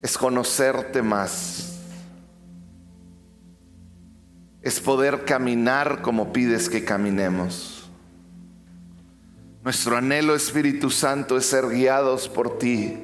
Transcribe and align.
es 0.00 0.16
conocerte 0.16 1.02
más, 1.02 1.78
es 4.62 4.80
poder 4.80 5.24
caminar 5.24 6.02
como 6.02 6.32
pides 6.32 6.68
que 6.68 6.84
caminemos. 6.84 7.90
Nuestro 9.64 9.96
anhelo 9.96 10.34
Espíritu 10.34 10.90
Santo 10.90 11.36
es 11.36 11.46
ser 11.46 11.68
guiados 11.68 12.28
por 12.28 12.58
ti 12.58 12.98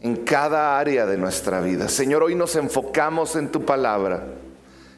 en 0.00 0.16
cada 0.16 0.78
área 0.78 1.06
de 1.06 1.16
nuestra 1.16 1.60
vida. 1.60 1.88
Señor, 1.88 2.22
hoy 2.22 2.34
nos 2.34 2.56
enfocamos 2.56 3.36
en 3.36 3.50
tu 3.50 3.64
palabra, 3.64 4.26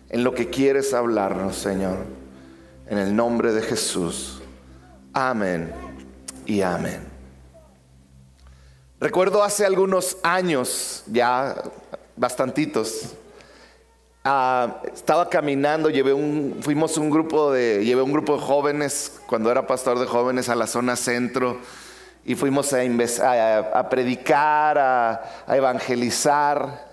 en 0.08 0.24
lo 0.24 0.34
que 0.34 0.48
quieres 0.48 0.94
hablarnos, 0.94 1.56
Señor, 1.56 1.98
en 2.86 2.98
el 2.98 3.14
nombre 3.14 3.52
de 3.52 3.62
Jesús. 3.62 4.40
Amén 5.12 5.72
y 6.46 6.62
amén. 6.62 7.13
Recuerdo 9.00 9.42
hace 9.42 9.66
algunos 9.66 10.16
años, 10.22 11.02
ya 11.08 11.56
bastantitos, 12.16 13.14
ah, 14.22 14.80
estaba 14.94 15.28
caminando, 15.28 15.90
llevé 15.90 16.12
un, 16.12 16.58
fuimos 16.60 16.96
un 16.96 17.10
grupo 17.10 17.52
de, 17.52 17.84
llevé 17.84 18.02
un 18.02 18.12
grupo 18.12 18.36
de 18.36 18.42
jóvenes 18.42 19.20
cuando 19.26 19.50
era 19.50 19.66
pastor 19.66 19.98
de 19.98 20.06
jóvenes 20.06 20.48
a 20.48 20.54
la 20.54 20.68
zona 20.68 20.94
centro 20.94 21.58
y 22.24 22.36
fuimos 22.36 22.72
a, 22.72 23.88
predicar, 23.90 24.78
a, 24.78 25.22
evangelizar. 25.48 26.86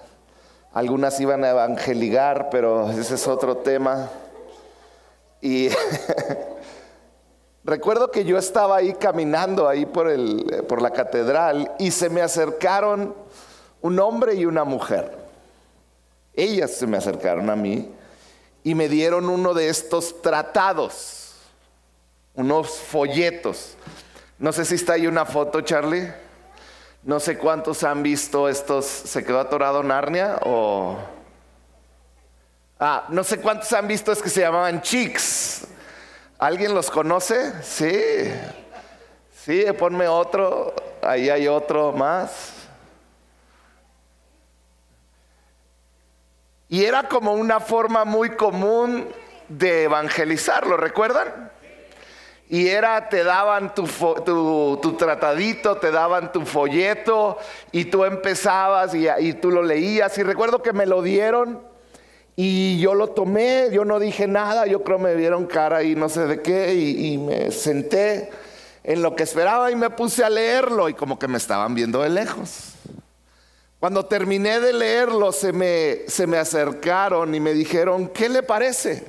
Algunas 0.74 1.20
iban 1.20 1.44
a 1.44 1.52
evangelizar, 1.52 2.50
pero 2.50 2.90
ese 2.92 3.16
es 3.16 3.28
otro 3.28 3.58
tema. 3.58 4.10
Y 5.40 5.70
recuerdo 7.64 8.12
que 8.12 8.26
yo 8.26 8.38
estaba 8.38 8.78
ahí 8.78 8.94
caminando 8.94 9.68
ahí 9.68 9.86
por, 9.86 10.10
el, 10.10 10.66
por 10.68 10.82
la 10.82 10.92
catedral 10.92 11.72
y 11.80 11.92
se 11.92 12.10
me 12.10 12.22
acercaron 12.22 13.16
un 13.82 14.00
hombre 14.00 14.36
y 14.36 14.46
una 14.46 14.64
mujer. 14.64 15.18
Ellas 16.34 16.72
se 16.72 16.88
me 16.88 16.98
acercaron 16.98 17.50
a 17.50 17.56
mí 17.56 17.92
y 18.64 18.76
me 18.76 18.88
dieron 18.88 19.30
uno 19.30 19.54
de 19.54 19.70
estos 19.70 20.22
tratados, 20.22 21.34
unos 22.36 22.70
folletos 22.70 23.76
no 24.42 24.52
sé 24.52 24.66
si 24.66 24.74
está 24.74 24.94
ahí 24.94 25.06
una 25.06 25.24
foto, 25.24 25.62
Charlie. 25.62 26.12
No 27.04 27.20
sé 27.20 27.38
cuántos 27.38 27.84
han 27.84 28.02
visto 28.02 28.50
estos. 28.50 28.88
¿Se 28.88 29.24
quedó 29.24 29.40
atorado 29.40 29.84
Narnia? 29.84 30.40
O. 30.46 30.98
Ah, 32.80 33.06
no 33.10 33.24
sé 33.24 33.40
cuántos 33.40 33.72
han 33.72 33.88
visto 33.88 34.12
es 34.12 34.20
que 34.20 34.32
se 34.32 34.42
llamaban 34.42 34.82
Chicks. 34.82 35.68
¿Alguien 36.42 36.74
los 36.74 36.90
conoce? 36.90 37.54
Sí. 37.62 38.34
Sí, 39.32 39.64
ponme 39.78 40.08
otro. 40.08 40.74
Ahí 41.04 41.30
hay 41.30 41.48
otro 41.48 41.92
más. 41.92 42.68
Y 46.68 46.84
era 46.84 47.04
como 47.04 47.34
una 47.34 47.60
forma 47.60 48.06
muy 48.06 48.32
común 48.32 49.08
de 49.50 49.84
evangelizar, 49.84 50.66
¿lo 50.66 50.78
recuerdan? 50.78 51.52
Y 52.50 52.70
era, 52.70 53.08
te 53.08 53.24
daban 53.24 53.76
tu, 53.76 53.86
tu, 53.86 54.96
tratadito, 54.98 55.78
te 55.78 55.92
daban 55.92 56.32
tu 56.32 56.44
folleto 56.44 57.38
y 57.72 57.86
tú 57.86 58.04
empezabas 58.04 58.96
y, 58.96 59.08
y 59.20 59.34
tú 59.34 59.52
lo 59.52 59.62
leías. 59.62 60.18
Y 60.18 60.24
recuerdo 60.24 60.64
que 60.64 60.74
me 60.74 60.88
lo 60.88 61.04
dieron 61.04 61.71
y 62.36 62.80
yo 62.80 62.96
lo 62.96 63.10
tomé, 63.10 63.70
yo 63.72 63.86
no 63.86 64.00
dije 64.00 64.28
nada, 64.28 64.66
yo 64.66 64.84
creo 64.84 64.98
me 64.98 65.16
vieron 65.16 65.46
cara 65.46 65.84
y 65.84 65.96
no 65.96 66.10
sé 66.10 66.28
de 66.28 66.42
qué 66.42 66.74
y, 66.74 67.18
me 67.18 67.52
senté 67.52 68.30
en 68.84 69.02
lo 69.02 69.16
que 69.16 69.24
esperaba 69.24 69.70
y 69.72 69.76
me 69.76 69.90
puse 69.90 70.24
a 70.24 70.30
leerlo 70.30 70.90
y 70.90 70.94
como 70.94 71.20
que 71.20 71.28
me 71.28 71.38
estaban 71.38 71.76
viendo 71.76 72.02
de 72.02 72.10
lejos. 72.10 72.74
Cuando 73.80 74.06
terminé 74.06 74.60
de 74.60 74.74
leerlo 74.74 75.32
se 75.32 75.52
me, 75.52 76.00
se 76.08 76.26
me 76.26 76.38
acercaron 76.38 77.36
y 77.36 77.40
me 77.40 77.54
dijeron, 77.54 78.08
¿qué 78.08 78.30
le 78.30 78.44
parece? 78.44 79.04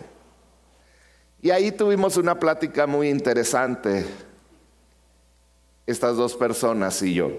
Y 1.41 1.51
ahí 1.51 1.73
tuvimos 1.73 2.17
una 2.17 2.39
plática 2.39 2.87
muy 2.87 3.09
interesante, 3.09 4.05
estas 5.87 6.17
dos 6.17 6.37
personas 6.37 7.01
y 7.03 7.15
yo. 7.15 7.31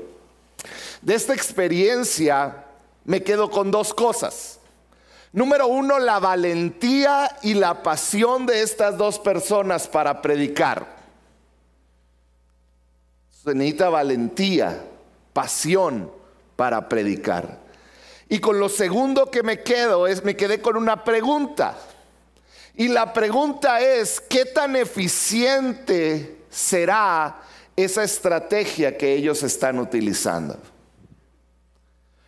De 1.02 1.16
esta 1.16 1.34
experiencia 1.34 2.66
me 3.06 3.22
quedo 3.22 3.50
con 3.50 3.72
dos 3.72 3.94
cosas. 3.94 4.59
Número 5.33 5.67
uno, 5.67 5.97
la 5.97 6.19
valentía 6.19 7.38
y 7.41 7.55
la 7.55 7.81
pasión 7.81 8.45
de 8.45 8.61
estas 8.61 8.97
dos 8.97 9.17
personas 9.17 9.88
para 9.88 10.21
predicar. 10.21 10.85
Se 13.31 13.55
necesita 13.55 13.89
valentía, 13.89 14.83
pasión 15.33 16.11
para 16.55 16.88
predicar. 16.88 17.57
Y 18.29 18.38
con 18.38 18.59
lo 18.59 18.69
segundo 18.69 19.31
que 19.31 19.41
me 19.41 19.63
quedo 19.63 20.05
es, 20.05 20.23
me 20.23 20.35
quedé 20.35 20.61
con 20.61 20.77
una 20.77 21.03
pregunta. 21.03 21.77
Y 22.75 22.89
la 22.89 23.11
pregunta 23.11 23.81
es, 23.81 24.21
¿qué 24.21 24.45
tan 24.45 24.75
eficiente 24.75 26.44
será 26.51 27.41
esa 27.75 28.03
estrategia 28.03 29.00
que 29.00 29.13
ellos 29.13 29.41
están 29.41 29.79
utilizando? 29.79 30.59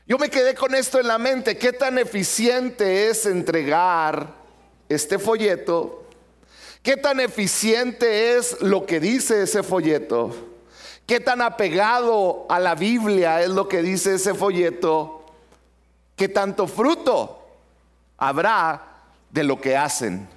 Yo 0.08 0.20
me 0.20 0.30
quedé 0.30 0.54
con 0.54 0.76
esto 0.76 1.00
en 1.00 1.08
la 1.08 1.18
mente, 1.18 1.58
¿qué 1.58 1.74
tan 1.74 1.98
eficiente 1.98 3.10
es 3.10 3.26
entregar 3.26 4.36
este 4.88 5.18
folleto? 5.18 6.04
¿Qué 6.84 6.96
tan 6.96 7.20
eficiente 7.20 8.38
es 8.38 8.62
lo 8.62 8.86
que 8.86 9.00
dice 9.00 9.42
ese 9.42 9.64
folleto? 9.64 10.36
¿Qué 11.08 11.20
tan 11.20 11.42
apegado 11.42 12.46
a 12.50 12.60
la 12.60 12.76
Biblia 12.76 13.42
es 13.42 13.50
lo 13.50 13.68
que 13.68 13.82
dice 13.82 14.14
ese 14.16 14.36
folleto? 14.36 15.26
¿Qué 16.16 16.30
tanto 16.30 16.68
fruto 16.68 17.44
habrá 18.18 19.02
de 19.32 19.44
lo 19.44 19.60
que 19.60 19.76
hacen? 19.76 20.30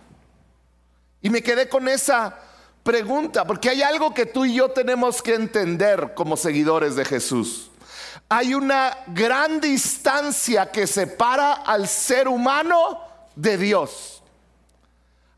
Y 1.20 1.28
me 1.28 1.42
quedé 1.42 1.68
con 1.68 1.88
esa 1.88 2.38
pregunta, 2.82 3.46
porque 3.46 3.68
hay 3.68 3.82
algo 3.82 4.14
que 4.14 4.24
tú 4.24 4.46
y 4.46 4.54
yo 4.54 4.70
tenemos 4.70 5.20
que 5.20 5.34
entender 5.34 6.14
como 6.14 6.38
seguidores 6.38 6.96
de 6.96 7.04
Jesús. 7.04 7.67
Hay 8.28 8.54
una 8.54 8.96
gran 9.08 9.60
distancia 9.60 10.70
que 10.70 10.86
separa 10.86 11.52
al 11.52 11.88
ser 11.88 12.28
humano 12.28 13.00
de 13.34 13.56
Dios. 13.56 14.22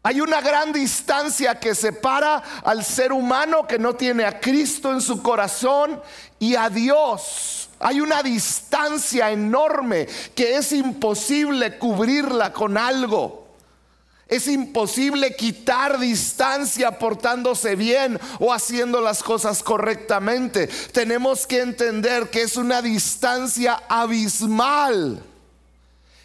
Hay 0.03 0.21
una 0.21 0.41
gran 0.41 0.73
distancia 0.73 1.61
que 1.61 1.75
separa 1.75 2.43
al 2.65 2.85
ser 2.85 3.13
humano 3.13 3.67
que 3.67 3.79
no 3.79 3.95
tiene 3.95 4.25
a 4.25 4.41
Cristo 4.41 4.91
en 4.93 5.03
su 5.03 5.23
corazón 5.23 6.01
y 6.39 6.55
a 6.55 6.71
Dios. 6.71 7.69
Hay 7.79 8.01
una 8.01 8.23
distancia 8.23 9.31
enorme 9.31 10.09
que 10.35 10.57
es 10.57 10.73
imposible 10.73 11.77
cubrirla 11.79 12.53
con 12.53 12.79
algo. 12.79 13.40
Es 14.31 14.47
imposible 14.47 15.35
quitar 15.35 15.99
distancia 15.99 17.01
portándose 17.01 17.75
bien 17.75 18.19
o 18.39 18.53
haciendo 18.53 19.01
las 19.01 19.25
cosas 19.25 19.61
correctamente. 19.61 20.69
Tenemos 20.93 21.49
que 21.49 21.59
entender 21.59 22.31
que 22.31 22.43
es 22.43 22.57
una 22.57 22.81
distancia 22.81 23.83
abismal 23.89 25.21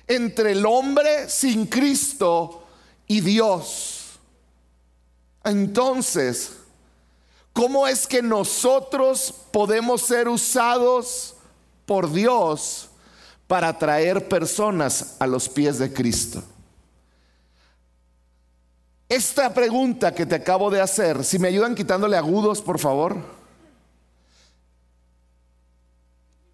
entre 0.07 0.51
el 0.51 0.67
hombre 0.67 1.27
sin 1.31 1.66
Cristo 1.66 2.67
y 3.07 3.21
Dios. 3.21 4.19
Entonces, 5.43 6.51
¿cómo 7.53 7.87
es 7.87 8.05
que 8.05 8.22
nosotros 8.22 9.33
podemos 9.51 10.03
ser 10.03 10.27
usados 10.27 11.33
por 11.87 12.11
Dios 12.11 12.87
para 13.47 13.79
traer 13.79 14.27
personas 14.27 15.16
a 15.17 15.25
los 15.25 15.49
pies 15.49 15.79
de 15.79 15.91
Cristo? 15.91 16.43
Esta 19.07 19.53
pregunta 19.53 20.13
que 20.16 20.25
te 20.25 20.35
acabo 20.35 20.71
de 20.71 20.81
hacer, 20.81 21.23
si 21.23 21.38
me 21.38 21.49
ayudan 21.49 21.75
quitándole 21.75 22.17
agudos, 22.17 22.61
por 22.61 22.79
favor. 22.79 23.17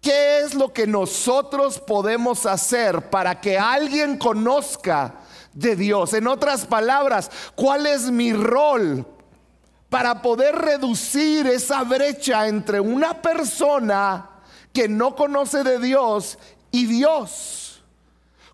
¿Qué 0.02 0.40
es 0.40 0.54
lo 0.54 0.72
que 0.72 0.86
nosotros 0.86 1.78
podemos 1.78 2.44
hacer 2.44 3.08
para 3.08 3.40
que 3.40 3.58
alguien 3.58 4.18
conozca 4.18 5.14
de 5.54 5.76
Dios? 5.76 6.12
En 6.12 6.26
otras 6.26 6.66
palabras, 6.66 7.30
¿cuál 7.54 7.86
es 7.86 8.10
mi 8.10 8.32
rol 8.34 9.06
para 9.88 10.20
poder 10.20 10.56
reducir 10.56 11.46
esa 11.46 11.84
brecha 11.84 12.48
entre 12.48 12.80
una 12.80 13.22
persona 13.22 14.28
que 14.74 14.88
no 14.88 15.14
conoce 15.14 15.62
de 15.62 15.78
Dios 15.78 16.36
y 16.70 16.86
Dios? 16.86 17.71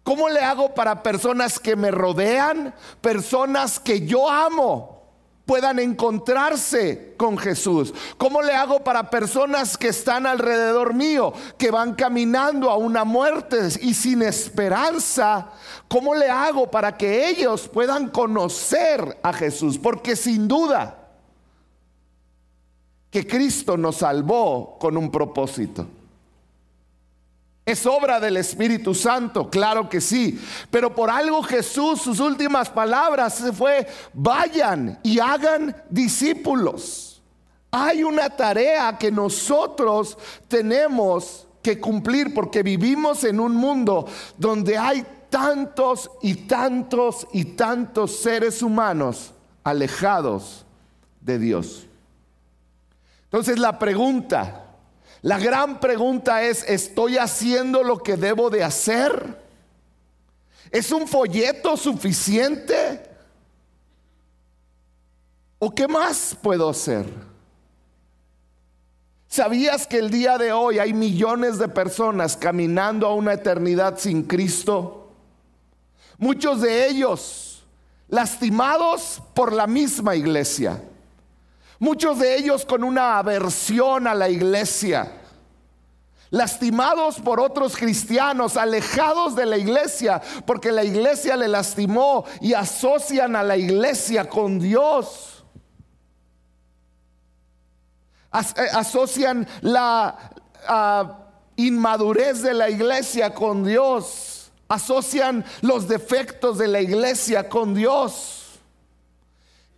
¿Cómo 0.08 0.30
le 0.30 0.40
hago 0.40 0.72
para 0.72 1.02
personas 1.02 1.60
que 1.60 1.76
me 1.76 1.90
rodean, 1.90 2.74
personas 3.02 3.78
que 3.78 4.06
yo 4.06 4.26
amo? 4.26 4.96
puedan 5.44 5.78
encontrarse 5.78 7.14
con 7.18 7.36
Jesús? 7.36 7.92
¿Cómo 8.16 8.40
le 8.40 8.54
hago 8.54 8.82
para 8.82 9.10
personas 9.10 9.76
que 9.76 9.88
están 9.88 10.26
alrededor 10.26 10.94
mío, 10.94 11.34
que 11.58 11.70
van 11.70 11.94
caminando 11.94 12.70
a 12.70 12.78
una 12.78 13.04
muerte 13.04 13.68
y 13.82 13.92
sin 13.92 14.22
esperanza? 14.22 15.48
¿Cómo 15.88 16.14
le 16.14 16.30
hago 16.30 16.70
para 16.70 16.96
que 16.96 17.28
ellos 17.28 17.68
puedan 17.68 18.08
conocer 18.08 19.18
a 19.22 19.34
Jesús? 19.34 19.76
Porque 19.76 20.16
sin 20.16 20.48
duda 20.48 21.10
que 23.10 23.26
Cristo 23.26 23.76
nos 23.76 23.96
salvó 23.96 24.78
con 24.78 24.96
un 24.96 25.10
propósito. 25.10 25.86
Es 27.68 27.84
obra 27.84 28.18
del 28.18 28.38
Espíritu 28.38 28.94
Santo, 28.94 29.50
claro 29.50 29.90
que 29.90 30.00
sí. 30.00 30.40
Pero 30.70 30.94
por 30.94 31.10
algo 31.10 31.42
Jesús, 31.42 32.00
sus 32.00 32.18
últimas 32.18 32.70
palabras 32.70 33.44
fue, 33.52 33.86
vayan 34.14 34.98
y 35.02 35.18
hagan 35.18 35.76
discípulos. 35.90 37.20
Hay 37.70 38.02
una 38.02 38.30
tarea 38.30 38.96
que 38.96 39.12
nosotros 39.12 40.16
tenemos 40.48 41.46
que 41.60 41.78
cumplir 41.78 42.32
porque 42.32 42.62
vivimos 42.62 43.22
en 43.24 43.38
un 43.38 43.54
mundo 43.54 44.06
donde 44.38 44.78
hay 44.78 45.04
tantos 45.28 46.10
y 46.22 46.36
tantos 46.46 47.26
y 47.34 47.44
tantos 47.44 48.16
seres 48.16 48.62
humanos 48.62 49.34
alejados 49.62 50.64
de 51.20 51.38
Dios. 51.38 51.86
Entonces 53.24 53.58
la 53.58 53.78
pregunta, 53.78 54.67
la 55.22 55.38
gran 55.38 55.80
pregunta 55.80 56.42
es, 56.42 56.64
¿estoy 56.68 57.18
haciendo 57.18 57.82
lo 57.82 57.98
que 57.98 58.16
debo 58.16 58.50
de 58.50 58.62
hacer? 58.62 59.36
¿Es 60.70 60.92
un 60.92 61.08
folleto 61.08 61.76
suficiente? 61.76 63.02
¿O 65.58 65.74
qué 65.74 65.88
más 65.88 66.36
puedo 66.40 66.68
hacer? 66.68 67.06
¿Sabías 69.26 69.86
que 69.86 69.98
el 69.98 70.10
día 70.10 70.38
de 70.38 70.52
hoy 70.52 70.78
hay 70.78 70.94
millones 70.94 71.58
de 71.58 71.68
personas 71.68 72.36
caminando 72.36 73.06
a 73.06 73.14
una 73.14 73.34
eternidad 73.34 73.98
sin 73.98 74.22
Cristo? 74.22 75.12
Muchos 76.16 76.60
de 76.62 76.88
ellos 76.88 77.66
lastimados 78.08 79.20
por 79.34 79.52
la 79.52 79.66
misma 79.66 80.16
iglesia. 80.16 80.82
Muchos 81.80 82.18
de 82.18 82.36
ellos 82.36 82.64
con 82.64 82.82
una 82.82 83.18
aversión 83.18 84.06
a 84.06 84.14
la 84.14 84.28
iglesia. 84.28 85.12
Lastimados 86.30 87.20
por 87.20 87.40
otros 87.40 87.76
cristianos, 87.76 88.56
alejados 88.56 89.36
de 89.36 89.46
la 89.46 89.56
iglesia, 89.56 90.20
porque 90.44 90.72
la 90.72 90.84
iglesia 90.84 91.36
le 91.36 91.48
lastimó 91.48 92.24
y 92.40 92.52
asocian 92.52 93.36
a 93.36 93.42
la 93.42 93.56
iglesia 93.56 94.28
con 94.28 94.58
Dios. 94.58 95.44
Eh, 98.34 98.68
asocian 98.72 99.48
la 99.62 100.32
ah, 100.66 101.18
inmadurez 101.56 102.42
de 102.42 102.54
la 102.54 102.68
iglesia 102.68 103.32
con 103.32 103.64
Dios. 103.64 104.50
Asocian 104.68 105.44
los 105.62 105.88
defectos 105.88 106.58
de 106.58 106.68
la 106.68 106.80
iglesia 106.80 107.48
con 107.48 107.72
Dios. 107.72 108.58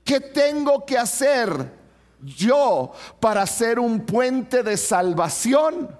¿Qué 0.02 0.18
tengo 0.18 0.84
que 0.84 0.98
hacer 0.98 1.79
yo 2.22 2.92
para 3.20 3.46
ser 3.46 3.78
un 3.78 4.00
puente 4.00 4.62
de 4.62 4.76
salvación 4.76 5.90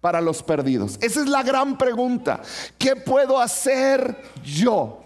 para 0.00 0.20
los 0.20 0.42
perdidos? 0.42 0.98
Esa 1.00 1.20
es 1.20 1.26
la 1.28 1.42
gran 1.42 1.76
pregunta. 1.76 2.40
¿Qué 2.78 2.96
puedo 2.96 3.40
hacer 3.40 4.16
yo? 4.42 5.02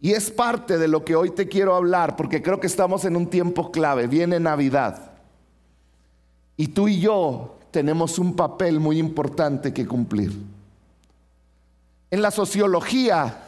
Y 0.00 0.12
es 0.12 0.30
parte 0.30 0.78
de 0.78 0.88
lo 0.88 1.04
que 1.04 1.16
hoy 1.16 1.30
te 1.30 1.48
quiero 1.48 1.74
hablar, 1.74 2.16
porque 2.16 2.42
creo 2.42 2.60
que 2.60 2.66
estamos 2.66 3.04
en 3.04 3.16
un 3.16 3.28
tiempo 3.28 3.70
clave. 3.72 4.06
Viene 4.06 4.38
Navidad. 4.38 5.12
Y 6.56 6.68
tú 6.68 6.88
y 6.88 7.00
yo 7.00 7.58
tenemos 7.70 8.18
un 8.18 8.34
papel 8.34 8.80
muy 8.80 8.98
importante 8.98 9.72
que 9.74 9.86
cumplir. 9.86 10.32
En 12.10 12.22
la 12.22 12.30
sociología 12.30 13.42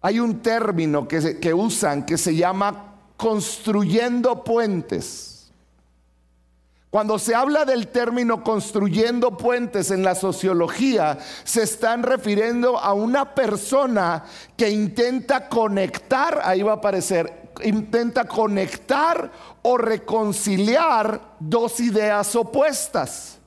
hay 0.00 0.20
un 0.20 0.40
término 0.40 1.08
que, 1.08 1.54
usan 1.54 2.04
que 2.04 2.18
se 2.18 2.36
llama 2.36 2.93
construyendo 3.24 4.44
puentes. 4.44 5.50
Cuando 6.90 7.18
se 7.18 7.34
habla 7.34 7.64
del 7.64 7.88
término 7.88 8.44
construyendo 8.44 9.38
puentes 9.38 9.90
en 9.90 10.02
la 10.02 10.14
sociología, 10.14 11.16
se 11.42 11.62
están 11.62 12.02
refiriendo 12.02 12.78
a 12.78 12.92
una 12.92 13.34
persona 13.34 14.24
que 14.58 14.68
intenta 14.68 15.48
conectar, 15.48 16.42
ahí 16.44 16.60
va 16.60 16.72
a 16.72 16.74
aparecer, 16.74 17.50
intenta 17.62 18.28
conectar 18.28 19.32
o 19.62 19.78
reconciliar 19.78 21.36
dos 21.40 21.80
ideas 21.80 22.36
opuestas. 22.36 23.38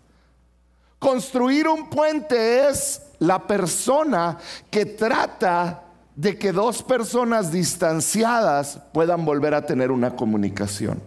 Construir 0.98 1.68
un 1.68 1.88
puente 1.88 2.68
es 2.68 3.00
la 3.20 3.46
persona 3.46 4.40
que 4.72 4.88
trata 4.88 5.84
de 6.18 6.36
que 6.40 6.52
dos 6.52 6.82
personas 6.82 7.52
distanciadas 7.52 8.80
puedan 8.92 9.24
volver 9.24 9.54
a 9.54 9.68
tener 9.68 9.92
una 9.92 10.16
comunicación. 10.16 11.00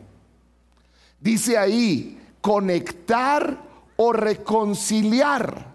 Dice 1.18 1.58
ahí, 1.58 2.16
conectar 2.40 3.58
o 3.96 4.12
reconciliar. 4.12 5.66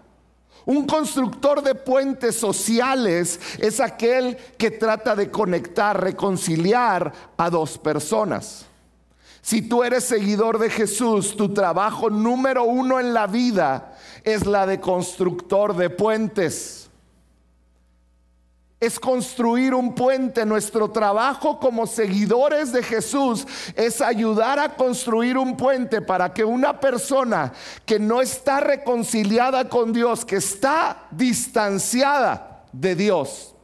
Un 0.64 0.86
constructor 0.86 1.62
de 1.62 1.74
puentes 1.74 2.34
sociales 2.34 3.38
es 3.58 3.78
aquel 3.78 4.38
que 4.56 4.70
trata 4.70 5.14
de 5.14 5.30
conectar, 5.30 6.02
reconciliar 6.02 7.12
a 7.36 7.50
dos 7.50 7.76
personas. 7.76 8.64
Si 9.42 9.60
tú 9.60 9.84
eres 9.84 10.04
seguidor 10.04 10.58
de 10.58 10.70
Jesús, 10.70 11.36
tu 11.36 11.52
trabajo 11.52 12.08
número 12.08 12.64
uno 12.64 12.98
en 12.98 13.12
la 13.12 13.26
vida 13.26 13.96
es 14.24 14.46
la 14.46 14.66
de 14.66 14.80
constructor 14.80 15.76
de 15.76 15.90
puentes 15.90 16.85
es 18.86 18.98
construir 18.98 19.74
un 19.74 19.94
puente. 19.94 20.46
Nuestro 20.46 20.90
trabajo 20.90 21.58
como 21.58 21.86
seguidores 21.86 22.72
de 22.72 22.82
Jesús 22.82 23.46
es 23.74 24.00
ayudar 24.00 24.58
a 24.58 24.74
construir 24.74 25.36
un 25.36 25.56
puente 25.56 26.00
para 26.00 26.32
que 26.32 26.44
una 26.44 26.80
persona 26.80 27.52
que 27.84 27.98
no 27.98 28.20
está 28.20 28.60
reconciliada 28.60 29.68
con 29.68 29.92
Dios, 29.92 30.24
que 30.24 30.36
está 30.36 31.06
distanciada 31.10 32.64
de 32.72 32.94
Dios, 32.94 33.54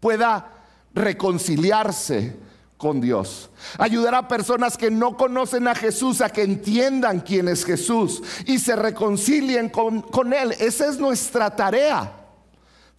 pueda 0.00 0.50
reconciliarse 0.94 2.36
con 2.82 3.00
Dios. 3.00 3.48
Ayudar 3.78 4.16
a 4.16 4.26
personas 4.26 4.76
que 4.76 4.90
no 4.90 5.16
conocen 5.16 5.68
a 5.68 5.74
Jesús 5.76 6.20
a 6.20 6.30
que 6.30 6.42
entiendan 6.42 7.20
quién 7.20 7.46
es 7.46 7.64
Jesús 7.64 8.20
y 8.44 8.58
se 8.58 8.74
reconcilien 8.74 9.68
con, 9.68 10.32
Él. 10.32 10.52
Esa 10.58 10.88
es 10.88 10.98
nuestra 10.98 11.54
tarea. 11.54 12.21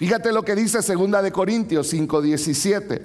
Fíjate 0.04 0.34
lo 0.34 0.44
que 0.44 0.54
dice 0.54 0.82
segunda 0.82 1.22
de 1.22 1.32
Corintios 1.32 1.88
5:17. 1.88 3.02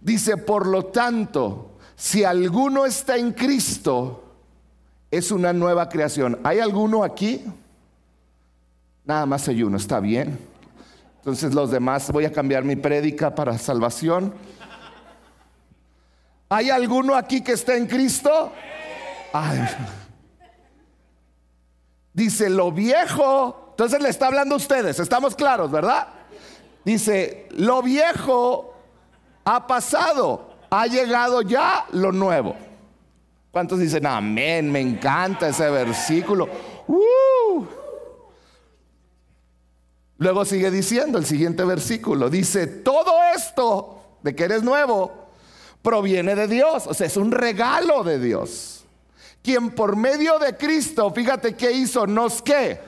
Dice, 0.00 0.38
"Por 0.38 0.66
lo 0.66 0.86
tanto, 0.86 1.72
si 1.94 2.24
alguno 2.24 2.86
está 2.86 3.18
en 3.18 3.32
Cristo, 3.32 4.24
es 5.10 5.30
una 5.30 5.52
nueva 5.52 5.90
creación." 5.90 6.40
¿Hay 6.42 6.58
alguno 6.58 7.04
aquí? 7.04 7.44
Nada 9.04 9.26
más 9.26 9.46
hay 9.46 9.62
uno, 9.62 9.76
está 9.76 10.00
bien. 10.00 10.38
Entonces 11.18 11.52
los 11.52 11.70
demás 11.70 12.10
voy 12.10 12.24
a 12.24 12.32
cambiar 12.32 12.64
mi 12.64 12.76
prédica 12.76 13.34
para 13.34 13.58
salvación. 13.58 14.32
¿Hay 16.48 16.70
alguno 16.70 17.14
aquí 17.14 17.42
que 17.42 17.52
está 17.52 17.76
en 17.76 17.86
Cristo? 17.86 18.54
Dice, 22.14 22.48
lo 22.48 22.72
viejo 22.72 23.62
entonces 23.72 24.02
le 24.02 24.10
está 24.10 24.26
hablando 24.26 24.54
a 24.54 24.58
ustedes, 24.58 25.00
estamos 25.00 25.34
claros, 25.34 25.70
¿verdad? 25.70 26.06
Dice, 26.84 27.48
lo 27.50 27.82
viejo 27.82 28.74
ha 29.44 29.66
pasado, 29.66 30.50
ha 30.70 30.86
llegado 30.86 31.42
ya 31.42 31.86
lo 31.92 32.12
nuevo. 32.12 32.56
¿Cuántos 33.50 33.78
dicen, 33.78 34.06
amén, 34.06 34.70
me 34.70 34.80
encanta 34.80 35.48
ese 35.48 35.68
versículo? 35.70 36.48
Uh. 36.88 37.66
Luego 40.18 40.44
sigue 40.44 40.70
diciendo 40.70 41.18
el 41.18 41.26
siguiente 41.26 41.64
versículo, 41.64 42.30
dice, 42.30 42.66
todo 42.66 43.12
esto 43.34 44.18
de 44.22 44.34
que 44.34 44.44
eres 44.44 44.62
nuevo 44.62 45.12
proviene 45.82 46.34
de 46.34 46.46
Dios, 46.46 46.86
o 46.86 46.94
sea, 46.94 47.08
es 47.08 47.16
un 47.16 47.32
regalo 47.32 48.04
de 48.04 48.18
Dios. 48.18 48.84
Quien 49.42 49.70
por 49.70 49.96
medio 49.96 50.38
de 50.38 50.56
Cristo, 50.56 51.10
fíjate 51.10 51.54
qué 51.56 51.72
hizo, 51.72 52.06
nos 52.06 52.40
qué 52.40 52.80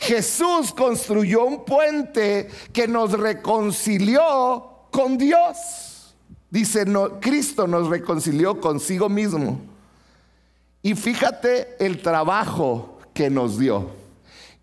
Jesús 0.00 0.72
construyó 0.72 1.44
un 1.44 1.64
puente 1.64 2.48
que 2.72 2.86
nos 2.86 3.12
reconcilió 3.12 4.86
con 4.90 5.18
Dios. 5.18 6.14
Dice, 6.50 6.86
Cristo 7.20 7.66
nos 7.66 7.88
reconcilió 7.88 8.60
consigo 8.60 9.08
mismo. 9.08 9.60
Y 10.82 10.94
fíjate 10.94 11.76
el 11.84 12.00
trabajo 12.00 12.98
que 13.12 13.28
nos 13.28 13.58
dio. 13.58 13.90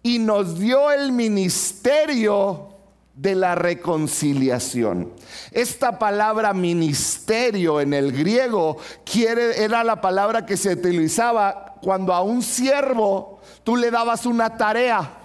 Y 0.02 0.20
nos 0.20 0.58
dio 0.60 0.92
el 0.92 1.12
ministerio 1.12 2.70
de 3.16 3.36
la 3.36 3.56
reconciliación. 3.56 5.12
Esta 5.52 6.00
palabra 6.00 6.54
ministerio 6.54 7.80
en 7.80 7.94
el 7.94 8.12
griego 8.12 8.78
quiere, 9.06 9.64
era 9.64 9.84
la 9.84 10.02
palabra 10.02 10.46
que 10.46 10.58
se 10.58 10.74
utilizaba 10.74 11.76
cuando 11.82 12.14
a 12.14 12.22
un 12.22 12.42
siervo 12.42 13.40
tú 13.64 13.76
le 13.76 13.92
dabas 13.92 14.26
una 14.26 14.58
tarea. 14.58 15.25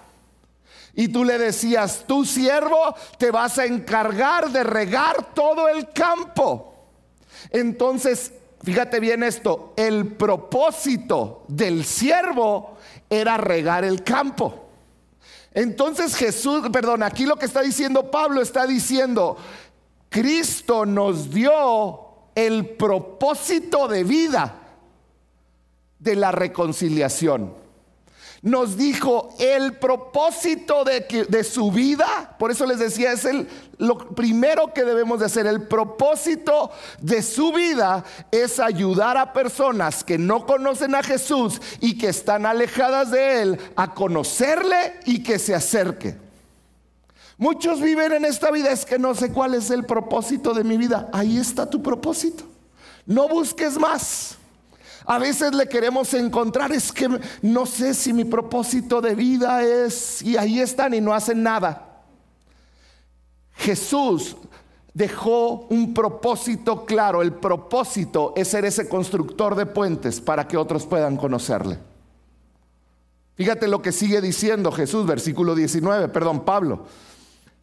Y 0.93 1.07
tú 1.07 1.23
le 1.23 1.37
decías, 1.37 2.03
tu 2.05 2.25
siervo 2.25 2.95
te 3.17 3.31
vas 3.31 3.57
a 3.57 3.65
encargar 3.65 4.49
de 4.51 4.63
regar 4.63 5.33
todo 5.33 5.67
el 5.69 5.91
campo. 5.91 6.73
Entonces, 7.49 8.33
fíjate 8.63 8.99
bien 8.99 9.23
esto, 9.23 9.73
el 9.77 10.07
propósito 10.15 11.43
del 11.47 11.85
siervo 11.85 12.77
era 13.09 13.37
regar 13.37 13.85
el 13.85 14.03
campo. 14.03 14.67
Entonces 15.53 16.15
Jesús, 16.15 16.69
perdón, 16.71 17.03
aquí 17.03 17.25
lo 17.25 17.35
que 17.37 17.45
está 17.45 17.61
diciendo 17.61 18.09
Pablo 18.09 18.41
está 18.41 18.65
diciendo, 18.65 19.37
Cristo 20.09 20.85
nos 20.85 21.29
dio 21.31 21.99
el 22.35 22.69
propósito 22.69 23.87
de 23.87 24.03
vida 24.03 24.55
de 25.99 26.15
la 26.15 26.31
reconciliación 26.31 27.60
nos 28.41 28.75
dijo 28.75 29.29
el 29.39 29.73
propósito 29.73 30.83
de, 30.83 31.43
su 31.43 31.71
vida. 31.71 32.35
Por 32.39 32.49
eso 32.49 32.65
les 32.65 32.79
decía, 32.79 33.11
es 33.11 33.25
el, 33.25 33.47
lo 33.77 33.97
primero 34.15 34.73
que 34.73 34.83
debemos 34.83 35.19
de 35.19 35.27
hacer. 35.27 35.45
El 35.45 35.67
propósito 35.67 36.71
de 36.99 37.21
su 37.21 37.53
vida 37.53 38.03
es 38.31 38.59
ayudar 38.59 39.17
a 39.17 39.31
personas 39.31 40.03
que 40.03 40.17
no 40.17 40.45
conocen 40.47 40.95
a 40.95 41.03
Jesús 41.03 41.61
y 41.79 41.97
que 41.97 42.09
están 42.09 42.47
alejadas 42.47 43.11
de 43.11 43.41
Él 43.43 43.59
a 43.75 43.93
conocerle 43.93 44.99
y 45.05 45.21
que 45.21 45.37
se 45.37 45.53
acerque. 45.53 46.17
Muchos 47.37 47.79
viven 47.81 48.11
en 48.11 48.25
esta 48.25 48.51
vida, 48.51 48.71
es 48.71 48.85
que 48.85 48.99
no 48.99 49.13
sé 49.15 49.31
cuál 49.31 49.53
es 49.53 49.69
el 49.69 49.85
propósito 49.85 50.53
de 50.53 50.63
mi 50.63 50.77
vida. 50.77 51.09
Ahí 51.11 51.37
está 51.37 51.69
tu 51.69 51.81
propósito. 51.81 52.43
No 53.05 53.27
busques 53.27 53.77
más. 53.77 54.37
A 55.05 55.17
veces 55.17 55.53
le 55.53 55.67
queremos 55.67 56.13
encontrar, 56.13 56.71
es 56.71 56.91
que 56.91 57.09
no 57.41 57.65
sé 57.65 57.93
si 57.93 58.13
mi 58.13 58.25
propósito 58.25 59.01
de 59.01 59.15
vida 59.15 59.63
es, 59.63 60.21
y 60.21 60.37
ahí 60.37 60.59
están 60.59 60.93
y 60.93 61.01
no 61.01 61.13
hacen 61.13 61.41
nada. 61.43 62.03
Jesús 63.53 64.35
dejó 64.93 65.67
un 65.69 65.93
propósito 65.93 66.85
claro, 66.85 67.21
el 67.21 67.33
propósito 67.33 68.33
es 68.35 68.49
ser 68.49 68.65
ese 68.65 68.89
constructor 68.89 69.55
de 69.55 69.65
puentes 69.65 70.19
para 70.19 70.47
que 70.47 70.57
otros 70.57 70.85
puedan 70.85 71.17
conocerle. 71.17 71.77
Fíjate 73.35 73.67
lo 73.67 73.81
que 73.81 73.91
sigue 73.91 74.21
diciendo 74.21 74.71
Jesús, 74.71 75.05
versículo 75.05 75.55
19, 75.55 76.09
perdón, 76.09 76.41
Pablo. 76.45 76.85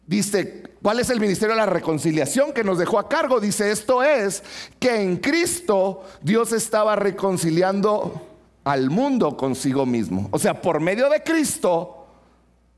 Dice, 0.09 0.63
¿cuál 0.81 0.99
es 0.99 1.11
el 1.11 1.19
ministerio 1.19 1.53
de 1.53 1.61
la 1.61 1.67
reconciliación 1.67 2.51
que 2.51 2.63
nos 2.63 2.79
dejó 2.79 2.97
a 2.97 3.07
cargo? 3.07 3.39
Dice, 3.39 3.69
esto 3.69 4.01
es 4.01 4.41
que 4.79 5.03
en 5.03 5.17
Cristo 5.17 6.03
Dios 6.23 6.51
estaba 6.51 6.95
reconciliando 6.95 8.19
al 8.63 8.89
mundo 8.89 9.37
consigo 9.37 9.85
mismo. 9.85 10.27
O 10.31 10.39
sea, 10.39 10.59
por 10.63 10.79
medio 10.79 11.09
de 11.09 11.21
Cristo, 11.21 12.07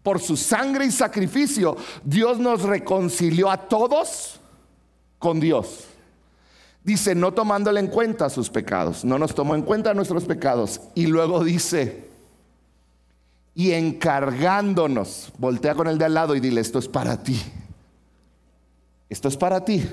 por 0.03 0.19
su 0.19 0.35
sangre 0.35 0.83
y 0.83 0.91
sacrificio, 0.91 1.77
Dios 2.03 2.37
nos 2.37 2.63
reconcilió 2.63 3.49
a 3.49 3.55
todos 3.55 4.41
con 5.17 5.39
Dios. 5.39 5.85
Dice, 6.83 7.15
no 7.15 7.33
tomándole 7.33 7.79
en 7.79 7.87
cuenta 7.87 8.29
sus 8.29 8.49
pecados, 8.49 9.05
no 9.05 9.17
nos 9.17 9.33
tomó 9.33 9.55
en 9.55 9.61
cuenta 9.61 9.93
nuestros 9.93 10.25
pecados. 10.25 10.81
Y 10.95 11.05
luego 11.05 11.45
dice, 11.45 12.10
y 13.53 13.71
encargándonos. 13.71 15.31
Voltea 15.37 15.75
con 15.75 15.87
el 15.87 15.97
de 15.97 16.05
al 16.05 16.13
lado 16.13 16.35
y 16.35 16.39
dile, 16.39 16.61
esto 16.61 16.79
es 16.79 16.87
para 16.87 17.21
ti. 17.21 17.41
Esto 19.09 19.27
es 19.27 19.37
para 19.37 19.63
ti. 19.63 19.87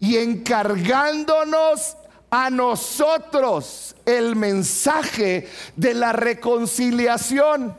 Y 0.00 0.16
encargándonos 0.16 1.96
a 2.30 2.50
nosotros 2.50 3.94
el 4.04 4.36
mensaje 4.36 5.48
de 5.76 5.94
la 5.94 6.12
reconciliación. 6.12 7.76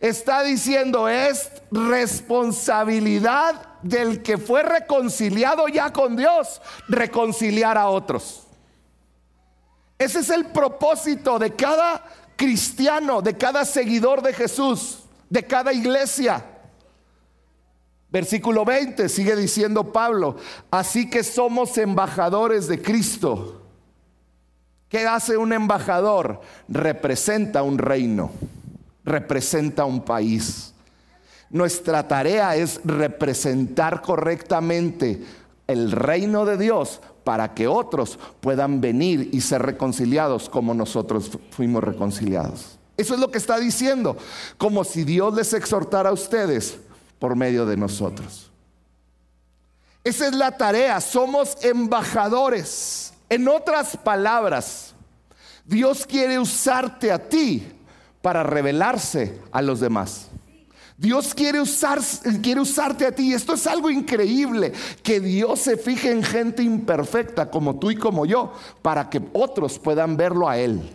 Está 0.00 0.42
diciendo, 0.42 1.08
es 1.08 1.50
responsabilidad 1.72 3.80
del 3.82 4.22
que 4.22 4.38
fue 4.38 4.62
reconciliado 4.62 5.66
ya 5.66 5.92
con 5.92 6.16
Dios, 6.16 6.60
reconciliar 6.88 7.76
a 7.76 7.88
otros. 7.88 8.44
Ese 9.98 10.20
es 10.20 10.30
el 10.30 10.46
propósito 10.46 11.40
de 11.40 11.56
cada 11.56 12.04
cristiano, 12.38 13.20
de 13.20 13.36
cada 13.36 13.66
seguidor 13.66 14.22
de 14.22 14.32
Jesús, 14.32 15.00
de 15.28 15.42
cada 15.42 15.72
iglesia. 15.74 16.42
Versículo 18.10 18.64
20 18.64 19.08
sigue 19.10 19.36
diciendo 19.36 19.92
Pablo, 19.92 20.36
así 20.70 21.10
que 21.10 21.22
somos 21.22 21.76
embajadores 21.76 22.68
de 22.68 22.80
Cristo. 22.80 23.60
¿Qué 24.88 25.06
hace 25.06 25.36
un 25.36 25.52
embajador? 25.52 26.40
Representa 26.68 27.62
un 27.62 27.76
reino, 27.76 28.30
representa 29.04 29.84
un 29.84 30.02
país. 30.02 30.72
Nuestra 31.50 32.06
tarea 32.06 32.56
es 32.56 32.80
representar 32.84 34.00
correctamente 34.00 35.22
el 35.66 35.90
reino 35.92 36.46
de 36.46 36.56
Dios 36.56 37.00
para 37.24 37.54
que 37.54 37.66
otros 37.66 38.18
puedan 38.40 38.80
venir 38.80 39.30
y 39.32 39.40
ser 39.40 39.62
reconciliados 39.62 40.48
como 40.48 40.74
nosotros 40.74 41.30
fuimos 41.50 41.84
reconciliados. 41.84 42.78
Eso 42.96 43.14
es 43.14 43.20
lo 43.20 43.30
que 43.30 43.38
está 43.38 43.58
diciendo, 43.58 44.16
como 44.56 44.82
si 44.84 45.04
Dios 45.04 45.34
les 45.34 45.52
exhortara 45.52 46.10
a 46.10 46.12
ustedes 46.12 46.78
por 47.18 47.36
medio 47.36 47.64
de 47.64 47.76
nosotros. 47.76 48.50
Esa 50.02 50.26
es 50.26 50.34
la 50.34 50.56
tarea, 50.56 51.00
somos 51.00 51.62
embajadores. 51.62 53.12
En 53.28 53.46
otras 53.46 53.96
palabras, 53.96 54.94
Dios 55.64 56.06
quiere 56.06 56.38
usarte 56.38 57.12
a 57.12 57.28
ti 57.28 57.66
para 58.22 58.42
revelarse 58.42 59.38
a 59.52 59.60
los 59.60 59.80
demás. 59.80 60.28
Dios 60.98 61.32
quiere, 61.32 61.60
usar, 61.60 62.00
quiere 62.42 62.60
usarte 62.60 63.06
a 63.06 63.12
ti. 63.12 63.32
Esto 63.32 63.54
es 63.54 63.68
algo 63.68 63.88
increíble, 63.88 64.72
que 65.00 65.20
Dios 65.20 65.60
se 65.60 65.76
fije 65.76 66.10
en 66.10 66.24
gente 66.24 66.64
imperfecta 66.64 67.48
como 67.48 67.78
tú 67.78 67.92
y 67.92 67.96
como 67.96 68.26
yo, 68.26 68.52
para 68.82 69.08
que 69.08 69.22
otros 69.32 69.78
puedan 69.78 70.16
verlo 70.16 70.48
a 70.48 70.58
Él. 70.58 70.90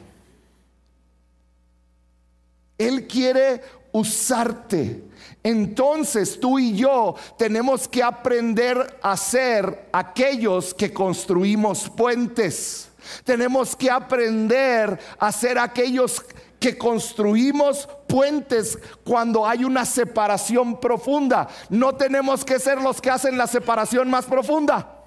Él 2.78 3.08
quiere 3.08 3.62
usarte. 3.94 5.06
Entonces 5.44 6.40
tú 6.40 6.58
y 6.58 6.74
yo 6.74 7.16
tenemos 7.38 7.88
que 7.88 8.02
aprender 8.02 9.00
a 9.02 9.18
ser 9.18 9.90
aquellos 9.92 10.74
que 10.74 10.94
construimos 10.94 11.90
puentes. 11.90 12.90
Tenemos 13.26 13.76
que 13.76 13.92
aprender 13.92 14.98
a 15.20 15.32
ser 15.34 15.60
aquellos 15.60 16.24
que 16.60 16.78
construimos 16.78 17.90
puentes 18.08 18.80
cuando 19.04 19.46
hay 19.46 19.66
una 19.66 19.84
separación 19.84 20.80
profunda. 20.80 21.50
No 21.70 21.94
tenemos 21.96 22.46
que 22.46 22.58
ser 22.58 22.82
los 22.82 23.02
que 23.02 23.10
hacen 23.10 23.38
la 23.38 23.48
separación 23.48 24.10
más 24.10 24.24
profunda. 24.26 25.02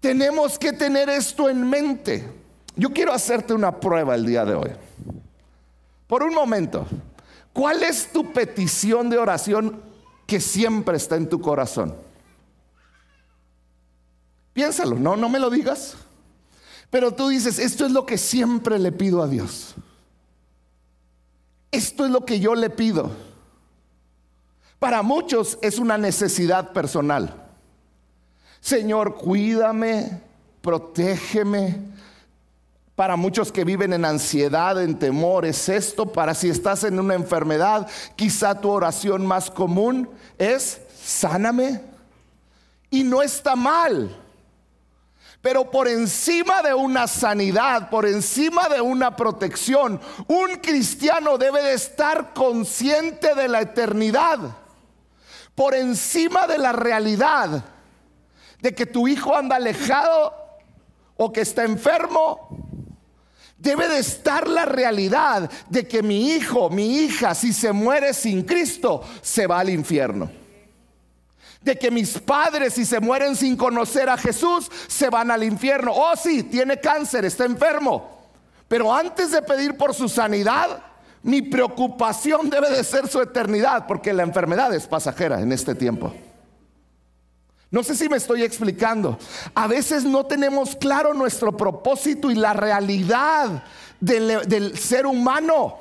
Tenemos 0.00 0.58
que 0.58 0.72
tener 0.72 1.08
esto 1.08 1.48
en 1.48 1.70
mente. 1.70 2.28
Yo 2.74 2.90
quiero 2.90 3.12
hacerte 3.12 3.54
una 3.54 3.78
prueba 3.78 4.16
el 4.16 4.26
día 4.26 4.44
de 4.44 4.54
hoy. 4.54 4.72
Por 6.08 6.24
un 6.24 6.34
momento, 6.34 6.84
¿cuál 7.52 7.82
es 7.82 8.12
tu 8.12 8.32
petición 8.32 9.10
de 9.10 9.18
oración 9.18 9.82
que 10.26 10.40
siempre 10.40 10.96
está 10.96 11.16
en 11.16 11.28
tu 11.28 11.40
corazón? 11.40 11.94
Piénsalo, 14.52 14.96
no, 14.96 15.16
no 15.16 15.28
me 15.28 15.38
lo 15.38 15.50
digas. 15.50 15.96
Pero 16.90 17.12
tú 17.12 17.28
dices, 17.28 17.58
esto 17.58 17.86
es 17.86 17.92
lo 17.92 18.04
que 18.04 18.18
siempre 18.18 18.78
le 18.78 18.92
pido 18.92 19.22
a 19.22 19.28
Dios. 19.28 19.74
Esto 21.70 22.04
es 22.04 22.10
lo 22.10 22.26
que 22.26 22.38
yo 22.38 22.54
le 22.54 22.68
pido. 22.68 23.10
Para 24.78 25.02
muchos 25.02 25.58
es 25.62 25.78
una 25.78 25.96
necesidad 25.96 26.72
personal. 26.72 27.48
Señor, 28.60 29.14
cuídame, 29.14 30.20
protégeme. 30.60 31.80
Para 32.94 33.16
muchos 33.16 33.50
que 33.50 33.64
viven 33.64 33.94
en 33.94 34.04
ansiedad, 34.04 34.82
en 34.82 34.98
temor, 34.98 35.46
es 35.46 35.68
esto. 35.68 36.12
Para 36.12 36.34
si 36.34 36.50
estás 36.50 36.84
en 36.84 37.00
una 37.00 37.14
enfermedad, 37.14 37.88
quizá 38.16 38.60
tu 38.60 38.70
oración 38.70 39.26
más 39.26 39.50
común 39.50 40.10
es, 40.36 40.80
sáname. 41.02 41.80
Y 42.90 43.02
no 43.04 43.22
está 43.22 43.56
mal. 43.56 44.14
Pero 45.40 45.70
por 45.70 45.88
encima 45.88 46.62
de 46.62 46.74
una 46.74 47.08
sanidad, 47.08 47.88
por 47.88 48.06
encima 48.06 48.68
de 48.68 48.80
una 48.80 49.16
protección, 49.16 50.00
un 50.28 50.56
cristiano 50.62 51.38
debe 51.38 51.62
de 51.62 51.72
estar 51.72 52.34
consciente 52.34 53.34
de 53.34 53.48
la 53.48 53.62
eternidad. 53.62 54.38
Por 55.54 55.74
encima 55.74 56.46
de 56.46 56.58
la 56.58 56.72
realidad 56.72 57.64
de 58.60 58.74
que 58.74 58.86
tu 58.86 59.08
hijo 59.08 59.34
anda 59.34 59.56
alejado 59.56 60.32
o 61.16 61.32
que 61.32 61.40
está 61.40 61.64
enfermo, 61.64 62.71
debe 63.62 63.88
de 63.88 63.98
estar 63.98 64.48
la 64.48 64.64
realidad 64.64 65.48
de 65.68 65.86
que 65.86 66.02
mi 66.02 66.32
hijo, 66.32 66.68
mi 66.68 66.98
hija, 66.98 67.34
si 67.34 67.52
se 67.52 67.72
muere 67.72 68.12
sin 68.12 68.42
Cristo, 68.42 69.02
se 69.22 69.46
va 69.46 69.60
al 69.60 69.70
infierno 69.70 70.42
de 71.62 71.78
que 71.78 71.92
mis 71.92 72.18
padres 72.18 72.74
si 72.74 72.84
se 72.84 72.98
mueren 72.98 73.36
sin 73.36 73.56
conocer 73.56 74.08
a 74.08 74.18
Jesús 74.18 74.68
se 74.88 75.08
van 75.08 75.30
al 75.30 75.44
infierno. 75.44 75.92
Oh 75.94 76.16
sí, 76.16 76.42
tiene 76.42 76.80
cáncer, 76.80 77.24
está 77.24 77.44
enfermo. 77.44 78.26
Pero 78.66 78.92
antes 78.92 79.30
de 79.30 79.42
pedir 79.42 79.76
por 79.76 79.94
su 79.94 80.08
sanidad, 80.08 80.82
mi 81.22 81.40
preocupación 81.42 82.50
debe 82.50 82.70
de 82.70 82.82
ser 82.82 83.06
su 83.06 83.20
eternidad, 83.20 83.86
porque 83.86 84.12
la 84.12 84.24
enfermedad 84.24 84.74
es 84.74 84.86
pasajera 84.86 85.40
en 85.40 85.52
este 85.52 85.74
tiempo. 85.74 86.12
No 87.72 87.82
sé 87.82 87.96
si 87.96 88.06
me 88.06 88.18
estoy 88.18 88.42
explicando. 88.42 89.18
A 89.54 89.66
veces 89.66 90.04
no 90.04 90.26
tenemos 90.26 90.76
claro 90.76 91.14
nuestro 91.14 91.56
propósito 91.56 92.30
y 92.30 92.34
la 92.34 92.52
realidad 92.52 93.64
del, 93.98 94.76
ser 94.76 95.06
humano. 95.06 95.78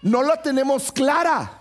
No 0.00 0.22
la 0.22 0.40
tenemos 0.40 0.92
clara. 0.92 1.60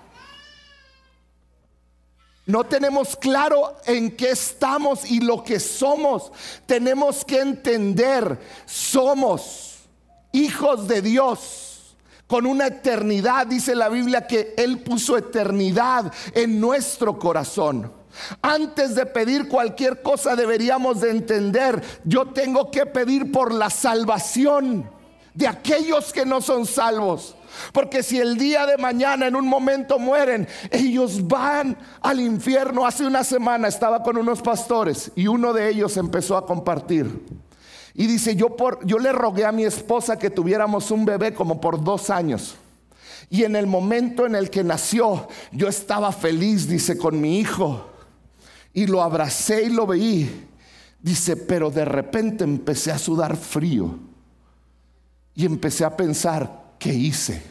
No 2.46 2.66
tenemos 2.66 3.16
claro 3.16 3.76
en 3.88 4.16
qué 4.16 4.30
estamos 4.30 5.10
y 5.10 5.22
lo 5.22 5.44
que 5.44 5.60
somos. 5.60 6.32
Tenemos 6.68 7.26
que 7.26 7.40
entender, 7.40 8.40
somos 8.68 9.80
hijos 10.34 10.88
de 10.88 11.02
Dios 11.02 11.96
con 12.28 12.46
una 12.46 12.68
eternidad. 12.68 13.48
Dice 13.48 13.74
la 13.74 13.90
Biblia 13.90 14.28
que 14.28 14.54
Él 14.56 14.84
puso 14.84 15.18
eternidad 15.18 16.14
en 16.36 16.60
nuestro 16.60 17.18
corazón. 17.18 18.03
Antes 18.42 18.96
de 18.96 19.06
pedir 19.06 19.48
cualquier 19.48 20.02
cosa 20.02 20.36
deberíamos 20.36 21.02
de 21.02 21.12
entender, 21.12 21.82
yo 22.04 22.28
tengo 22.28 22.72
que 22.72 22.86
pedir 22.86 23.32
por 23.32 23.54
la 23.54 23.70
salvación 23.70 24.90
de 25.34 25.48
aquellos 25.48 26.14
que 26.14 26.26
no 26.26 26.42
son 26.42 26.66
salvos. 26.66 27.36
Porque 27.72 28.02
si 28.02 28.20
el 28.20 28.38
día 28.38 28.66
de 28.66 28.78
mañana 28.78 29.28
en 29.28 29.36
un 29.36 29.48
momento 29.48 30.00
mueren, 30.00 30.48
ellos 30.72 31.28
van 31.28 31.78
al 32.02 32.20
infierno. 32.20 32.86
Hace 32.86 33.06
una 33.06 33.24
semana 33.24 33.68
estaba 33.68 34.02
con 34.02 34.18
unos 34.18 34.42
pastores 34.42 35.12
y 35.16 35.28
uno 35.28 35.54
de 35.54 35.70
ellos 35.70 35.98
empezó 35.98 36.36
a 36.38 36.46
compartir. 36.46 37.26
Y 37.94 38.08
dice, 38.08 38.36
yo, 38.36 38.56
por, 38.56 38.84
yo 38.86 38.98
le 38.98 39.12
rogué 39.12 39.46
a 39.46 39.52
mi 39.52 39.66
esposa 39.66 40.18
que 40.18 40.32
tuviéramos 40.32 40.90
un 40.90 41.06
bebé 41.06 41.34
como 41.34 41.62
por 41.62 41.84
dos 41.84 42.10
años. 42.10 42.56
Y 43.30 43.44
en 43.44 43.56
el 43.56 43.68
momento 43.68 44.26
en 44.26 44.36
el 44.36 44.50
que 44.50 44.64
nació, 44.64 45.28
yo 45.52 45.68
estaba 45.68 46.12
feliz, 46.12 46.68
dice, 46.68 46.98
con 46.98 47.22
mi 47.22 47.40
hijo. 47.40 47.93
Y 48.74 48.88
lo 48.88 49.02
abracé 49.02 49.64
y 49.64 49.70
lo 49.70 49.86
veí. 49.86 50.48
Dice, 51.02 51.38
pero 51.38 51.70
de 51.70 51.86
repente 51.86 52.44
empecé 52.44 52.92
a 52.92 52.98
sudar 52.98 53.38
frío. 53.38 54.00
Y 55.36 55.46
empecé 55.46 55.86
a 55.86 55.96
pensar, 55.96 56.74
¿qué 56.80 56.94
hice? 56.94 57.42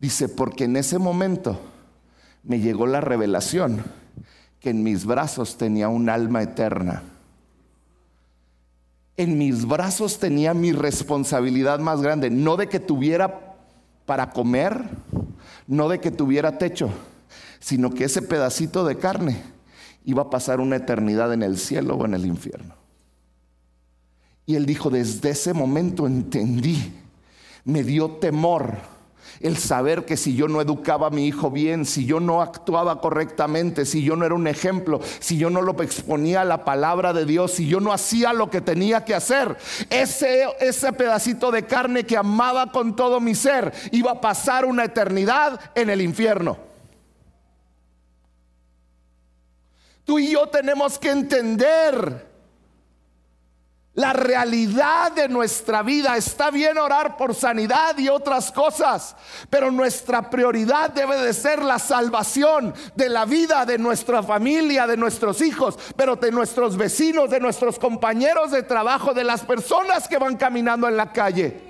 Dice, 0.00 0.28
porque 0.28 0.64
en 0.64 0.76
ese 0.76 0.98
momento 0.98 1.60
me 2.42 2.60
llegó 2.60 2.86
la 2.86 3.00
revelación 3.00 3.84
que 4.60 4.70
en 4.70 4.82
mis 4.82 5.04
brazos 5.04 5.56
tenía 5.56 5.88
un 5.88 6.08
alma 6.08 6.42
eterna. 6.42 7.02
En 9.16 9.36
mis 9.36 9.66
brazos 9.66 10.18
tenía 10.18 10.54
mi 10.54 10.72
responsabilidad 10.72 11.80
más 11.80 12.00
grande, 12.00 12.30
no 12.30 12.56
de 12.56 12.68
que 12.68 12.78
tuviera 12.78 13.56
para 14.06 14.30
comer, 14.30 14.88
no 15.66 15.88
de 15.88 16.00
que 16.00 16.10
tuviera 16.10 16.56
techo, 16.56 16.90
sino 17.60 17.90
que 17.90 18.04
ese 18.04 18.22
pedacito 18.22 18.84
de 18.84 18.98
carne 18.98 19.42
iba 20.04 20.22
a 20.22 20.30
pasar 20.30 20.60
una 20.60 20.76
eternidad 20.76 21.32
en 21.32 21.42
el 21.42 21.58
cielo 21.58 21.96
o 21.96 22.04
en 22.04 22.14
el 22.14 22.26
infierno. 22.26 22.74
Y 24.46 24.56
él 24.56 24.64
dijo, 24.64 24.88
desde 24.88 25.30
ese 25.30 25.52
momento 25.52 26.06
entendí, 26.06 26.94
me 27.64 27.84
dio 27.84 28.12
temor 28.12 28.78
el 29.40 29.56
saber 29.56 30.04
que 30.04 30.16
si 30.16 30.34
yo 30.34 30.48
no 30.48 30.60
educaba 30.60 31.08
a 31.08 31.10
mi 31.10 31.26
hijo 31.26 31.50
bien, 31.50 31.84
si 31.84 32.06
yo 32.06 32.20
no 32.20 32.42
actuaba 32.42 33.00
correctamente, 33.00 33.84
si 33.84 34.02
yo 34.02 34.16
no 34.16 34.24
era 34.24 34.34
un 34.34 34.46
ejemplo, 34.46 35.00
si 35.20 35.36
yo 35.36 35.50
no 35.50 35.62
lo 35.62 35.80
exponía 35.82 36.40
a 36.40 36.46
la 36.46 36.64
palabra 36.64 37.12
de 37.12 37.24
Dios, 37.24 37.52
si 37.52 37.66
yo 37.66 37.80
no 37.80 37.92
hacía 37.92 38.32
lo 38.32 38.50
que 38.50 38.60
tenía 38.60 39.04
que 39.04 39.14
hacer, 39.14 39.56
ese, 39.90 40.46
ese 40.60 40.92
pedacito 40.92 41.50
de 41.50 41.66
carne 41.66 42.04
que 42.04 42.16
amaba 42.16 42.72
con 42.72 42.96
todo 42.96 43.20
mi 43.20 43.34
ser 43.34 43.72
iba 43.92 44.12
a 44.12 44.20
pasar 44.20 44.64
una 44.64 44.84
eternidad 44.84 45.60
en 45.74 45.90
el 45.90 46.00
infierno. 46.00 46.67
Tú 50.08 50.18
y 50.18 50.30
yo 50.30 50.46
tenemos 50.46 50.98
que 50.98 51.10
entender 51.10 52.26
la 53.92 54.14
realidad 54.14 55.12
de 55.12 55.28
nuestra 55.28 55.82
vida. 55.82 56.16
Está 56.16 56.50
bien 56.50 56.78
orar 56.78 57.18
por 57.18 57.34
sanidad 57.34 57.98
y 57.98 58.08
otras 58.08 58.50
cosas, 58.50 59.14
pero 59.50 59.70
nuestra 59.70 60.30
prioridad 60.30 60.88
debe 60.88 61.18
de 61.18 61.34
ser 61.34 61.62
la 61.62 61.78
salvación 61.78 62.72
de 62.94 63.10
la 63.10 63.26
vida 63.26 63.66
de 63.66 63.76
nuestra 63.76 64.22
familia, 64.22 64.86
de 64.86 64.96
nuestros 64.96 65.42
hijos, 65.42 65.78
pero 65.94 66.16
de 66.16 66.32
nuestros 66.32 66.78
vecinos, 66.78 67.28
de 67.28 67.40
nuestros 67.40 67.78
compañeros 67.78 68.50
de 68.50 68.62
trabajo, 68.62 69.12
de 69.12 69.24
las 69.24 69.42
personas 69.42 70.08
que 70.08 70.16
van 70.16 70.38
caminando 70.38 70.88
en 70.88 70.96
la 70.96 71.12
calle. 71.12 71.60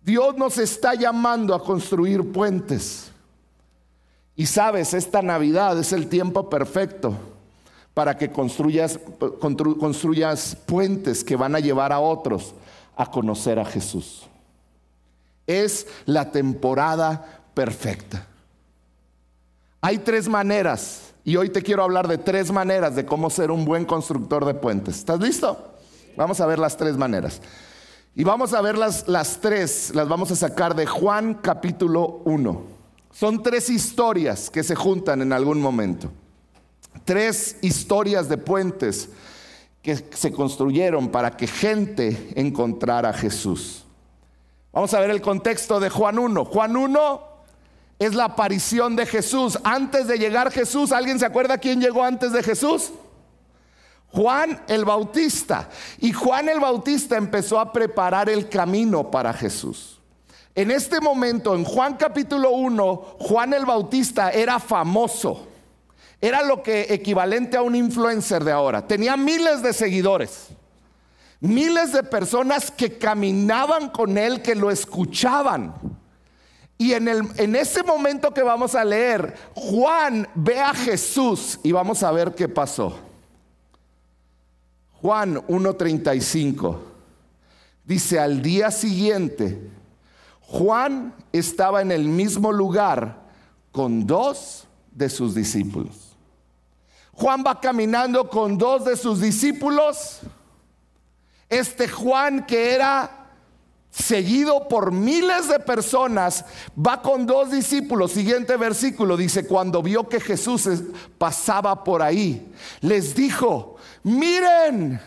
Dios 0.00 0.34
nos 0.38 0.56
está 0.56 0.94
llamando 0.94 1.54
a 1.54 1.62
construir 1.62 2.32
puentes. 2.32 3.12
Y 4.36 4.46
sabes, 4.46 4.92
esta 4.92 5.22
Navidad 5.22 5.78
es 5.78 5.92
el 5.92 6.08
tiempo 6.08 6.50
perfecto 6.50 7.14
para 7.94 8.18
que 8.18 8.30
construyas, 8.30 9.00
construyas 9.48 10.54
puentes 10.66 11.24
que 11.24 11.34
van 11.34 11.56
a 11.56 11.60
llevar 11.60 11.92
a 11.92 12.00
otros 12.00 12.54
a 12.94 13.10
conocer 13.10 13.58
a 13.58 13.64
Jesús. 13.64 14.26
Es 15.46 15.86
la 16.04 16.30
temporada 16.30 17.42
perfecta. 17.54 18.26
Hay 19.80 19.98
tres 19.98 20.28
maneras, 20.28 21.14
y 21.24 21.36
hoy 21.36 21.48
te 21.48 21.62
quiero 21.62 21.82
hablar 21.82 22.06
de 22.06 22.18
tres 22.18 22.52
maneras 22.52 22.94
de 22.94 23.06
cómo 23.06 23.30
ser 23.30 23.50
un 23.50 23.64
buen 23.64 23.86
constructor 23.86 24.44
de 24.44 24.54
puentes. 24.54 24.98
¿Estás 24.98 25.20
listo? 25.20 25.74
Vamos 26.16 26.40
a 26.40 26.46
ver 26.46 26.58
las 26.58 26.76
tres 26.76 26.98
maneras. 26.98 27.40
Y 28.14 28.24
vamos 28.24 28.52
a 28.52 28.60
ver 28.60 28.76
las, 28.76 29.08
las 29.08 29.40
tres, 29.40 29.94
las 29.94 30.08
vamos 30.08 30.30
a 30.30 30.36
sacar 30.36 30.74
de 30.74 30.84
Juan 30.84 31.34
capítulo 31.34 32.20
1. 32.26 32.75
Son 33.12 33.42
tres 33.42 33.70
historias 33.70 34.50
que 34.50 34.62
se 34.62 34.74
juntan 34.74 35.22
en 35.22 35.32
algún 35.32 35.60
momento 35.60 36.10
tres 37.04 37.56
historias 37.62 38.28
de 38.28 38.38
puentes 38.38 39.08
que 39.82 39.96
se 39.96 40.32
construyeron 40.32 41.08
para 41.08 41.36
que 41.36 41.46
gente 41.46 42.32
encontrara 42.34 43.10
a 43.10 43.12
Jesús. 43.12 43.84
Vamos 44.72 44.92
a 44.92 45.00
ver 45.00 45.10
el 45.10 45.22
contexto 45.22 45.80
de 45.80 45.88
Juan 45.88 46.18
1. 46.18 46.44
Juan 46.44 46.76
1 46.76 47.22
es 47.98 48.14
la 48.14 48.24
aparición 48.24 48.96
de 48.96 49.06
Jesús. 49.06 49.58
Antes 49.64 50.08
de 50.08 50.18
llegar 50.18 50.50
Jesús, 50.50 50.92
¿alguien 50.92 51.18
se 51.18 51.24
acuerda 51.24 51.58
quién 51.58 51.80
llegó 51.80 52.04
antes 52.04 52.32
de 52.32 52.42
Jesús? 52.42 52.92
Juan 54.08 54.60
el 54.68 54.84
Bautista. 54.84 55.70
Y 55.98 56.12
Juan 56.12 56.48
el 56.48 56.60
Bautista 56.60 57.16
empezó 57.16 57.60
a 57.60 57.72
preparar 57.72 58.28
el 58.28 58.48
camino 58.48 59.10
para 59.10 59.32
Jesús. 59.32 59.95
En 60.56 60.70
este 60.70 61.02
momento, 61.02 61.54
en 61.54 61.64
Juan 61.64 61.98
capítulo 61.98 62.52
1, 62.52 62.96
Juan 63.20 63.52
el 63.52 63.66
Bautista 63.66 64.30
era 64.30 64.58
famoso. 64.58 65.46
Era 66.18 66.42
lo 66.42 66.62
que 66.62 66.86
equivalente 66.88 67.58
a 67.58 67.62
un 67.62 67.74
influencer 67.74 68.42
de 68.42 68.52
ahora. 68.52 68.86
Tenía 68.86 69.18
miles 69.18 69.62
de 69.62 69.74
seguidores. 69.74 70.48
Miles 71.40 71.92
de 71.92 72.02
personas 72.02 72.70
que 72.70 72.96
caminaban 72.96 73.90
con 73.90 74.16
él, 74.16 74.40
que 74.40 74.54
lo 74.54 74.70
escuchaban. 74.70 75.74
Y 76.78 76.94
en, 76.94 77.08
el, 77.08 77.28
en 77.36 77.54
ese 77.54 77.82
momento 77.82 78.32
que 78.32 78.42
vamos 78.42 78.74
a 78.74 78.82
leer, 78.82 79.34
Juan 79.54 80.26
ve 80.34 80.58
a 80.58 80.72
Jesús 80.72 81.60
y 81.62 81.72
vamos 81.72 82.02
a 82.02 82.10
ver 82.12 82.34
qué 82.34 82.48
pasó. 82.48 82.98
Juan 85.02 85.36
1.35 85.36 86.78
dice, 87.84 88.18
al 88.18 88.40
día 88.40 88.70
siguiente, 88.70 89.75
Juan 90.46 91.14
estaba 91.32 91.82
en 91.82 91.92
el 91.92 92.04
mismo 92.04 92.52
lugar 92.52 93.22
con 93.72 94.06
dos 94.06 94.66
de 94.92 95.08
sus 95.10 95.34
discípulos. 95.34 96.16
Juan 97.12 97.42
va 97.46 97.60
caminando 97.60 98.28
con 98.28 98.56
dos 98.56 98.84
de 98.84 98.96
sus 98.96 99.20
discípulos. 99.20 100.20
Este 101.48 101.88
Juan 101.88 102.46
que 102.46 102.74
era 102.74 103.26
seguido 103.96 104.68
por 104.68 104.92
miles 104.92 105.48
de 105.48 105.58
personas, 105.58 106.44
va 106.76 107.00
con 107.00 107.24
dos 107.24 107.50
discípulos. 107.50 108.12
Siguiente 108.12 108.56
versículo 108.56 109.16
dice, 109.16 109.46
cuando 109.46 109.82
vio 109.82 110.06
que 110.06 110.20
Jesús 110.20 110.68
pasaba 111.16 111.82
por 111.82 112.02
ahí, 112.02 112.52
les 112.82 113.14
dijo, 113.14 113.76
miren, 114.02 115.00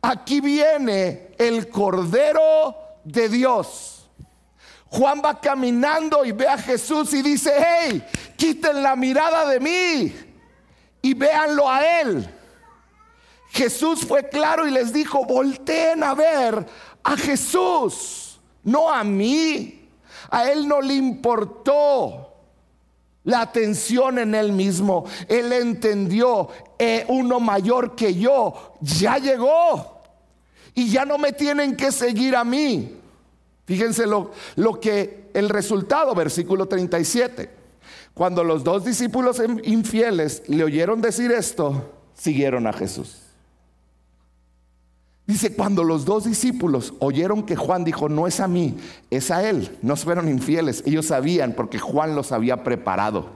aquí 0.00 0.40
viene 0.40 1.32
el 1.36 1.68
Cordero 1.68 2.74
de 3.04 3.28
Dios. 3.28 3.93
Juan 4.94 5.20
va 5.24 5.40
caminando 5.40 6.24
y 6.24 6.30
ve 6.30 6.46
a 6.46 6.56
Jesús 6.56 7.12
y 7.14 7.22
dice, 7.22 7.52
hey, 7.58 8.04
quiten 8.36 8.80
la 8.80 8.94
mirada 8.94 9.48
de 9.48 9.58
mí 9.58 10.14
y 11.02 11.14
véanlo 11.14 11.68
a 11.68 12.00
él. 12.00 12.32
Jesús 13.48 14.06
fue 14.06 14.28
claro 14.28 14.68
y 14.68 14.70
les 14.70 14.92
dijo, 14.92 15.24
volteen 15.24 16.04
a 16.04 16.14
ver 16.14 16.64
a 17.02 17.16
Jesús, 17.16 18.38
no 18.62 18.88
a 18.88 19.02
mí. 19.02 19.88
A 20.30 20.50
él 20.50 20.68
no 20.68 20.80
le 20.80 20.94
importó 20.94 22.32
la 23.24 23.40
atención 23.40 24.20
en 24.20 24.32
él 24.36 24.52
mismo. 24.52 25.06
Él 25.28 25.52
entendió, 25.52 26.48
eh, 26.78 27.04
uno 27.08 27.40
mayor 27.40 27.96
que 27.96 28.14
yo 28.14 28.74
ya 28.80 29.18
llegó 29.18 30.02
y 30.72 30.88
ya 30.88 31.04
no 31.04 31.18
me 31.18 31.32
tienen 31.32 31.76
que 31.76 31.90
seguir 31.90 32.36
a 32.36 32.44
mí. 32.44 33.00
Fíjense 33.66 34.06
lo, 34.06 34.32
lo 34.56 34.78
que 34.78 35.30
el 35.34 35.48
resultado, 35.48 36.14
versículo 36.14 36.66
37. 36.66 37.50
Cuando 38.12 38.44
los 38.44 38.62
dos 38.62 38.84
discípulos 38.84 39.42
infieles 39.64 40.42
le 40.46 40.64
oyeron 40.64 41.00
decir 41.00 41.32
esto, 41.32 41.92
siguieron 42.14 42.66
a 42.66 42.72
Jesús. 42.72 43.24
Dice, 45.26 45.54
cuando 45.54 45.84
los 45.84 46.04
dos 46.04 46.24
discípulos 46.24 46.92
oyeron 46.98 47.44
que 47.44 47.56
Juan 47.56 47.82
dijo, 47.82 48.10
no 48.10 48.26
es 48.26 48.40
a 48.40 48.48
mí, 48.48 48.76
es 49.10 49.30
a 49.30 49.48
él, 49.48 49.76
no 49.80 49.96
fueron 49.96 50.28
infieles, 50.28 50.82
ellos 50.84 51.06
sabían 51.06 51.54
porque 51.54 51.78
Juan 51.78 52.14
los 52.14 52.30
había 52.30 52.62
preparado. 52.62 53.30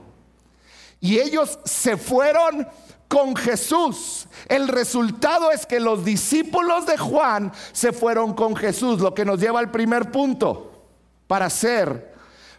Y 1.01 1.17
ellos 1.17 1.59
se 1.65 1.97
fueron 1.97 2.67
con 3.09 3.35
Jesús. 3.35 4.27
El 4.47 4.69
resultado 4.69 5.51
es 5.51 5.65
que 5.65 5.81
los 5.81 6.05
discípulos 6.05 6.85
de 6.85 6.97
Juan 6.97 7.51
se 7.73 7.91
fueron 7.91 8.33
con 8.33 8.55
Jesús, 8.55 9.01
lo 9.01 9.13
que 9.13 9.25
nos 9.25 9.41
lleva 9.41 9.59
al 9.59 9.71
primer 9.71 10.09
punto 10.11 10.71
para 11.27 11.49
ser 11.49 12.07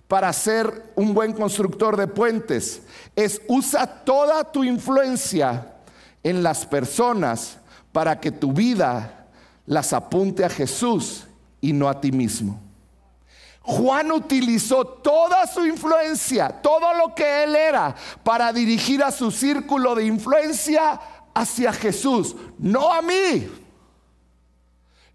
para 0.07 0.33
ser 0.33 0.93
un 0.97 1.15
buen 1.15 1.33
constructor 1.33 1.97
de 1.97 2.09
puentes 2.09 2.83
es 3.15 3.41
usa 3.47 3.87
toda 3.87 4.43
tu 4.51 4.65
influencia 4.65 5.77
en 6.25 6.43
las 6.43 6.67
personas 6.67 7.59
para 7.93 8.19
que 8.19 8.33
tu 8.33 8.53
vida 8.53 9.29
las 9.67 9.93
apunte 9.93 10.45
a 10.45 10.49
Jesús 10.49 11.29
y 11.61 11.73
no 11.73 11.89
a 11.89 12.01
ti 12.01 12.11
mismo. 12.11 12.61
Juan 13.71 14.11
utilizó 14.11 14.85
toda 14.85 15.47
su 15.47 15.65
influencia, 15.65 16.49
todo 16.49 16.93
lo 16.95 17.15
que 17.15 17.45
él 17.45 17.55
era, 17.55 17.95
para 18.25 18.53
dirigir 18.53 19.01
a 19.01 19.13
su 19.13 19.31
círculo 19.31 19.95
de 19.95 20.07
influencia 20.07 21.01
hacia 21.33 21.73
Jesús, 21.73 22.35
no 22.59 22.93
a 22.93 23.01
mí. 23.01 23.49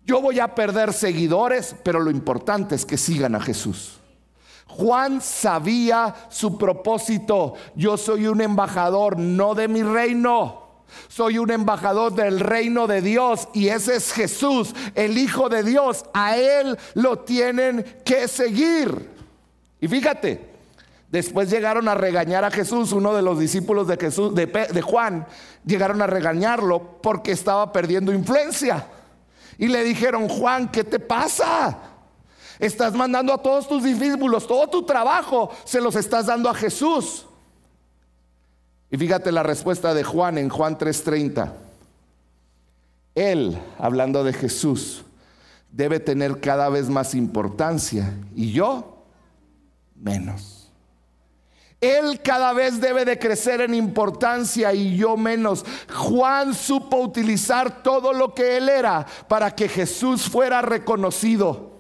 Yo 0.06 0.22
voy 0.22 0.40
a 0.40 0.56
perder 0.56 0.94
seguidores, 0.94 1.76
pero 1.84 2.00
lo 2.00 2.10
importante 2.10 2.76
es 2.76 2.86
que 2.86 2.98
sigan 2.98 3.36
a 3.36 3.42
Jesús. 3.42 4.00
Juan 4.68 5.20
sabía 5.20 6.16
su 6.30 6.58
propósito. 6.58 7.56
Yo 7.76 7.98
soy 7.98 8.28
un 8.28 8.40
embajador, 8.40 9.20
no 9.20 9.54
de 9.54 9.68
mi 9.68 9.84
reino 9.84 10.65
soy 11.08 11.38
un 11.38 11.52
embajador 11.52 12.14
del 12.14 12.40
reino 12.40 12.88
de 12.88 13.02
Dios 13.02 13.48
y 13.54 13.70
ese 13.70 13.96
es 13.96 14.12
Jesús, 14.12 14.74
el 14.96 15.18
Hijo 15.18 15.50
de 15.50 15.64
Dios. 15.64 16.06
A 16.14 16.38
Él 16.38 16.78
lo 16.94 17.20
tienen 17.20 17.84
que 18.04 18.28
seguir. 18.28 19.10
Y 19.80 19.88
fíjate, 19.88 20.50
después 21.10 21.50
llegaron 21.50 21.88
a 21.88 21.96
regañar 21.96 22.44
a 22.44 22.52
Jesús, 22.52 22.92
uno 22.92 23.14
de 23.14 23.22
los 23.22 23.40
discípulos 23.40 23.88
de 23.88 23.98
Jesús, 23.98 24.34
de, 24.34 24.82
Juan, 24.82 25.28
llegaron 25.66 26.02
a 26.02 26.08
regañarlo 26.08 27.00
porque 27.02 27.32
estaba 27.32 27.72
perdiendo 27.72 28.14
influencia. 28.14 28.88
Y 29.58 29.68
le 29.68 29.84
dijeron, 29.84 30.28
Juan, 30.28 30.70
¿qué 30.70 30.84
te 30.84 31.00
pasa? 31.00 31.78
Estás 32.60 32.94
mandando 32.94 33.34
a 33.34 33.38
todos 33.38 33.68
tus 33.68 33.84
discípulos, 33.84 34.48
todo 34.48 34.68
tu 34.68 34.84
trabajo 34.86 35.52
se 35.66 35.82
los 35.82 35.96
estás 35.96 36.26
dando 36.26 36.50
a 36.50 36.54
Jesús. 36.54 37.28
Y 38.96 38.98
fíjate 38.98 39.34
la 39.34 39.44
respuesta 39.44 39.94
de 39.94 40.06
Juan 40.06 40.38
en 40.38 40.48
Juan 40.48 40.78
3:30. 40.78 41.52
Él, 43.14 43.62
hablando 43.78 44.24
de 44.24 44.32
Jesús, 44.32 45.04
debe 45.70 46.00
tener 46.00 46.40
cada 46.40 46.70
vez 46.70 46.88
más 46.88 47.14
importancia 47.14 48.14
y 48.34 48.54
yo 48.54 49.04
menos. 50.02 50.72
Él 51.82 52.22
cada 52.24 52.54
vez 52.54 52.80
debe 52.80 53.04
de 53.04 53.20
crecer 53.20 53.60
en 53.60 53.74
importancia 53.74 54.74
y 54.74 54.96
yo 54.96 55.18
menos. 55.18 55.66
Juan 55.94 56.54
supo 56.54 56.96
utilizar 57.02 57.84
todo 57.84 58.14
lo 58.14 58.34
que 58.34 58.56
él 58.56 58.70
era 58.70 59.06
para 59.28 59.54
que 59.54 59.68
Jesús 59.68 60.30
fuera 60.30 60.62
reconocido. 60.62 61.75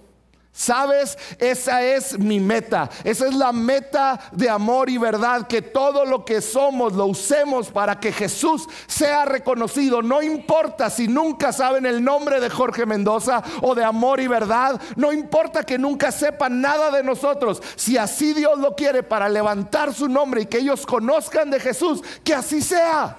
¿Sabes? 0.57 1.17
Esa 1.37 1.83
es 1.83 2.17
mi 2.17 2.39
meta. 2.39 2.89
Esa 3.03 3.27
es 3.27 3.35
la 3.35 3.51
meta 3.51 4.17
de 4.31 4.49
amor 4.49 4.89
y 4.89 4.97
verdad. 4.97 5.47
Que 5.47 5.61
todo 5.61 6.05
lo 6.05 6.23
que 6.23 6.39
somos 6.39 6.93
lo 6.93 7.07
usemos 7.07 7.67
para 7.67 7.99
que 7.99 8.13
Jesús 8.13 8.65
sea 8.87 9.25
reconocido. 9.25 10.01
No 10.01 10.21
importa 10.21 10.89
si 10.89 11.09
nunca 11.09 11.51
saben 11.51 11.85
el 11.85 12.01
nombre 12.01 12.39
de 12.39 12.49
Jorge 12.49 12.85
Mendoza 12.85 13.43
o 13.61 13.75
de 13.75 13.83
amor 13.83 14.21
y 14.21 14.27
verdad. 14.27 14.79
No 14.95 15.11
importa 15.11 15.65
que 15.65 15.77
nunca 15.77 16.09
sepan 16.09 16.61
nada 16.61 16.89
de 16.89 17.03
nosotros. 17.03 17.61
Si 17.75 17.97
así 17.97 18.33
Dios 18.33 18.57
lo 18.57 18.77
quiere 18.77 19.03
para 19.03 19.27
levantar 19.27 19.93
su 19.93 20.07
nombre 20.07 20.43
y 20.43 20.45
que 20.45 20.59
ellos 20.59 20.85
conozcan 20.85 21.51
de 21.51 21.59
Jesús, 21.59 22.01
que 22.23 22.33
así 22.33 22.61
sea. 22.61 23.17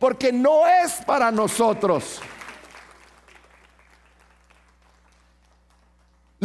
Porque 0.00 0.32
no 0.32 0.66
es 0.66 0.94
para 1.06 1.30
nosotros. 1.30 2.20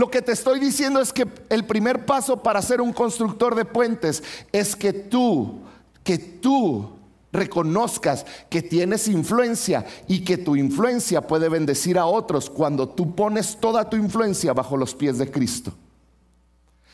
Lo 0.01 0.09
que 0.09 0.23
te 0.23 0.31
estoy 0.31 0.59
diciendo 0.59 0.99
es 0.99 1.13
que 1.13 1.27
el 1.49 1.63
primer 1.63 2.07
paso 2.07 2.41
para 2.41 2.59
ser 2.63 2.81
un 2.81 2.91
constructor 2.91 3.53
de 3.53 3.65
puentes 3.65 4.23
es 4.51 4.75
que 4.75 4.93
tú, 4.93 5.59
que 6.03 6.17
tú 6.17 6.93
reconozcas 7.31 8.25
que 8.49 8.63
tienes 8.63 9.07
influencia 9.07 9.85
y 10.07 10.23
que 10.23 10.37
tu 10.37 10.55
influencia 10.55 11.21
puede 11.21 11.49
bendecir 11.49 11.99
a 11.99 12.07
otros 12.07 12.49
cuando 12.49 12.89
tú 12.89 13.13
pones 13.13 13.57
toda 13.59 13.87
tu 13.91 13.95
influencia 13.95 14.53
bajo 14.53 14.75
los 14.75 14.95
pies 14.95 15.19
de 15.19 15.29
Cristo. 15.29 15.71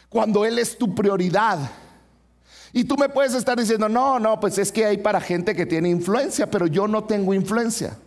Cuando 0.10 0.44
Él 0.44 0.60
es 0.60 0.78
tu 0.78 0.94
prioridad. 0.94 1.60
Y 2.74 2.84
tú 2.84 2.98
me 2.98 3.08
puedes 3.08 3.36
estar 3.36 3.58
diciendo, 3.58 3.88
no, 3.88 4.20
no, 4.20 4.38
pues 4.38 4.58
es 4.58 4.70
que 4.70 4.84
hay 4.84 4.98
para 4.98 5.22
gente 5.22 5.56
que 5.56 5.66
tiene 5.66 5.88
influencia, 5.88 6.52
pero 6.52 6.68
yo 6.68 6.90
no 6.90 7.06
tengo 7.06 7.34
influencia. 7.34 7.98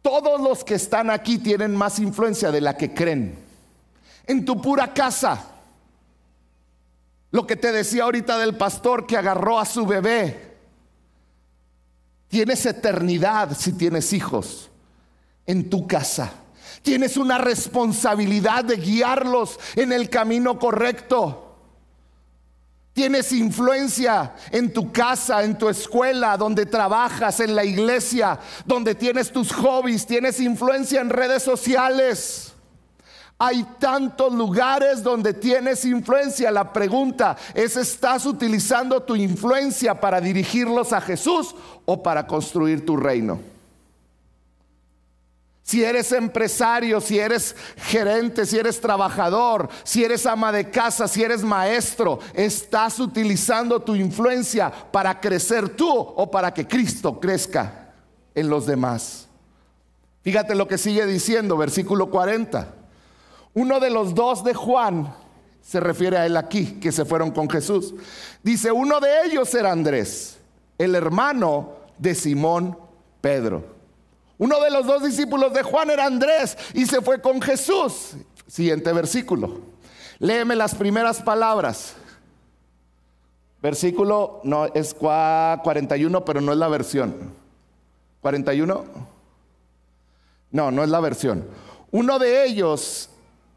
Todos 0.00 0.40
los 0.40 0.64
que 0.64 0.76
están 0.76 1.10
aquí 1.10 1.36
tienen 1.36 1.76
más 1.76 1.98
influencia 1.98 2.50
de 2.50 2.62
la 2.62 2.78
que 2.78 2.94
creen 2.94 3.51
en 4.26 4.44
tu 4.44 4.60
pura 4.60 4.92
casa. 4.92 5.44
Lo 7.30 7.46
que 7.46 7.56
te 7.56 7.72
decía 7.72 8.04
ahorita 8.04 8.38
del 8.38 8.56
pastor 8.56 9.06
que 9.06 9.16
agarró 9.16 9.58
a 9.58 9.64
su 9.64 9.86
bebé. 9.86 10.52
Tienes 12.28 12.64
eternidad 12.66 13.56
si 13.58 13.72
tienes 13.72 14.12
hijos 14.12 14.70
en 15.46 15.68
tu 15.68 15.86
casa. 15.86 16.32
Tienes 16.82 17.16
una 17.16 17.38
responsabilidad 17.38 18.64
de 18.64 18.76
guiarlos 18.76 19.58
en 19.76 19.92
el 19.92 20.10
camino 20.10 20.58
correcto. 20.58 21.56
Tienes 22.92 23.32
influencia 23.32 24.34
en 24.50 24.72
tu 24.72 24.92
casa, 24.92 25.42
en 25.44 25.56
tu 25.56 25.68
escuela, 25.68 26.36
donde 26.36 26.66
trabajas, 26.66 27.40
en 27.40 27.54
la 27.54 27.64
iglesia, 27.64 28.38
donde 28.66 28.94
tienes 28.94 29.32
tus 29.32 29.52
hobbies, 29.52 30.06
tienes 30.06 30.40
influencia 30.40 31.00
en 31.00 31.08
redes 31.08 31.42
sociales. 31.42 32.51
Hay 33.44 33.66
tantos 33.80 34.32
lugares 34.32 35.02
donde 35.02 35.34
tienes 35.34 35.84
influencia. 35.84 36.48
La 36.52 36.72
pregunta 36.72 37.36
es, 37.54 37.76
¿estás 37.76 38.24
utilizando 38.24 39.02
tu 39.02 39.16
influencia 39.16 40.00
para 40.00 40.20
dirigirlos 40.20 40.92
a 40.92 41.00
Jesús 41.00 41.52
o 41.84 42.00
para 42.04 42.24
construir 42.24 42.86
tu 42.86 42.96
reino? 42.96 43.40
Si 45.64 45.82
eres 45.82 46.12
empresario, 46.12 47.00
si 47.00 47.18
eres 47.18 47.56
gerente, 47.78 48.46
si 48.46 48.58
eres 48.58 48.80
trabajador, 48.80 49.68
si 49.82 50.04
eres 50.04 50.24
ama 50.24 50.52
de 50.52 50.70
casa, 50.70 51.08
si 51.08 51.24
eres 51.24 51.42
maestro, 51.42 52.20
¿estás 52.34 53.00
utilizando 53.00 53.82
tu 53.82 53.96
influencia 53.96 54.70
para 54.70 55.20
crecer 55.20 55.70
tú 55.70 55.90
o 55.90 56.30
para 56.30 56.54
que 56.54 56.68
Cristo 56.68 57.18
crezca 57.18 57.92
en 58.36 58.48
los 58.48 58.66
demás? 58.66 59.26
Fíjate 60.22 60.54
lo 60.54 60.68
que 60.68 60.78
sigue 60.78 61.04
diciendo, 61.06 61.56
versículo 61.56 62.08
40. 62.08 62.81
Uno 63.54 63.80
de 63.80 63.90
los 63.90 64.14
dos 64.14 64.44
de 64.44 64.54
Juan 64.54 65.14
se 65.60 65.78
refiere 65.78 66.18
a 66.18 66.26
él 66.26 66.36
aquí, 66.36 66.80
que 66.80 66.90
se 66.90 67.04
fueron 67.04 67.30
con 67.30 67.48
Jesús. 67.48 67.94
Dice, 68.42 68.72
uno 68.72 68.98
de 69.00 69.26
ellos 69.26 69.54
era 69.54 69.72
Andrés, 69.72 70.38
el 70.78 70.94
hermano 70.94 71.74
de 71.98 72.14
Simón 72.14 72.76
Pedro. 73.20 73.64
Uno 74.38 74.60
de 74.60 74.70
los 74.70 74.86
dos 74.86 75.04
discípulos 75.04 75.52
de 75.52 75.62
Juan 75.62 75.90
era 75.90 76.06
Andrés 76.06 76.58
y 76.74 76.86
se 76.86 77.00
fue 77.00 77.20
con 77.20 77.40
Jesús. 77.40 78.14
Siguiente 78.46 78.92
versículo. 78.92 79.60
Léeme 80.18 80.56
las 80.56 80.74
primeras 80.74 81.22
palabras. 81.22 81.94
Versículo, 83.62 84.40
no, 84.42 84.66
es 84.66 84.94
41, 84.94 86.24
pero 86.24 86.40
no 86.40 86.50
es 86.50 86.58
la 86.58 86.66
versión. 86.66 87.32
¿41? 88.20 88.84
No, 90.50 90.70
no 90.72 90.82
es 90.82 90.90
la 90.90 90.98
versión. 90.98 91.46
Uno 91.92 92.18
de 92.18 92.44
ellos 92.44 93.11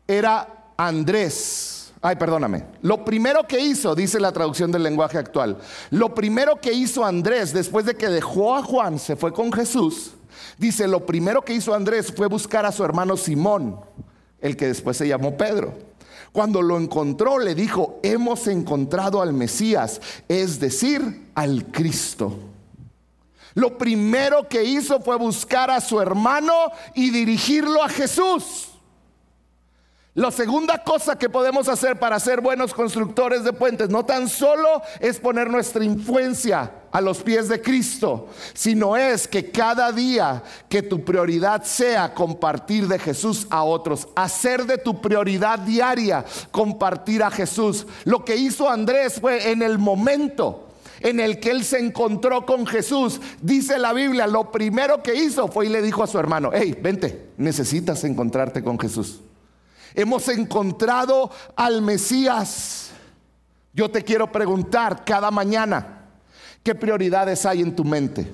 era 0.07 0.71
Andrés. 0.77 1.93
Ay, 2.01 2.17
perdóname. 2.17 2.65
Lo 2.81 3.03
primero 3.03 3.47
que 3.47 3.59
hizo, 3.59 3.95
dice 3.95 4.19
la 4.19 4.31
traducción 4.31 4.71
del 4.71 4.83
lenguaje 4.83 5.17
actual, 5.17 5.57
lo 5.89 6.13
primero 6.13 6.61
que 6.61 6.71
hizo 6.71 7.03
Andrés 7.03 7.51
después 7.51 7.85
de 7.85 7.95
que 7.95 8.09
dejó 8.09 8.55
a 8.55 8.61
Juan, 8.61 8.99
se 8.99 9.15
fue 9.15 9.33
con 9.33 9.51
Jesús, 9.51 10.11
dice, 10.57 10.87
lo 10.87 11.05
primero 11.05 11.41
que 11.41 11.53
hizo 11.53 11.73
Andrés 11.73 12.13
fue 12.15 12.27
buscar 12.27 12.65
a 12.65 12.71
su 12.71 12.83
hermano 12.83 13.17
Simón, 13.17 13.79
el 14.39 14.55
que 14.55 14.67
después 14.67 14.97
se 14.97 15.07
llamó 15.07 15.35
Pedro. 15.35 15.73
Cuando 16.31 16.61
lo 16.61 16.77
encontró, 16.77 17.39
le 17.39 17.55
dijo, 17.55 17.99
hemos 18.03 18.47
encontrado 18.47 19.21
al 19.21 19.33
Mesías, 19.33 20.01
es 20.27 20.59
decir, 20.59 21.29
al 21.33 21.71
Cristo. 21.71 22.37
Lo 23.55 23.77
primero 23.77 24.47
que 24.49 24.63
hizo 24.63 24.99
fue 24.99 25.17
buscar 25.17 25.71
a 25.71 25.79
su 25.79 25.99
hermano 26.01 26.53
y 26.93 27.09
dirigirlo 27.09 27.81
a 27.81 27.89
Jesús. 27.89 28.74
La 30.15 30.32
segunda 30.32 30.82
cosa 30.82 31.17
que 31.17 31.28
podemos 31.28 31.67
hacer 31.67 31.99
para 31.99 32.17
ser 32.21 32.39
buenos 32.39 32.73
constructores 32.73 33.43
de 33.43 33.51
puentes 33.51 33.89
no 33.89 34.06
tan 34.06 34.30
solo 34.30 34.82
es 35.01 35.19
poner 35.19 35.49
nuestra 35.49 35.84
influencia 35.84 36.71
a 36.89 37.01
los 37.01 37.21
pies 37.21 37.49
de 37.49 37.62
Cristo, 37.62 38.30
sino 38.54 38.95
es 38.95 39.28
que 39.28 39.51
cada 39.51 39.91
día 39.91 40.41
que 40.69 40.82
tu 40.82 41.04
prioridad 41.04 41.63
sea 41.63 42.13
compartir 42.13 42.88
de 42.88 42.97
Jesús 42.97 43.45
a 43.49 43.63
otros, 43.63 44.08
hacer 44.15 44.65
de 44.65 44.78
tu 44.78 45.01
prioridad 45.01 45.60
diaria 45.60 46.23
compartir 46.49 47.21
a 47.21 47.30
Jesús. 47.30 47.86
Lo 48.06 48.23
que 48.23 48.38
hizo 48.38 48.69
Andrés 48.69 49.19
fue 49.19 49.51
en 49.51 49.62
el 49.62 49.78
momento 49.78 50.69
en 51.01 51.19
el 51.19 51.41
que 51.41 51.51
él 51.51 51.65
se 51.65 51.80
encontró 51.80 52.45
con 52.45 52.65
Jesús, 52.65 53.19
dice 53.41 53.78
la 53.78 53.91
Biblia, 53.91 54.28
lo 54.28 54.49
primero 54.49 55.04
que 55.04 55.13
hizo 55.13 55.49
fue 55.49 55.65
y 55.65 55.69
le 55.69 55.82
dijo 55.82 56.04
a 56.04 56.08
su 56.08 56.17
hermano, 56.17 56.51
hey, 56.54 56.80
vente, 56.82 57.32
necesitas 57.36 58.01
encontrarte 58.06 58.63
con 58.63 58.80
Jesús. 58.80 59.19
Hemos 59.95 60.27
encontrado 60.27 61.31
al 61.55 61.81
Mesías. 61.81 62.91
Yo 63.73 63.89
te 63.89 64.03
quiero 64.03 64.31
preguntar 64.31 65.03
cada 65.05 65.31
mañana, 65.31 66.03
¿qué 66.63 66.75
prioridades 66.75 67.45
hay 67.45 67.62
en 67.62 67.75
tu 67.75 67.84
mente? 67.84 68.31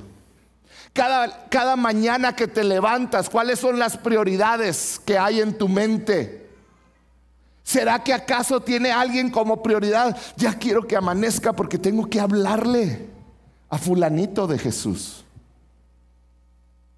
Cada, 0.93 1.47
cada 1.50 1.76
mañana 1.76 2.36
que 2.36 2.47
te 2.47 2.63
levantas, 2.63 3.30
¿cuáles 3.30 3.60
son 3.60 3.80
las 3.80 3.97
prioridades 3.97 5.00
que 5.06 5.17
hay 5.17 5.39
en 5.39 5.58
tu 5.58 5.69
mente? 5.69 6.50
¿Será 7.63 8.04
que 8.04 8.13
acaso 8.13 8.62
tiene 8.62 8.91
alguien 8.91 9.30
como 9.30 9.63
prioridad? 9.63 10.17
Ya 10.36 10.54
quiero 10.54 10.86
que 10.86 10.97
amanezca 10.97 11.54
porque 11.54 11.78
tengo 11.78 12.10
que 12.10 12.19
hablarle 12.19 13.08
a 13.69 13.78
fulanito 13.78 14.47
de 14.47 14.60
Jesús. 14.60 15.24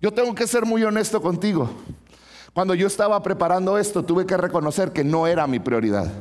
Yo 0.02 0.12
tengo 0.12 0.34
que 0.34 0.47
ser 0.47 0.65
muy 0.65 0.84
honesto 0.84 1.21
contigo. 1.21 1.69
Cuando 2.53 2.75
yo 2.75 2.87
estaba 2.87 3.21
preparando 3.23 3.77
esto, 3.77 4.03
tuve 4.03 4.25
que 4.25 4.37
reconocer 4.37 4.91
que 4.91 5.03
no 5.03 5.25
era 5.25 5.47
mi 5.47 5.59
prioridad. 5.59 6.11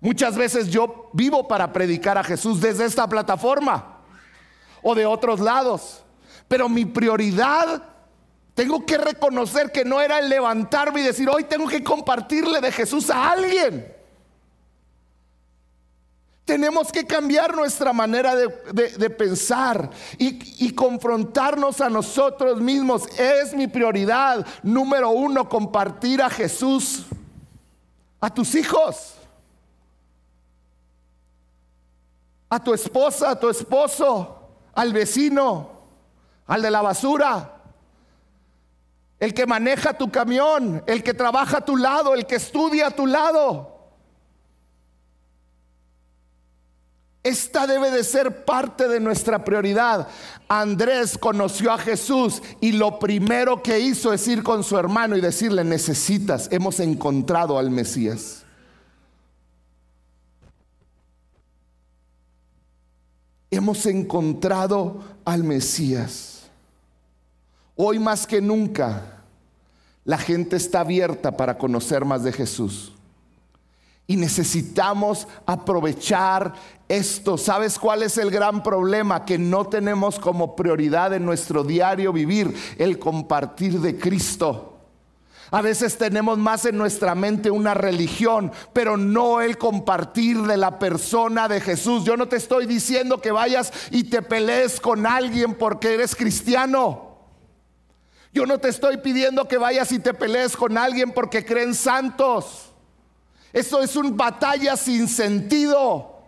Muchas 0.00 0.36
veces 0.36 0.68
yo 0.70 1.10
vivo 1.12 1.46
para 1.46 1.72
predicar 1.72 2.18
a 2.18 2.24
Jesús 2.24 2.60
desde 2.60 2.84
esta 2.84 3.06
plataforma 3.06 3.98
o 4.82 4.94
de 4.94 5.06
otros 5.06 5.40
lados, 5.40 6.02
pero 6.48 6.68
mi 6.68 6.84
prioridad 6.84 7.82
tengo 8.54 8.84
que 8.84 8.98
reconocer 8.98 9.70
que 9.70 9.84
no 9.84 10.00
era 10.00 10.18
el 10.18 10.28
levantarme 10.28 11.00
y 11.00 11.04
decir, 11.04 11.28
hoy 11.28 11.44
tengo 11.44 11.68
que 11.68 11.84
compartirle 11.84 12.60
de 12.60 12.72
Jesús 12.72 13.10
a 13.10 13.30
alguien. 13.30 13.99
Tenemos 16.50 16.90
que 16.90 17.06
cambiar 17.06 17.54
nuestra 17.54 17.92
manera 17.92 18.34
de, 18.34 19.10
pensar 19.10 19.88
y, 20.18 20.66
y, 20.66 20.72
confrontarnos 20.74 21.80
a 21.80 21.88
nosotros 21.88 22.60
mismos. 22.60 23.06
Es 23.16 23.54
mi 23.54 23.68
prioridad 23.68 24.44
número 24.64 25.10
uno 25.10 25.48
compartir 25.48 26.20
a 26.20 26.28
Jesús 26.28 27.04
a 28.20 28.34
tus 28.34 28.56
hijos, 28.56 29.14
a 32.48 32.58
tu 32.64 32.74
esposa, 32.74 33.30
a 33.30 33.38
tu 33.38 33.48
esposo, 33.48 34.50
al 34.74 34.92
vecino, 34.92 35.70
al 36.48 36.62
de 36.62 36.70
la 36.72 36.82
basura, 36.82 37.62
el 39.20 39.32
que 39.32 39.46
maneja 39.46 39.96
tu 39.96 40.10
camión, 40.10 40.82
el 40.88 41.04
que 41.04 41.14
trabaja 41.14 41.58
a 41.58 41.64
tu 41.64 41.76
lado, 41.76 42.12
el 42.12 42.26
que 42.26 42.34
estudia 42.34 42.88
a 42.88 42.90
tu 42.90 43.06
lado. 43.06 43.79
Esta 47.22 47.66
debe 47.66 47.90
de 47.90 48.02
ser 48.02 48.46
parte 48.46 48.88
de 48.88 48.98
nuestra 48.98 49.44
prioridad. 49.44 50.08
Andrés 50.48 51.18
conoció 51.18 51.70
a 51.70 51.78
Jesús 51.78 52.42
y 52.60 52.72
lo 52.72 52.98
primero 52.98 53.62
que 53.62 53.78
hizo 53.78 54.12
es 54.12 54.26
ir 54.26 54.42
con 54.42 54.64
su 54.64 54.78
hermano 54.78 55.16
y 55.16 55.20
decirle, 55.20 55.62
necesitas, 55.62 56.48
hemos 56.50 56.80
encontrado 56.80 57.58
al 57.58 57.70
Mesías. 57.70 58.44
Hemos 63.50 63.84
encontrado 63.84 65.02
al 65.24 65.44
Mesías. 65.44 66.44
Hoy 67.76 67.98
más 67.98 68.26
que 68.26 68.40
nunca, 68.40 69.24
la 70.04 70.16
gente 70.16 70.56
está 70.56 70.80
abierta 70.80 71.36
para 71.36 71.58
conocer 71.58 72.06
más 72.06 72.22
de 72.22 72.32
Jesús. 72.32 72.94
Y 74.10 74.16
necesitamos 74.16 75.28
aprovechar 75.46 76.52
esto. 76.88 77.38
¿Sabes 77.38 77.78
cuál 77.78 78.02
es 78.02 78.18
el 78.18 78.32
gran 78.32 78.60
problema? 78.60 79.24
Que 79.24 79.38
no 79.38 79.66
tenemos 79.66 80.18
como 80.18 80.56
prioridad 80.56 81.14
en 81.14 81.24
nuestro 81.24 81.62
diario 81.62 82.12
vivir 82.12 82.52
el 82.76 82.98
compartir 82.98 83.78
de 83.78 83.96
Cristo. 83.96 84.80
A 85.52 85.62
veces 85.62 85.96
tenemos 85.96 86.38
más 86.38 86.64
en 86.64 86.76
nuestra 86.76 87.14
mente 87.14 87.52
una 87.52 87.72
religión, 87.74 88.50
pero 88.72 88.96
no 88.96 89.40
el 89.40 89.56
compartir 89.56 90.42
de 90.42 90.56
la 90.56 90.80
persona 90.80 91.46
de 91.46 91.60
Jesús. 91.60 92.02
Yo 92.02 92.16
no 92.16 92.26
te 92.26 92.34
estoy 92.34 92.66
diciendo 92.66 93.20
que 93.20 93.30
vayas 93.30 93.72
y 93.92 94.02
te 94.02 94.22
pelees 94.22 94.80
con 94.80 95.06
alguien 95.06 95.54
porque 95.54 95.94
eres 95.94 96.16
cristiano. 96.16 97.16
Yo 98.32 98.44
no 98.44 98.58
te 98.58 98.70
estoy 98.70 98.96
pidiendo 98.96 99.46
que 99.46 99.56
vayas 99.56 99.92
y 99.92 100.00
te 100.00 100.14
pelees 100.14 100.56
con 100.56 100.76
alguien 100.76 101.12
porque 101.12 101.44
creen 101.44 101.76
santos. 101.76 102.69
Eso 103.52 103.80
es 103.80 103.96
una 103.96 104.10
batalla 104.10 104.76
sin 104.76 105.08
sentido. 105.08 106.20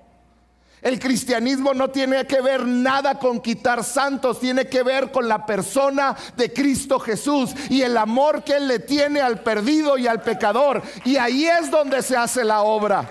El 0.83 0.99
cristianismo 0.99 1.73
no 1.75 1.91
tiene 1.91 2.27
que 2.27 2.41
ver 2.41 2.67
nada 2.67 3.17
con 3.17 3.41
quitar 3.41 3.85
santos, 3.85 4.41
tiene 4.41 4.67
que 4.67 4.83
ver 4.83 5.13
con 5.13 5.29
la 5.29 5.47
persona 5.47 6.17
de 6.37 6.53
Cristo 6.53 6.99
Jesús 6.99 7.55
y 7.71 7.83
el 7.83 7.97
amor 7.97 8.43
que 8.43 8.57
Él 8.57 8.67
le 8.67 8.81
tiene 8.81 9.21
al 9.21 9.41
perdido 9.41 9.97
y 9.97 10.09
al 10.09 10.23
pecador. 10.23 10.83
Y 11.05 11.17
ahí 11.19 11.47
es 11.47 11.71
donde 11.71 12.03
se 12.03 12.17
hace 12.17 12.45
la 12.45 12.63
obra. 12.63 13.09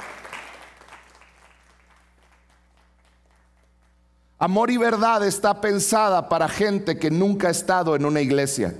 Amor 4.37 4.69
y 4.69 4.75
verdad 4.75 5.25
está 5.25 5.61
pensada 5.61 6.27
para 6.27 6.49
gente 6.49 6.99
que 6.99 7.09
nunca 7.09 7.47
ha 7.47 7.51
estado 7.51 7.95
en 7.95 8.03
una 8.03 8.19
iglesia. 8.19 8.75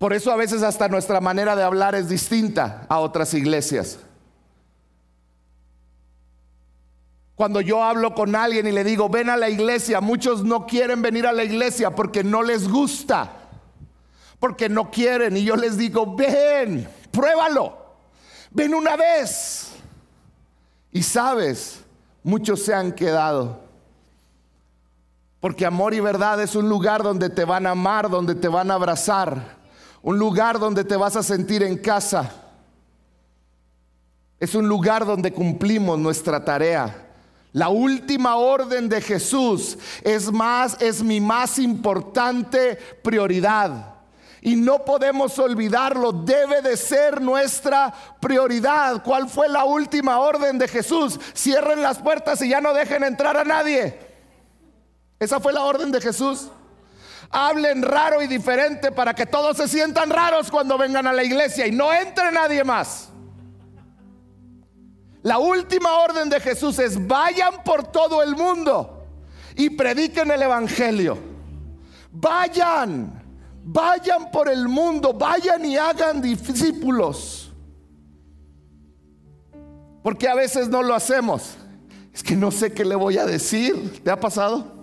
Por 0.00 0.14
eso 0.14 0.32
a 0.32 0.36
veces 0.36 0.62
hasta 0.62 0.88
nuestra 0.88 1.20
manera 1.20 1.54
de 1.54 1.62
hablar 1.62 1.94
es 1.94 2.08
distinta 2.08 2.86
a 2.88 3.00
otras 3.00 3.34
iglesias. 3.34 3.98
Cuando 7.34 7.60
yo 7.60 7.84
hablo 7.84 8.14
con 8.14 8.34
alguien 8.34 8.66
y 8.66 8.72
le 8.72 8.82
digo, 8.82 9.10
ven 9.10 9.28
a 9.28 9.36
la 9.36 9.50
iglesia, 9.50 10.00
muchos 10.00 10.42
no 10.42 10.66
quieren 10.66 11.02
venir 11.02 11.26
a 11.26 11.32
la 11.32 11.44
iglesia 11.44 11.94
porque 11.94 12.24
no 12.24 12.42
les 12.42 12.66
gusta, 12.66 13.30
porque 14.38 14.70
no 14.70 14.90
quieren. 14.90 15.36
Y 15.36 15.44
yo 15.44 15.54
les 15.54 15.76
digo, 15.76 16.16
ven, 16.16 16.88
pruébalo, 17.10 17.76
ven 18.52 18.74
una 18.74 18.96
vez. 18.96 19.72
Y 20.92 21.02
sabes, 21.02 21.84
muchos 22.22 22.62
se 22.62 22.72
han 22.72 22.92
quedado. 22.92 23.60
Porque 25.40 25.66
amor 25.66 25.92
y 25.92 26.00
verdad 26.00 26.40
es 26.40 26.56
un 26.56 26.70
lugar 26.70 27.02
donde 27.02 27.28
te 27.28 27.44
van 27.44 27.66
a 27.66 27.72
amar, 27.72 28.08
donde 28.08 28.34
te 28.34 28.48
van 28.48 28.70
a 28.70 28.74
abrazar 28.74 29.59
un 30.02 30.18
lugar 30.18 30.58
donde 30.58 30.84
te 30.84 30.96
vas 30.96 31.16
a 31.16 31.22
sentir 31.22 31.62
en 31.62 31.76
casa. 31.78 32.32
Es 34.38 34.54
un 34.54 34.66
lugar 34.68 35.04
donde 35.04 35.32
cumplimos 35.32 35.98
nuestra 35.98 36.42
tarea. 36.44 37.08
La 37.52 37.68
última 37.68 38.36
orden 38.36 38.88
de 38.88 39.00
Jesús 39.00 39.76
es 40.02 40.30
más 40.32 40.80
es 40.80 41.02
mi 41.02 41.20
más 41.20 41.58
importante 41.58 42.76
prioridad. 43.02 43.96
Y 44.42 44.56
no 44.56 44.84
podemos 44.86 45.38
olvidarlo, 45.38 46.12
debe 46.12 46.62
de 46.62 46.76
ser 46.78 47.20
nuestra 47.20 47.92
prioridad. 48.20 49.02
¿Cuál 49.02 49.28
fue 49.28 49.48
la 49.48 49.64
última 49.64 50.18
orden 50.18 50.56
de 50.56 50.66
Jesús? 50.66 51.20
Cierren 51.34 51.82
las 51.82 51.98
puertas 51.98 52.40
y 52.40 52.48
ya 52.48 52.62
no 52.62 52.72
dejen 52.72 53.04
entrar 53.04 53.36
a 53.36 53.44
nadie. 53.44 53.98
Esa 55.18 55.40
fue 55.40 55.52
la 55.52 55.64
orden 55.64 55.92
de 55.92 56.00
Jesús 56.00 56.48
hablen 57.30 57.82
raro 57.82 58.20
y 58.22 58.26
diferente 58.26 58.90
para 58.90 59.14
que 59.14 59.24
todos 59.24 59.56
se 59.56 59.68
sientan 59.68 60.10
raros 60.10 60.50
cuando 60.50 60.76
vengan 60.76 61.06
a 61.06 61.12
la 61.12 61.22
iglesia 61.22 61.66
y 61.66 61.72
no 61.72 61.92
entre 61.92 62.32
nadie 62.32 62.64
más. 62.64 63.08
La 65.22 65.38
última 65.38 65.98
orden 65.98 66.28
de 66.28 66.40
Jesús 66.40 66.78
es 66.78 67.06
vayan 67.06 67.62
por 67.64 67.86
todo 67.86 68.22
el 68.22 68.34
mundo 68.34 69.06
y 69.54 69.70
prediquen 69.70 70.30
el 70.30 70.42
Evangelio. 70.42 71.18
Vayan, 72.10 73.22
vayan 73.62 74.30
por 74.32 74.48
el 74.48 74.66
mundo, 74.66 75.12
vayan 75.12 75.64
y 75.64 75.76
hagan 75.76 76.20
discípulos. 76.20 77.52
Porque 80.02 80.26
a 80.26 80.34
veces 80.34 80.68
no 80.68 80.82
lo 80.82 80.94
hacemos. 80.94 81.56
Es 82.12 82.22
que 82.22 82.34
no 82.34 82.50
sé 82.50 82.72
qué 82.72 82.84
le 82.84 82.96
voy 82.96 83.18
a 83.18 83.26
decir. 83.26 84.02
¿Te 84.02 84.10
ha 84.10 84.18
pasado? 84.18 84.79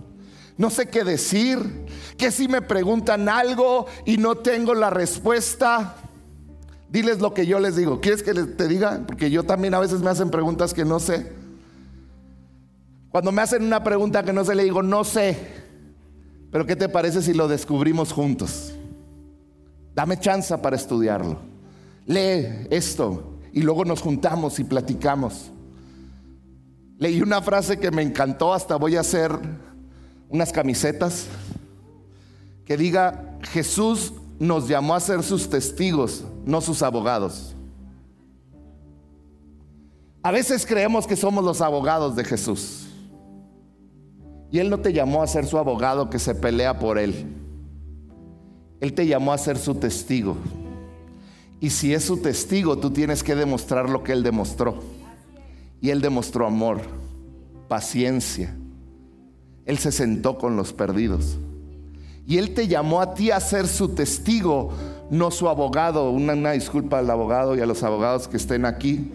No 0.58 0.70
sé 0.70 0.88
qué 0.88 1.04
decir 1.04 1.60
que 2.18 2.32
si 2.32 2.48
me 2.48 2.62
preguntan 2.62 3.30
algo 3.30 3.86
y 4.06 4.18
no 4.18 4.36
tengo 4.36 4.74
la 4.74 4.90
respuesta, 4.90 5.96
diles 6.90 7.20
lo 7.20 7.34
que 7.34 7.46
yo 7.46 7.60
les 7.60 7.76
digo. 7.76 8.02
¿Quieres 8.02 8.24
que 8.24 8.34
te 8.34 8.68
diga? 8.68 9.04
Porque 9.06 9.30
yo 9.30 9.44
también 9.44 9.76
a 9.76 9.80
veces 9.80 10.02
me 10.02 10.10
hacen 10.10 10.32
preguntas 10.32 10.74
que 10.74 10.84
no 10.84 11.00
sé. 11.00 11.32
Cuando 13.10 13.32
me 13.32 13.42
hacen 13.42 13.64
una 13.64 13.84
pregunta 13.84 14.24
que 14.24 14.34
no 14.34 14.44
sé, 14.44 14.56
le 14.56 14.64
digo, 14.64 14.82
no 14.82 15.04
sé. 15.04 15.38
Pero 16.52 16.66
¿qué 16.66 16.76
te 16.76 16.90
parece 16.90 17.22
si 17.22 17.34
lo 17.34 17.48
descubrimos 17.48 18.12
juntos? 18.12 18.74
Dame 19.94 20.20
chance 20.20 20.58
para 20.58 20.76
estudiarlo. 20.76 21.40
lee 22.06 22.68
esto 22.70 23.38
y 23.54 23.62
luego 23.62 23.86
nos 23.86 24.02
juntamos 24.02 24.60
y 24.60 24.64
platicamos. 24.64 25.52
Leí 26.98 27.22
una 27.22 27.42
frase 27.42 27.80
que 27.80 27.92
me 27.92 28.02
encantó, 28.02 28.54
hasta 28.54 28.76
voy 28.76 28.96
a 28.96 29.02
hacer 29.02 29.32
unas 30.30 30.52
camisetas 30.52 31.28
que 32.66 32.78
diga, 32.78 33.38
Jesús 33.44 34.14
nos 34.40 34.68
llamó 34.68 34.96
a 34.96 35.00
ser 35.00 35.24
sus 35.24 35.50
testigos, 35.50 36.26
no 36.46 36.62
sus 36.62 36.82
abogados. 36.84 37.56
A 40.22 40.32
veces 40.32 40.66
creemos 40.66 41.08
que 41.08 41.16
somos 41.16 41.44
los 41.44 41.62
abogados 41.62 42.16
de 42.16 42.26
Jesús. 42.26 42.88
Y 44.52 44.60
Él 44.60 44.70
no 44.70 44.80
te 44.80 44.94
llamó 44.94 45.24
a 45.24 45.28
ser 45.28 45.46
su 45.46 45.58
abogado 45.58 46.10
que 46.10 46.20
se 46.20 46.36
pelea 46.36 46.80
por 46.80 46.98
Él. 46.98 47.26
Él 48.80 48.94
te 48.94 49.08
llamó 49.08 49.34
a 49.34 49.38
ser 49.38 49.58
su 49.58 49.76
testigo. 49.76 50.36
Y 51.60 51.70
si 51.70 51.94
es 51.94 52.04
su 52.04 52.18
testigo, 52.18 52.78
tú 52.78 52.92
tienes 52.92 53.24
que 53.24 53.36
demostrar 53.36 53.90
lo 53.90 54.04
que 54.04 54.12
Él 54.12 54.24
demostró. 54.24 54.80
Y 55.82 55.90
Él 55.90 56.02
demostró 56.02 56.46
amor, 56.46 56.82
paciencia. 57.68 58.56
Él 59.68 59.78
se 59.78 59.92
sentó 59.92 60.38
con 60.38 60.56
los 60.56 60.74
perdidos. 60.74 61.38
Y 62.26 62.38
Él 62.38 62.54
te 62.54 62.68
llamó 62.68 63.02
a 63.02 63.14
ti 63.14 63.32
a 63.32 63.40
ser 63.40 63.68
su 63.68 63.90
testigo, 63.90 64.72
no 65.12 65.30
su 65.30 65.48
abogado. 65.48 66.10
Una, 66.10 66.52
disculpa 66.54 67.00
al 67.00 67.10
abogado 67.10 67.56
y 67.56 67.62
a 67.62 67.66
los 67.66 67.84
abogados 67.84 68.28
que 68.30 68.38
estén 68.38 68.66
aquí. 68.66 69.12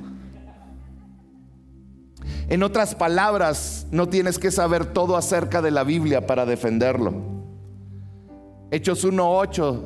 En 2.49 2.63
otras 2.63 2.95
palabras, 2.95 3.87
no 3.91 4.09
tienes 4.09 4.39
que 4.39 4.51
saber 4.51 4.87
todo 4.87 5.17
acerca 5.17 5.63
de 5.63 5.71
la 5.71 5.85
Biblia 5.85 6.27
para 6.27 6.45
defenderlo. 6.45 7.15
Hechos 8.71 9.07
1.8, 9.07 9.81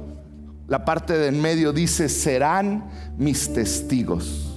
la 0.67 0.85
parte 0.85 1.17
de 1.17 1.29
en 1.29 1.41
medio 1.41 1.73
dice, 1.73 2.09
serán 2.09 2.91
mis 3.17 3.53
testigos. 3.53 4.53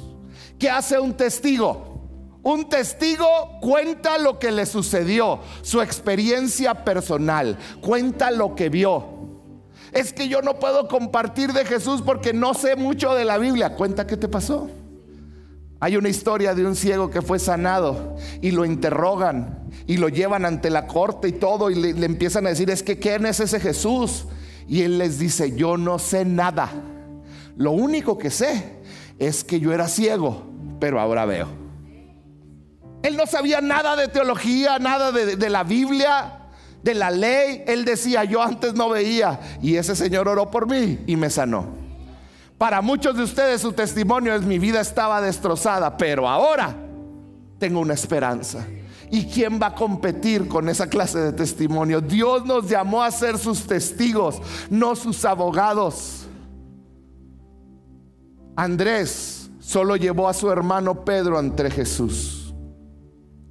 ¿Qué 0.57 0.69
hace 0.69 0.99
un 0.99 1.13
testigo? 1.13 1.88
Un 2.41 2.69
testigo 2.69 3.25
cuenta 3.61 4.17
lo 4.17 4.39
que 4.39 4.51
le 4.51 4.65
sucedió, 4.65 5.39
su 5.61 5.81
experiencia 5.81 6.85
personal, 6.85 7.57
cuenta 7.81 8.31
lo 8.31 8.55
que 8.55 8.69
vio. 8.69 9.19
Es 9.91 10.13
que 10.13 10.29
yo 10.29 10.41
no 10.41 10.59
puedo 10.59 10.87
compartir 10.87 11.51
de 11.51 11.65
Jesús 11.65 12.01
porque 12.01 12.33
no 12.33 12.53
sé 12.53 12.75
mucho 12.75 13.13
de 13.13 13.25
la 13.25 13.37
Biblia. 13.37 13.75
Cuenta 13.75 14.07
qué 14.07 14.17
te 14.17 14.27
pasó. 14.27 14.69
Hay 15.81 15.95
una 15.95 16.09
historia 16.09 16.53
de 16.53 16.65
un 16.65 16.75
ciego 16.75 17.09
que 17.09 17.21
fue 17.21 17.39
sanado 17.39 18.15
y 18.41 18.51
lo 18.51 18.65
interrogan 18.65 19.65
y 19.87 19.97
lo 19.97 20.09
llevan 20.09 20.45
ante 20.45 20.69
la 20.69 20.87
corte 20.87 21.29
y 21.29 21.31
todo 21.33 21.69
y 21.69 21.75
le, 21.75 22.05
empiezan 22.05 22.45
a 22.45 22.49
decir, 22.49 22.69
es 22.69 22.83
que 22.83 22.99
¿quién 22.99 23.25
es 23.25 23.39
ese 23.39 23.59
Jesús? 23.59 24.25
Y 24.67 24.83
él 24.83 24.97
les 24.97 25.19
dice, 25.19 25.55
yo 25.55 25.77
no 25.77 25.97
sé 25.97 26.25
nada. 26.25 26.69
Lo 27.55 27.71
único 27.71 28.17
que 28.17 28.29
sé 28.29 28.79
es 29.17 29.43
que 29.43 29.59
yo 29.59 29.73
era 29.73 29.87
ciego, 29.87 30.43
pero 30.79 30.99
ahora 30.99 31.25
veo. 31.25 31.68
Él 33.01 33.15
no 33.15 33.25
sabía 33.25 33.61
nada 33.61 33.95
de 33.95 34.07
teología, 34.07 34.77
nada 34.79 35.11
de, 35.11 35.49
la 35.49 35.63
Biblia, 35.63 36.39
de 36.83 36.93
la 36.93 37.11
ley. 37.11 37.63
Él 37.65 37.85
decía, 37.85 38.23
yo 38.25 38.41
antes 38.41 38.73
no 38.73 38.89
veía 38.89 39.39
y 39.61 39.75
ese 39.75 39.95
Señor 39.95 40.27
oró 40.27 40.51
por 40.51 40.67
mí 40.67 40.99
y 41.07 41.15
me 41.15 41.29
sanó. 41.29 41.67
Para 42.57 42.81
muchos 42.81 43.15
de 43.15 43.23
ustedes 43.23 43.61
su 43.61 43.71
testimonio 43.71 44.35
es 44.35 44.41
mi 44.41 44.59
vida 44.59 44.81
estaba 44.81 45.21
destrozada, 45.21 45.95
pero 45.95 46.27
ahora 46.27 46.75
tengo 47.57 47.79
una 47.79 47.93
esperanza. 47.93 48.65
¿Y 49.11 49.25
quién 49.25 49.59
va 49.61 49.67
a 49.67 49.75
competir 49.75 50.47
con 50.47 50.67
esa 50.69 50.87
clase 50.87 51.19
de 51.19 51.33
testimonio? 51.33 52.01
Dios 52.01 52.45
nos 52.45 52.69
llamó 52.69 53.01
a 53.01 53.09
ser 53.11 53.37
sus 53.37 53.65
testigos, 53.65 54.41
no 54.69 54.95
sus 54.95 55.23
abogados. 55.25 56.27
Andrés 58.55 59.49
solo 59.59 59.95
llevó 59.95 60.27
a 60.27 60.33
su 60.33 60.51
hermano 60.51 61.05
Pedro 61.05 61.39
ante 61.39 61.71
Jesús. 61.71 62.38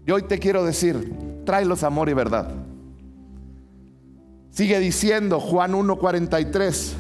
Y 0.09 0.11
hoy 0.11 0.23
te 0.23 0.39
quiero 0.39 0.65
decir, 0.65 1.13
tráelos 1.45 1.83
amor 1.83 2.09
y 2.09 2.15
verdad. 2.15 2.49
Sigue 4.49 4.81
diciendo 4.81 5.39
Juan 5.39 5.75
1:43. 5.75 6.95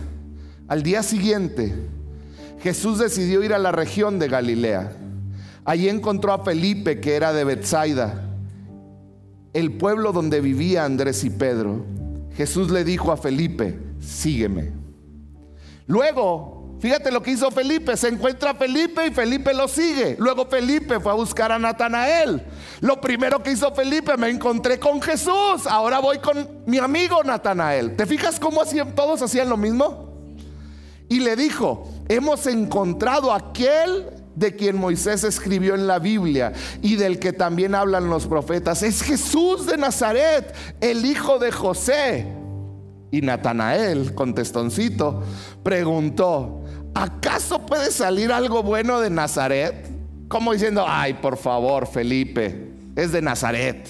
Al 0.69 0.83
día 0.83 1.03
siguiente, 1.03 1.75
Jesús 2.61 2.99
decidió 2.99 3.43
ir 3.43 3.55
a 3.55 3.59
la 3.59 3.73
región 3.73 4.19
de 4.19 4.29
Galilea. 4.29 4.93
Allí 5.65 5.89
encontró 5.89 6.35
a 6.35 6.45
Felipe, 6.45 7.01
que 7.01 7.15
era 7.15 7.33
de 7.33 7.45
Bethsaida, 7.45 8.29
el 9.55 9.73
pueblo 9.79 10.13
donde 10.13 10.43
vivía 10.43 10.85
Andrés 10.85 11.25
y 11.25 11.31
Pedro. 11.31 11.87
Jesús 12.35 12.71
le 12.71 12.85
dijo 12.85 13.11
a 13.11 13.17
Felipe, 13.17 13.79
sígueme. 14.01 14.73
Luego, 15.87 16.58
fíjate 16.81 17.11
lo 17.11 17.23
que 17.23 17.33
hizo 17.33 17.51
Felipe, 17.51 17.97
se 17.97 18.09
encuentra 18.09 18.55
Felipe 18.55 19.07
y 19.07 19.11
Felipe 19.11 19.55
lo 19.55 19.69
sigue. 19.69 20.17
Luego 20.19 20.47
Felipe 20.47 21.01
fue 21.01 21.13
a 21.13 21.15
buscar 21.15 21.53
a 21.53 21.59
Natanael. 21.59 22.43
Lo 22.81 23.01
primero 23.01 23.43
que 23.43 23.53
hizo 23.53 23.75
Felipe, 23.75 24.17
me 24.17 24.29
encontré 24.29 24.79
con 24.79 25.01
Jesús, 25.01 25.67
ahora 25.69 25.99
voy 25.99 26.19
con 26.19 26.63
mi 26.67 26.79
amigo 26.79 27.23
Natanael. 27.23 27.97
¿Te 27.97 28.07
fijas 28.07 28.39
cómo 28.39 28.63
hacían, 28.63 28.95
todos 28.95 29.23
hacían 29.23 29.49
lo 29.49 29.57
mismo? 29.57 30.09
Y 31.09 31.21
le 31.21 31.37
dijo, 31.37 31.89
hemos 32.09 32.47
encontrado 32.47 33.33
aquel 33.33 34.07
de 34.39 34.55
quien 34.55 34.77
Moisés 34.77 35.25
escribió 35.25 35.75
en 35.75 35.87
la 35.87 35.99
Biblia 35.99 36.53
y 36.81 36.95
del 36.95 37.19
que 37.19 37.33
también 37.33 37.75
hablan 37.75 38.09
los 38.09 38.27
profetas. 38.27 38.83
Es 38.83 39.03
Jesús 39.03 39.67
de 39.67 39.77
Nazaret, 39.77 40.55
el 40.81 41.05
hijo 41.05 41.39
de 41.39 41.51
José. 41.51 42.27
Y 43.11 43.23
Natanael, 43.23 44.15
contestoncito, 44.15 45.23
preguntó, 45.63 46.58
¿acaso 46.99 47.65
puede 47.65 47.91
salir 47.91 48.33
algo 48.33 48.63
bueno 48.63 49.01
de 49.01 49.11
Nazaret? 49.11 49.89
Como 50.29 50.53
diciendo, 50.53 50.85
ay, 50.87 51.15
por 51.15 51.37
favor, 51.37 51.87
Felipe, 51.87 52.73
es 52.97 53.13
de 53.13 53.23
Nazaret. 53.23 53.89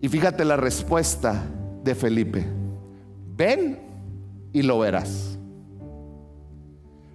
Y 0.00 0.08
fíjate 0.08 0.44
la 0.44 0.56
respuesta 0.56 1.44
de 1.82 1.94
Felipe. 1.94 2.46
Ven 3.36 3.78
y 4.52 4.62
lo 4.62 4.78
verás. 4.78 5.38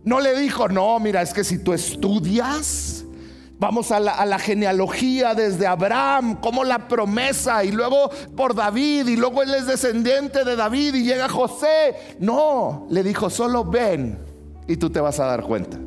No 0.03 0.19
le 0.19 0.39
dijo, 0.39 0.67
no, 0.67 0.99
mira, 0.99 1.21
es 1.21 1.33
que 1.33 1.43
si 1.43 1.63
tú 1.63 1.73
estudias, 1.73 3.00
vamos 3.61 3.91
a 3.91 3.99
la, 3.99 4.39
genealogía 4.39 5.35
desde 5.35 5.67
Abraham, 5.67 6.37
como 6.41 6.63
la 6.63 6.87
promesa, 6.87 7.63
y 7.63 7.71
luego 7.71 8.09
por 8.35 8.55
David, 8.55 9.07
y 9.07 9.15
luego 9.15 9.43
él 9.43 9.53
es 9.53 9.67
descendiente 9.67 10.43
de 10.43 10.55
David 10.55 10.95
y 10.95 11.03
llega 11.03 11.29
José. 11.29 11.95
No, 12.19 12.87
le 12.89 13.03
dijo, 13.03 13.29
solo 13.29 13.63
ven 13.63 14.17
y 14.67 14.77
tú 14.77 14.89
te 14.89 14.99
vas 14.99 15.19
a 15.19 15.25
dar 15.25 15.43
cuenta. 15.43 15.77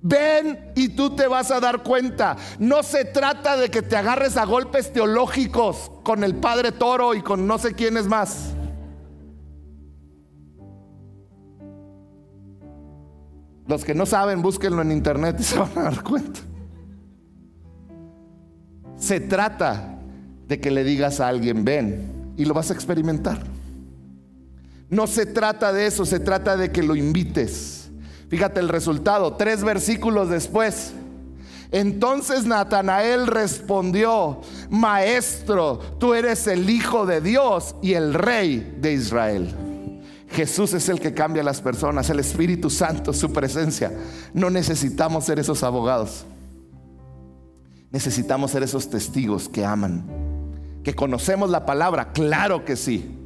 Ven 0.00 0.72
y 0.74 0.88
tú 0.88 1.14
te 1.14 1.26
vas 1.26 1.50
a 1.50 1.60
dar 1.60 1.82
cuenta. 1.82 2.34
No 2.58 2.82
se 2.82 3.04
trata 3.04 3.58
de 3.58 3.70
que 3.70 3.82
te 3.82 3.96
agarres 3.96 4.38
a 4.38 4.46
golpes 4.46 4.94
teológicos 4.94 5.92
con 6.02 6.24
el 6.24 6.34
Padre 6.34 6.72
Toro 6.72 7.12
y 7.12 7.20
con 7.20 7.46
no 7.46 7.58
sé 7.58 7.74
quiénes 7.74 8.06
más. 8.06 8.54
Los 13.70 13.84
que 13.84 13.94
no 13.94 14.04
saben, 14.04 14.42
búsquenlo 14.42 14.82
en 14.82 14.90
internet 14.90 15.36
y 15.38 15.42
se 15.44 15.56
van 15.56 15.70
a 15.76 15.82
dar 15.82 16.02
cuenta. 16.02 16.40
Se 18.98 19.20
trata 19.20 20.00
de 20.48 20.58
que 20.58 20.72
le 20.72 20.82
digas 20.82 21.20
a 21.20 21.28
alguien, 21.28 21.64
ven, 21.64 22.32
y 22.36 22.46
lo 22.46 22.52
vas 22.52 22.72
a 22.72 22.74
experimentar. 22.74 23.38
No 24.88 25.06
se 25.06 25.24
trata 25.24 25.72
de 25.72 25.86
eso, 25.86 26.04
se 26.04 26.18
trata 26.18 26.56
de 26.56 26.72
que 26.72 26.82
lo 26.82 26.96
invites. 26.96 27.88
Fíjate 28.28 28.58
el 28.58 28.68
resultado, 28.68 29.36
tres 29.36 29.62
versículos 29.62 30.28
después. 30.28 30.92
Entonces 31.70 32.46
Natanael 32.46 33.28
respondió, 33.28 34.40
Maestro, 34.68 35.78
tú 36.00 36.14
eres 36.14 36.48
el 36.48 36.68
Hijo 36.68 37.06
de 37.06 37.20
Dios 37.20 37.76
y 37.82 37.94
el 37.94 38.14
Rey 38.14 38.78
de 38.80 38.94
Israel. 38.94 39.69
Jesús 40.30 40.72
es 40.74 40.88
el 40.88 41.00
que 41.00 41.12
cambia 41.12 41.42
a 41.42 41.44
las 41.44 41.60
personas, 41.60 42.08
el 42.08 42.20
Espíritu 42.20 42.70
Santo, 42.70 43.12
su 43.12 43.32
presencia. 43.32 43.92
No 44.32 44.48
necesitamos 44.48 45.24
ser 45.24 45.38
esos 45.40 45.62
abogados. 45.64 46.24
Necesitamos 47.90 48.52
ser 48.52 48.62
esos 48.62 48.88
testigos 48.88 49.48
que 49.48 49.64
aman, 49.64 50.04
que 50.84 50.94
conocemos 50.94 51.50
la 51.50 51.66
palabra, 51.66 52.12
claro 52.12 52.64
que 52.64 52.76
sí, 52.76 53.18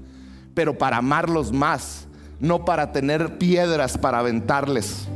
pero 0.55 0.79
para 0.79 0.97
amarlos 0.97 1.53
más, 1.53 2.07
no 2.41 2.65
para 2.65 2.91
tener 2.91 3.37
piedras 3.37 3.99
para 3.99 4.21
aventarles. 4.21 5.07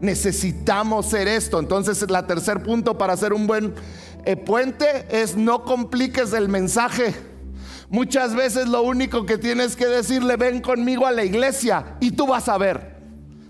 Necesitamos 0.00 1.06
ser 1.06 1.28
esto. 1.28 1.60
Entonces, 1.60 2.02
el 2.02 2.26
tercer 2.26 2.62
punto 2.62 2.98
para 2.98 3.12
hacer 3.12 3.32
un 3.32 3.46
buen 3.46 3.74
eh, 4.24 4.34
puente 4.34 5.06
es 5.10 5.36
no 5.36 5.64
compliques 5.64 6.32
el 6.32 6.48
mensaje. 6.48 7.14
Muchas 7.90 8.34
veces 8.34 8.68
lo 8.68 8.82
único 8.82 9.26
que 9.26 9.36
tienes 9.36 9.76
que 9.76 9.86
decirle, 9.86 10.36
ven 10.36 10.60
conmigo 10.60 11.06
a 11.06 11.12
la 11.12 11.24
iglesia 11.24 11.96
y 12.00 12.12
tú 12.12 12.26
vas 12.26 12.48
a 12.48 12.56
ver. 12.56 12.96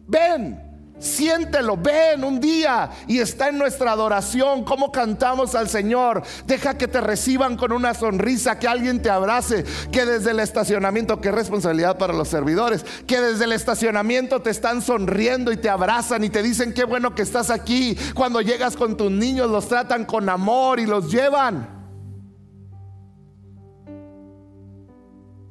Ven, 0.06 0.70
Siéntelo, 1.00 1.78
ven 1.78 2.22
un 2.24 2.38
día 2.38 2.90
y 3.06 3.20
está 3.20 3.48
en 3.48 3.56
nuestra 3.56 3.92
adoración, 3.92 4.64
cómo 4.64 4.92
cantamos 4.92 5.54
al 5.54 5.66
Señor. 5.66 6.22
Deja 6.44 6.76
que 6.76 6.88
te 6.88 7.00
reciban 7.00 7.56
con 7.56 7.72
una 7.72 7.94
sonrisa, 7.94 8.58
que 8.58 8.68
alguien 8.68 9.00
te 9.00 9.08
abrace, 9.08 9.64
que 9.90 10.04
desde 10.04 10.32
el 10.32 10.40
estacionamiento, 10.40 11.22
qué 11.22 11.32
responsabilidad 11.32 11.96
para 11.96 12.12
los 12.12 12.28
servidores, 12.28 12.84
que 13.06 13.18
desde 13.18 13.44
el 13.44 13.52
estacionamiento 13.52 14.42
te 14.42 14.50
están 14.50 14.82
sonriendo 14.82 15.50
y 15.52 15.56
te 15.56 15.70
abrazan 15.70 16.22
y 16.22 16.28
te 16.28 16.42
dicen 16.42 16.74
qué 16.74 16.84
bueno 16.84 17.14
que 17.14 17.22
estás 17.22 17.48
aquí. 17.48 17.96
Cuando 18.14 18.42
llegas 18.42 18.76
con 18.76 18.94
tus 18.98 19.10
niños 19.10 19.50
los 19.50 19.68
tratan 19.68 20.04
con 20.04 20.28
amor 20.28 20.80
y 20.80 20.84
los 20.84 21.10
llevan. 21.10 21.79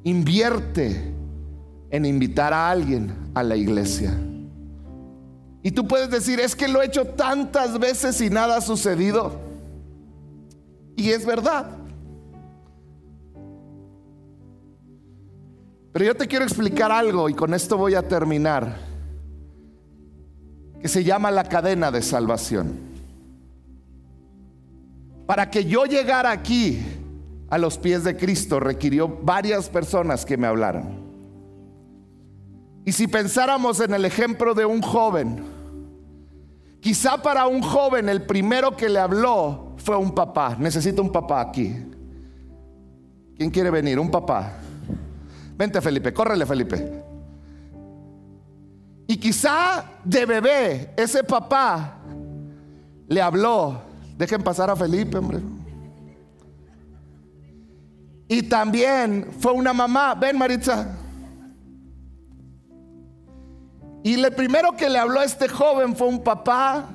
Invierte 0.09 1.13
en 1.91 2.03
invitar 2.03 2.51
a 2.51 2.71
alguien 2.71 3.15
a 3.35 3.43
la 3.43 3.55
iglesia. 3.55 4.11
Y 5.61 5.69
tú 5.69 5.87
puedes 5.87 6.09
decir, 6.09 6.39
es 6.39 6.55
que 6.55 6.67
lo 6.67 6.81
he 6.81 6.87
hecho 6.87 7.05
tantas 7.05 7.77
veces 7.77 8.19
y 8.19 8.31
nada 8.31 8.57
ha 8.57 8.61
sucedido. 8.61 9.39
Y 10.95 11.11
es 11.11 11.27
verdad. 11.27 11.77
Pero 15.93 16.05
yo 16.05 16.15
te 16.15 16.27
quiero 16.27 16.43
explicar 16.43 16.91
algo 16.91 17.29
y 17.29 17.35
con 17.35 17.53
esto 17.53 17.77
voy 17.77 17.93
a 17.93 18.01
terminar, 18.01 18.77
que 20.81 20.87
se 20.87 21.03
llama 21.03 21.29
la 21.29 21.43
cadena 21.43 21.91
de 21.91 22.01
salvación. 22.01 22.79
Para 25.27 25.51
que 25.51 25.65
yo 25.65 25.85
llegara 25.85 26.31
aquí 26.31 26.83
a 27.49 27.57
los 27.57 27.77
pies 27.77 28.03
de 28.03 28.15
Cristo 28.15 28.59
requirió 28.59 29.07
varias 29.23 29.69
personas 29.69 30.25
que 30.25 30.37
me 30.37 30.47
hablaran. 30.47 31.09
Y 32.85 32.91
si 32.91 33.07
pensáramos 33.07 33.79
en 33.79 33.93
el 33.93 34.05
ejemplo 34.05 34.53
de 34.53 34.65
un 34.65 34.81
joven, 34.81 35.43
quizá 36.79 37.21
para 37.21 37.47
un 37.47 37.61
joven 37.61 38.09
el 38.09 38.23
primero 38.23 38.75
que 38.75 38.89
le 38.89 38.99
habló 38.99 39.75
fue 39.77 39.97
un 39.97 40.13
papá. 40.13 40.55
Necesito 40.59 41.01
un 41.01 41.11
papá 41.11 41.41
aquí. 41.41 41.75
¿Quién 43.35 43.49
quiere 43.49 43.69
venir? 43.69 43.99
Un 43.99 44.11
papá. 44.11 44.53
Vente 45.55 45.81
Felipe, 45.81 46.13
córrele 46.13 46.45
Felipe. 46.45 47.03
Y 49.07 49.17
quizá 49.17 49.85
de 50.03 50.25
bebé 50.25 50.93
ese 50.95 51.23
papá 51.23 51.97
le 53.07 53.21
habló. 53.21 53.81
Dejen 54.17 54.41
pasar 54.43 54.69
a 54.69 54.75
Felipe, 54.75 55.17
hombre. 55.17 55.39
Y 58.29 58.43
también 58.43 59.27
fue 59.39 59.51
una 59.51 59.73
mamá. 59.73 60.15
Ven 60.15 60.37
Maritza. 60.37 60.95
Y 64.03 64.13
el 64.13 64.33
primero 64.33 64.77
que 64.77 64.89
le 64.89 64.97
habló 64.97 65.19
a 65.19 65.25
este 65.25 65.49
joven 65.49 65.95
fue 65.95 66.07
un 66.07 66.23
papá, 66.23 66.85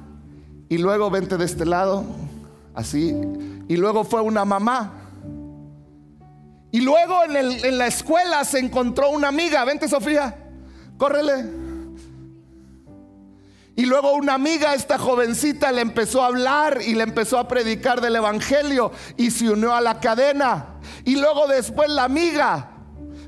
y 0.68 0.78
luego 0.78 1.10
vente 1.10 1.36
de 1.36 1.44
este 1.44 1.66
lado, 1.66 2.04
así, 2.74 3.14
y 3.68 3.76
luego 3.76 4.04
fue 4.04 4.22
una 4.22 4.44
mamá. 4.44 4.92
Y 6.72 6.80
luego 6.80 7.22
en, 7.24 7.78
la 7.78 7.86
escuela 7.86 8.44
se 8.44 8.58
encontró 8.58 9.10
una 9.10 9.28
amiga, 9.28 9.64
vente 9.64 9.86
Sofía, 9.86 10.36
córrele. 10.96 11.44
Y 13.76 13.86
luego 13.86 14.14
una 14.14 14.34
amiga, 14.34 14.74
esta 14.74 14.98
jovencita, 14.98 15.70
le 15.72 15.82
empezó 15.82 16.22
a 16.22 16.26
hablar 16.26 16.80
y 16.84 16.94
le 16.94 17.02
empezó 17.02 17.38
a 17.38 17.48
predicar 17.48 18.00
del 18.00 18.16
Evangelio 18.16 18.92
y 19.16 19.30
se 19.30 19.50
unió 19.50 19.74
a 19.74 19.80
la 19.80 20.00
cadena. 20.00 20.73
Y 21.04 21.16
luego 21.16 21.46
después 21.46 21.88
la 21.90 22.04
amiga 22.04 22.70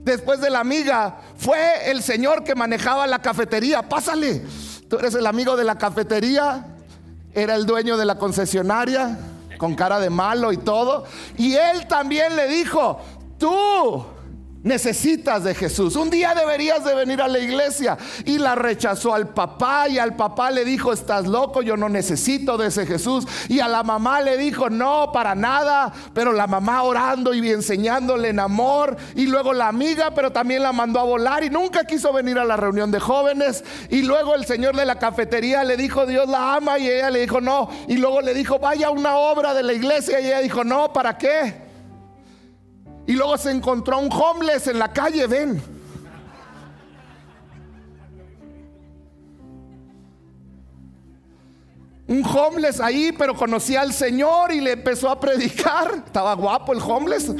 después 0.06 0.40
de 0.40 0.50
la 0.50 0.60
amiga, 0.60 1.16
fue 1.36 1.90
el 1.90 2.00
señor 2.00 2.44
que 2.44 2.54
manejaba 2.54 3.08
la 3.08 3.18
cafetería. 3.18 3.82
Pásale, 3.82 4.40
tú 4.88 5.00
eres 5.00 5.16
el 5.16 5.26
amigo 5.26 5.56
de 5.56 5.64
la 5.64 5.76
cafetería, 5.78 6.64
era 7.34 7.56
el 7.56 7.66
dueño 7.66 7.96
de 7.96 8.04
la 8.04 8.16
concesionaria, 8.16 9.18
con 9.58 9.74
cara 9.74 9.98
de 9.98 10.08
malo 10.08 10.52
y 10.52 10.58
todo. 10.58 11.06
Y 11.36 11.54
él 11.54 11.88
también 11.88 12.36
le 12.36 12.46
dijo, 12.46 13.00
tú 13.36 14.06
necesitas 14.66 15.44
de 15.44 15.54
Jesús. 15.54 15.96
Un 15.96 16.10
día 16.10 16.34
deberías 16.34 16.84
de 16.84 16.94
venir 16.94 17.22
a 17.22 17.28
la 17.28 17.38
iglesia. 17.38 17.96
Y 18.24 18.38
la 18.38 18.54
rechazó 18.54 19.14
al 19.14 19.28
papá 19.28 19.88
y 19.88 19.98
al 19.98 20.16
papá 20.16 20.50
le 20.50 20.64
dijo, 20.64 20.92
estás 20.92 21.26
loco, 21.26 21.62
yo 21.62 21.76
no 21.76 21.88
necesito 21.88 22.58
de 22.58 22.66
ese 22.66 22.84
Jesús. 22.84 23.26
Y 23.48 23.60
a 23.60 23.68
la 23.68 23.82
mamá 23.82 24.20
le 24.20 24.36
dijo, 24.36 24.68
no, 24.68 25.10
para 25.12 25.34
nada. 25.34 25.92
Pero 26.12 26.32
la 26.32 26.46
mamá 26.46 26.82
orando 26.82 27.32
y 27.32 27.48
enseñándole 27.50 28.30
en 28.30 28.40
amor. 28.40 28.96
Y 29.14 29.26
luego 29.26 29.52
la 29.52 29.68
amiga, 29.68 30.10
pero 30.14 30.32
también 30.32 30.62
la 30.62 30.72
mandó 30.72 30.98
a 30.98 31.04
volar 31.04 31.44
y 31.44 31.50
nunca 31.50 31.84
quiso 31.84 32.12
venir 32.12 32.38
a 32.38 32.44
la 32.44 32.56
reunión 32.56 32.90
de 32.90 32.98
jóvenes. 32.98 33.62
Y 33.88 34.02
luego 34.02 34.34
el 34.34 34.46
señor 34.46 34.76
de 34.76 34.84
la 34.84 34.98
cafetería 34.98 35.62
le 35.62 35.76
dijo, 35.76 36.06
Dios 36.06 36.28
la 36.28 36.56
ama. 36.56 36.78
Y 36.78 36.90
ella 36.90 37.10
le 37.10 37.20
dijo, 37.20 37.40
no. 37.40 37.70
Y 37.86 37.96
luego 37.96 38.20
le 38.20 38.34
dijo, 38.34 38.58
vaya 38.58 38.88
a 38.88 38.90
una 38.90 39.16
obra 39.16 39.54
de 39.54 39.62
la 39.62 39.72
iglesia. 39.72 40.20
Y 40.20 40.26
ella 40.26 40.40
dijo, 40.40 40.64
no, 40.64 40.92
¿para 40.92 41.16
qué? 41.16 41.65
Y 43.06 43.12
luego 43.12 43.38
se 43.38 43.50
encontró 43.50 43.98
un 43.98 44.10
homeless 44.12 44.66
en 44.66 44.78
la 44.78 44.92
calle, 44.92 45.26
ven. 45.26 45.62
Un 52.08 52.24
homeless 52.24 52.80
ahí, 52.80 53.12
pero 53.16 53.34
conocía 53.34 53.80
al 53.80 53.92
Señor 53.92 54.52
y 54.52 54.60
le 54.60 54.72
empezó 54.72 55.10
a 55.10 55.18
predicar. 55.18 56.02
Estaba 56.06 56.34
guapo 56.34 56.72
el 56.72 56.80
homeless. 56.80 57.32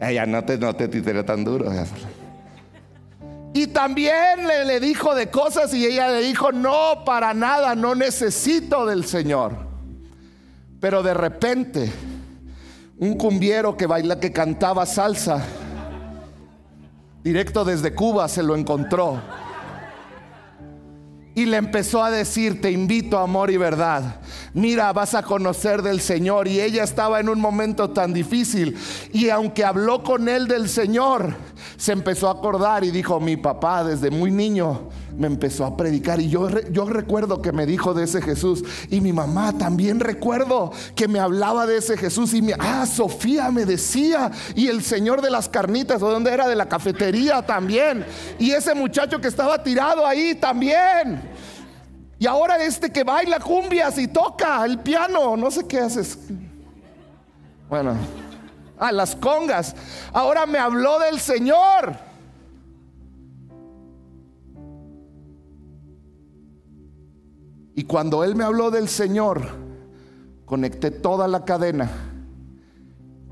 Ella 0.00 0.24
no 0.24 0.44
te, 0.44 0.56
no 0.56 0.74
te 0.74 0.88
tan 0.88 1.44
duro. 1.44 1.70
Y 3.52 3.66
también 3.66 4.46
le, 4.46 4.64
le 4.64 4.80
dijo 4.80 5.14
de 5.14 5.30
cosas 5.30 5.74
y 5.74 5.84
ella 5.84 6.08
le 6.08 6.22
dijo, 6.22 6.52
no, 6.52 7.04
para 7.04 7.34
nada, 7.34 7.74
no 7.74 7.94
necesito 7.94 8.86
del 8.86 9.04
Señor. 9.04 9.56
Pero 10.78 11.02
de 11.02 11.12
repente 11.12 11.92
un 13.00 13.14
cumbiero 13.14 13.76
que 13.76 13.86
baila, 13.86 14.20
que 14.20 14.30
cantaba 14.30 14.84
salsa, 14.84 15.42
directo 17.24 17.64
desde 17.64 17.94
Cuba 17.94 18.28
se 18.28 18.42
lo 18.42 18.54
encontró. 18.54 19.20
Y 21.34 21.46
le 21.46 21.56
empezó 21.56 22.04
a 22.04 22.10
decir, 22.10 22.60
te 22.60 22.70
invito 22.70 23.18
a 23.18 23.22
amor 23.22 23.50
y 23.50 23.56
verdad. 23.56 24.20
Mira, 24.54 24.92
vas 24.92 25.14
a 25.14 25.22
conocer 25.22 25.82
del 25.82 26.00
Señor. 26.00 26.48
Y 26.48 26.60
ella 26.60 26.84
estaba 26.84 27.20
en 27.20 27.28
un 27.28 27.40
momento 27.40 27.90
tan 27.90 28.12
difícil. 28.12 28.76
Y 29.12 29.28
aunque 29.30 29.64
habló 29.64 30.02
con 30.02 30.28
él 30.28 30.48
del 30.48 30.68
Señor, 30.68 31.34
se 31.76 31.92
empezó 31.92 32.28
a 32.28 32.32
acordar 32.32 32.84
y 32.84 32.90
dijo, 32.90 33.20
mi 33.20 33.36
papá 33.36 33.84
desde 33.84 34.10
muy 34.10 34.30
niño 34.30 34.88
me 35.16 35.26
empezó 35.26 35.66
a 35.66 35.76
predicar 35.76 36.20
y 36.20 36.28
yo, 36.28 36.48
yo 36.70 36.86
recuerdo 36.86 37.42
que 37.42 37.52
me 37.52 37.66
dijo 37.66 37.92
de 37.92 38.04
ese 38.04 38.22
Jesús 38.22 38.64
y 38.90 39.00
mi 39.00 39.12
mamá 39.12 39.52
también 39.58 40.00
recuerdo 40.00 40.72
que 40.94 41.08
me 41.08 41.18
hablaba 41.18 41.66
de 41.66 41.76
ese 41.76 41.98
Jesús 41.98 42.32
y 42.32 42.40
mi, 42.40 42.52
ah, 42.58 42.86
Sofía 42.86 43.50
me 43.50 43.66
decía 43.66 44.30
y 44.54 44.68
el 44.68 44.82
señor 44.82 45.20
de 45.20 45.30
las 45.30 45.48
carnitas, 45.48 46.02
o 46.02 46.10
donde 46.10 46.32
era 46.32 46.48
de 46.48 46.56
la 46.56 46.68
cafetería 46.68 47.42
también 47.42 48.04
y 48.38 48.52
ese 48.52 48.74
muchacho 48.74 49.20
que 49.20 49.28
estaba 49.28 49.62
tirado 49.62 50.06
ahí 50.06 50.34
también. 50.34 51.20
Y 52.20 52.26
ahora 52.26 52.62
este 52.62 52.92
que 52.92 53.02
baila 53.02 53.40
cumbias 53.40 53.96
y 53.96 54.06
toca 54.06 54.62
el 54.66 54.78
piano, 54.80 55.38
no 55.38 55.50
sé 55.50 55.66
qué 55.66 55.80
haces. 55.80 56.18
Bueno, 57.66 57.94
ah, 58.78 58.92
las 58.92 59.16
congas. 59.16 59.74
Ahora 60.12 60.44
me 60.44 60.58
habló 60.58 60.98
del 60.98 61.18
Señor. 61.18 61.96
Y 67.74 67.84
cuando 67.84 68.22
Él 68.22 68.36
me 68.36 68.44
habló 68.44 68.70
del 68.70 68.90
Señor, 68.90 69.40
conecté 70.44 70.90
toda 70.90 71.26
la 71.26 71.46
cadena 71.46 71.90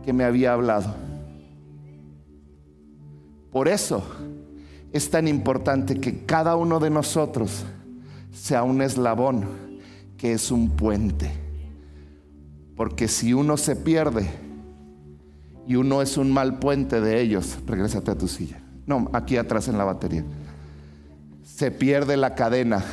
que 0.02 0.14
me 0.14 0.24
había 0.24 0.54
hablado. 0.54 0.94
Por 3.52 3.68
eso 3.68 4.02
es 4.94 5.10
tan 5.10 5.28
importante 5.28 6.00
que 6.00 6.24
cada 6.24 6.56
uno 6.56 6.80
de 6.80 6.88
nosotros 6.88 7.66
sea 8.32 8.62
un 8.62 8.82
eslabón 8.82 9.46
que 10.16 10.32
es 10.32 10.50
un 10.50 10.70
puente. 10.70 11.30
Porque 12.76 13.08
si 13.08 13.34
uno 13.34 13.56
se 13.56 13.76
pierde 13.76 14.28
y 15.66 15.76
uno 15.76 16.02
es 16.02 16.16
un 16.16 16.32
mal 16.32 16.58
puente 16.58 17.00
de 17.00 17.20
ellos, 17.20 17.58
regrésate 17.66 18.10
a 18.10 18.18
tu 18.18 18.28
silla. 18.28 18.60
No, 18.86 19.10
aquí 19.12 19.36
atrás 19.36 19.68
en 19.68 19.78
la 19.78 19.84
batería. 19.84 20.24
Se 21.42 21.70
pierde 21.70 22.16
la 22.16 22.34
cadena 22.34 22.84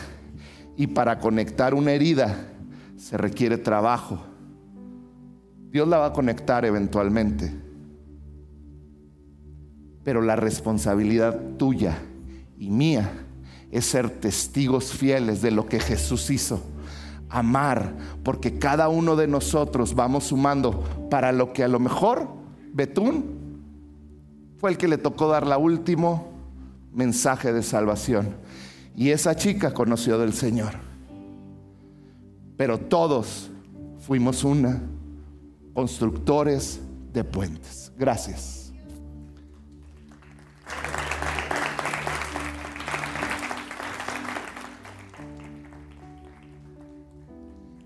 y 0.76 0.88
para 0.88 1.20
conectar 1.20 1.74
una 1.74 1.92
herida 1.92 2.36
se 2.98 3.18
requiere 3.18 3.58
trabajo. 3.58 4.20
Dios 5.70 5.88
la 5.88 5.98
va 5.98 6.08
a 6.08 6.14
conectar 6.14 6.66
eventualmente. 6.66 7.54
Pero 10.04 10.22
la 10.22 10.36
responsabilidad 10.36 11.58
tuya 11.58 11.98
y 12.58 12.70
mía 12.70 13.25
es 13.76 13.86
ser 13.88 14.10
testigos 14.10 14.94
fieles 14.94 15.42
de 15.42 15.52
lo 15.52 15.66
que 15.66 15.82
Jesús 15.82 16.30
hizo. 16.30 16.62
Amar, 17.28 17.94
porque 18.24 18.58
cada 18.58 18.88
uno 18.88 19.18
de 19.18 19.28
nosotros 19.28 19.94
vamos 19.94 20.26
sumando 20.26 20.82
para 21.10 21.34
lo 21.34 21.52
que 21.52 21.62
a 21.62 21.68
lo 21.68 21.82
mejor 21.82 22.30
Betún 22.72 23.26
fue 24.58 24.72
el 24.72 24.78
que 24.78 24.88
le 24.88 24.98
tocó 24.98 25.28
dar 25.28 25.46
la 25.46 25.58
último 25.58 26.32
mensaje 26.94 27.52
de 27.52 27.62
salvación 27.62 28.38
Y 28.96 29.10
esa 29.10 29.36
chica 29.36 29.74
conoció 29.74 30.18
del 30.18 30.32
Señor. 30.32 30.76
Pero 32.56 32.80
todos 32.80 33.52
fuimos 34.00 34.46
una, 34.46 34.82
constructores 35.74 36.80
de 37.12 37.26
puentes. 37.26 37.92
Gracias. 37.98 38.65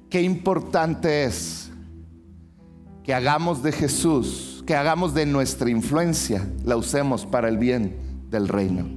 Qué 0.10 0.24
importante 0.24 1.24
es 1.26 1.70
que 3.04 3.14
hagamos 3.14 3.62
de 3.62 3.72
Jesús, 3.72 4.64
que 4.66 4.76
hagamos 4.76 5.14
de 5.14 5.26
nuestra 5.26 5.70
influencia, 5.70 6.48
la 6.64 6.78
usemos 6.78 7.26
para 7.26 7.48
el 7.48 7.58
bien 7.58 7.96
del 8.30 8.48
reino. 8.48 8.88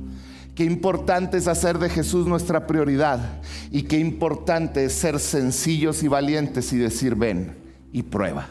Qué 0.54 0.64
importante 0.64 1.38
es 1.38 1.48
hacer 1.48 1.78
de 1.78 1.88
Jesús 1.88 2.26
nuestra 2.26 2.66
prioridad 2.66 3.40
y 3.70 3.82
qué 3.82 3.98
importante 3.98 4.84
es 4.84 4.92
ser 4.92 5.18
sencillos 5.18 6.02
y 6.02 6.08
valientes 6.08 6.72
y 6.72 6.78
decir 6.78 7.14
ven 7.14 7.56
y 7.90 8.02
prueba. 8.02 8.48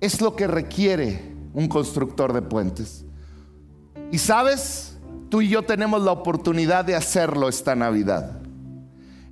Es 0.00 0.20
lo 0.20 0.36
que 0.36 0.46
requiere 0.46 1.32
un 1.54 1.68
constructor 1.68 2.32
de 2.32 2.42
puentes. 2.42 3.04
Y 4.10 4.18
sabes, 4.18 4.98
tú 5.30 5.40
y 5.40 5.48
yo 5.48 5.62
tenemos 5.62 6.02
la 6.02 6.12
oportunidad 6.12 6.84
de 6.84 6.94
hacerlo 6.94 7.48
esta 7.48 7.74
Navidad. 7.74 8.41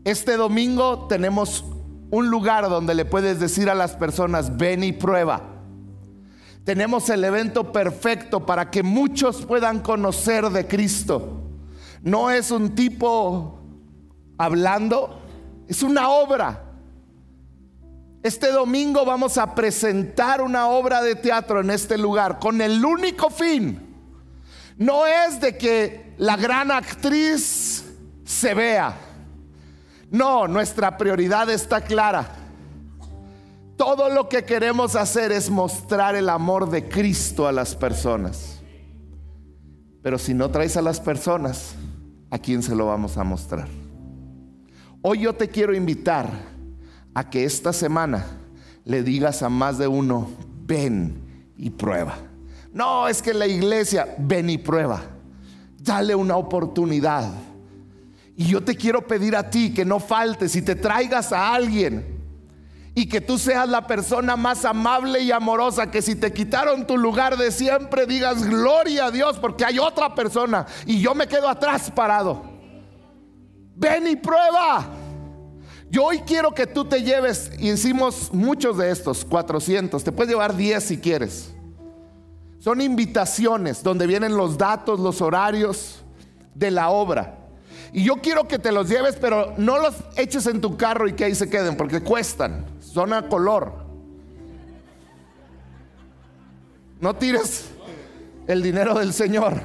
Este 0.05 0.38
domingo 0.38 1.07
tenemos 1.09 1.62
un 2.11 2.30
lugar 2.30 2.70
donde 2.70 2.94
le 2.94 3.05
puedes 3.05 3.38
decir 3.38 3.68
a 3.68 3.74
las 3.74 3.92
personas, 3.92 4.57
ven 4.57 4.82
y 4.82 4.92
prueba. 4.92 5.42
Tenemos 6.64 7.11
el 7.11 7.22
evento 7.22 7.70
perfecto 7.70 8.46
para 8.46 8.70
que 8.70 8.82
muchos 8.82 9.44
puedan 9.44 9.80
conocer 9.80 10.48
de 10.48 10.66
Cristo. 10.66 11.42
No 12.03 12.30
es 12.30 12.51
un 12.51 12.74
tipo 12.74 13.59
hablando, 14.38 15.20
es 15.68 15.82
una 15.82 16.09
obra. 16.09 16.64
Este 18.22 18.53
domingo 18.53 19.05
vamos 19.05 19.36
a 19.36 19.55
presentar 19.55 20.40
una 20.40 20.68
obra 20.68 21.03
de 21.03 21.14
teatro 21.14 21.61
en 21.61 21.70
este 21.70 21.98
lugar 21.98 22.38
con 22.38 22.62
el 22.62 22.82
único 22.82 23.28
fin. 23.28 23.86
No 24.78 25.07
es 25.07 25.42
de 25.42 25.59
que 25.59 26.14
la 26.16 26.38
gran 26.38 26.70
actriz 26.70 27.84
se 28.24 28.55
vea 28.55 29.09
no, 30.11 30.48
nuestra 30.48 30.96
prioridad 30.96 31.48
está 31.50 31.80
clara. 31.80 32.28
Todo 33.76 34.11
lo 34.11 34.28
que 34.28 34.44
queremos 34.44 34.96
hacer 34.96 35.32
es 35.32 35.48
mostrar 35.48 36.16
el 36.16 36.28
amor 36.28 36.68
de 36.68 36.88
Cristo 36.88 37.46
a 37.46 37.52
las 37.52 37.74
personas. 37.74 38.61
Pero 40.02 40.18
si 40.18 40.34
no 40.34 40.50
traes 40.50 40.76
a 40.76 40.82
las 40.82 41.00
personas, 41.00 41.74
¿a 42.30 42.38
quién 42.38 42.62
se 42.62 42.74
lo 42.74 42.86
vamos 42.86 43.16
a 43.16 43.24
mostrar? 43.24 43.68
Hoy 45.00 45.20
yo 45.20 45.34
te 45.34 45.48
quiero 45.48 45.74
invitar 45.74 46.28
a 47.14 47.30
que 47.30 47.44
esta 47.44 47.72
semana 47.72 48.26
le 48.84 49.02
digas 49.02 49.42
a 49.42 49.48
más 49.48 49.78
de 49.78 49.86
uno, 49.86 50.28
ven 50.66 51.52
y 51.56 51.70
prueba. 51.70 52.16
No, 52.72 53.08
es 53.08 53.22
que 53.22 53.32
la 53.32 53.46
iglesia, 53.46 54.14
ven 54.18 54.50
y 54.50 54.58
prueba. 54.58 55.02
Dale 55.78 56.14
una 56.14 56.36
oportunidad 56.36 57.32
y 58.41 58.47
yo 58.47 58.64
te 58.64 58.74
quiero 58.74 59.07
pedir 59.07 59.36
a 59.36 59.51
ti 59.51 59.74
que 59.74 59.84
no 59.84 60.01
faltes 60.01 60.57
y 60.57 60.62
te 60.62 60.74
traigas 60.74 61.30
a 61.30 61.53
alguien 61.53 62.24
y 62.95 63.07
que 63.07 63.20
tú 63.20 63.36
seas 63.36 63.68
la 63.68 63.86
persona 63.86 64.34
más 64.34 64.64
amable 64.64 65.20
y 65.20 65.30
amorosa, 65.30 65.91
que 65.91 66.01
si 66.01 66.14
te 66.14 66.32
quitaron 66.32 66.86
tu 66.86 66.97
lugar 66.97 67.36
de 67.36 67.51
siempre 67.51 68.07
digas 68.07 68.49
gloria 68.49 69.05
a 69.05 69.11
Dios 69.11 69.38
porque 69.38 69.66
hay 69.66 69.78
otra 69.78 70.14
persona 70.14 70.64
y 70.86 71.03
yo 71.03 71.14
me 71.14 71.26
quedo 71.26 71.51
atrás 71.51 71.91
parado. 71.95 72.43
Ven 73.76 74.07
y 74.07 74.16
prueba. 74.16 74.88
Yo 75.91 76.07
hoy 76.07 76.20
quiero 76.20 76.55
que 76.55 76.66
tú 76.66 76.86
te 76.86 77.03
lleves, 77.03 77.53
y 77.59 77.72
hicimos 77.72 78.32
muchos 78.32 78.78
de 78.78 78.91
estos, 78.91 79.22
400, 79.22 80.03
te 80.03 80.12
puedes 80.12 80.30
llevar 80.30 80.57
10 80.57 80.82
si 80.82 80.97
quieres. 80.97 81.53
Son 82.59 82.80
invitaciones 82.80 83.82
donde 83.82 84.07
vienen 84.07 84.34
los 84.34 84.57
datos, 84.57 84.99
los 84.99 85.20
horarios 85.20 86.03
de 86.55 86.70
la 86.70 86.88
obra. 86.88 87.39
Y 87.93 88.05
yo 88.05 88.16
quiero 88.16 88.47
que 88.47 88.59
te 88.59 88.70
los 88.70 88.88
lleves, 88.88 89.16
pero 89.16 89.55
no 89.57 89.78
los 89.78 89.97
eches 90.16 90.47
en 90.47 90.61
tu 90.61 90.76
carro 90.76 91.09
y 91.09 91.14
que 91.14 91.24
ahí 91.24 91.34
se 91.34 91.51
queden, 91.51 91.76
porque 91.76 92.01
cuestan. 92.01 92.66
Son 92.80 93.12
a 93.12 93.28
color. 93.28 93.72
No 97.01 97.16
tires 97.16 97.70
el 98.47 98.62
dinero 98.62 98.99
del 98.99 99.12
Señor. 99.12 99.61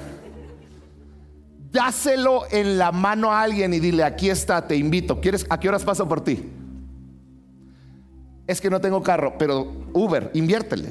Dáselo 1.72 2.44
en 2.52 2.78
la 2.78 2.92
mano 2.92 3.32
a 3.32 3.42
alguien 3.42 3.74
y 3.74 3.80
dile, 3.80 4.04
aquí 4.04 4.30
está, 4.30 4.66
te 4.66 4.76
invito. 4.76 5.20
¿Quieres, 5.20 5.46
¿A 5.50 5.60
qué 5.60 5.68
horas 5.68 5.84
paso 5.84 6.08
por 6.08 6.22
ti? 6.22 6.50
Es 8.48 8.62
que 8.62 8.70
no 8.70 8.80
tengo 8.80 9.04
carro, 9.04 9.36
pero 9.38 9.74
Uber, 9.94 10.32
inviértele. 10.34 10.90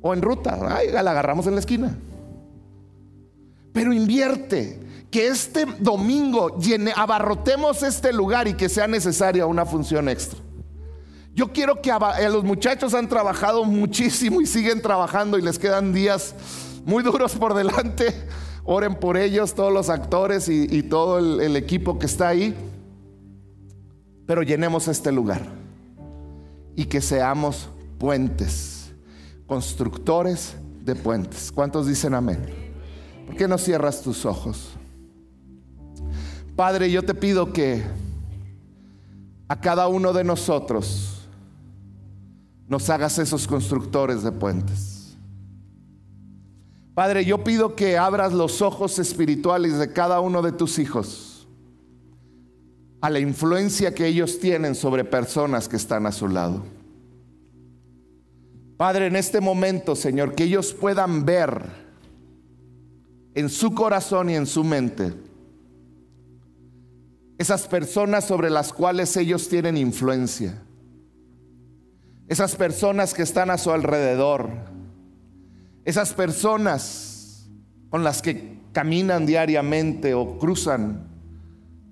O 0.00 0.14
en 0.14 0.22
ruta, 0.22 0.58
ay, 0.68 0.90
la 0.90 1.00
agarramos 1.00 1.46
en 1.46 1.54
la 1.54 1.60
esquina. 1.60 1.96
Pero 3.72 3.92
invierte 3.92 4.80
que 5.12 5.28
este 5.28 5.66
domingo 5.78 6.58
abarrotemos 6.96 7.82
este 7.82 8.14
lugar 8.14 8.48
y 8.48 8.54
que 8.54 8.70
sea 8.70 8.88
necesaria 8.88 9.44
una 9.44 9.66
función 9.66 10.08
extra. 10.08 10.40
Yo 11.34 11.52
quiero 11.52 11.82
que 11.82 11.90
eh, 11.90 12.30
los 12.30 12.44
muchachos 12.44 12.94
han 12.94 13.08
trabajado 13.10 13.64
muchísimo 13.64 14.40
y 14.40 14.46
siguen 14.46 14.80
trabajando 14.80 15.38
y 15.38 15.42
les 15.42 15.58
quedan 15.58 15.92
días 15.92 16.34
muy 16.86 17.02
duros 17.02 17.34
por 17.34 17.52
delante. 17.52 18.26
Oren 18.64 18.94
por 18.94 19.18
ellos, 19.18 19.54
todos 19.54 19.72
los 19.72 19.90
actores 19.90 20.48
y, 20.48 20.82
todo 20.84 21.18
el 21.18 21.56
equipo 21.56 21.98
que 21.98 22.06
está 22.06 22.28
ahí. 22.28 22.56
Pero 24.26 24.42
llenemos 24.42 24.88
este 24.88 25.12
lugar 25.12 25.42
y 26.74 26.86
que 26.86 27.00
seamos 27.00 27.68
puentes, 27.98 28.92
constructores 29.46 30.54
de 30.84 30.94
puentes. 30.94 31.52
¿Cuántos 31.52 31.86
dicen 31.86 32.14
amén? 32.14 32.46
¿Por 33.26 33.36
qué 33.36 33.46
no 33.46 33.58
cierras 33.58 34.00
tus 34.00 34.24
ojos? 34.24 34.78
Padre, 36.62 36.92
yo 36.92 37.02
te 37.02 37.12
pido 37.12 37.52
que 37.52 37.82
a 39.48 39.60
cada 39.60 39.88
uno 39.88 40.12
de 40.12 40.22
nosotros 40.22 41.26
nos 42.68 42.88
hagas 42.88 43.18
esos 43.18 43.48
constructores 43.48 44.22
de 44.22 44.30
puentes. 44.30 45.16
Padre, 46.94 47.24
yo 47.24 47.42
pido 47.42 47.74
que 47.74 47.98
abras 47.98 48.32
los 48.32 48.62
ojos 48.62 49.00
espirituales 49.00 49.76
de 49.76 49.92
cada 49.92 50.20
uno 50.20 50.40
de 50.40 50.52
tus 50.52 50.78
hijos 50.78 51.48
a 53.00 53.10
la 53.10 53.18
influencia 53.18 53.92
que 53.92 54.06
ellos 54.06 54.38
tienen 54.38 54.76
sobre 54.76 55.04
personas 55.04 55.68
que 55.68 55.74
están 55.74 56.06
a 56.06 56.12
su 56.12 56.28
lado. 56.28 56.62
Padre, 58.76 59.08
en 59.08 59.16
este 59.16 59.40
momento, 59.40 59.96
Señor, 59.96 60.36
que 60.36 60.44
ellos 60.44 60.72
puedan 60.72 61.24
ver 61.24 61.60
en 63.34 63.48
su 63.48 63.74
corazón 63.74 64.30
y 64.30 64.36
en 64.36 64.46
su 64.46 64.62
mente 64.62 65.31
esas 67.42 67.66
personas 67.66 68.24
sobre 68.24 68.50
las 68.50 68.72
cuales 68.72 69.16
ellos 69.16 69.48
tienen 69.48 69.76
influencia, 69.76 70.62
esas 72.28 72.54
personas 72.54 73.14
que 73.14 73.22
están 73.22 73.50
a 73.50 73.58
su 73.58 73.72
alrededor, 73.72 74.48
esas 75.84 76.12
personas 76.12 77.50
con 77.90 78.04
las 78.04 78.22
que 78.22 78.60
caminan 78.72 79.26
diariamente 79.26 80.14
o 80.14 80.38
cruzan 80.38 81.08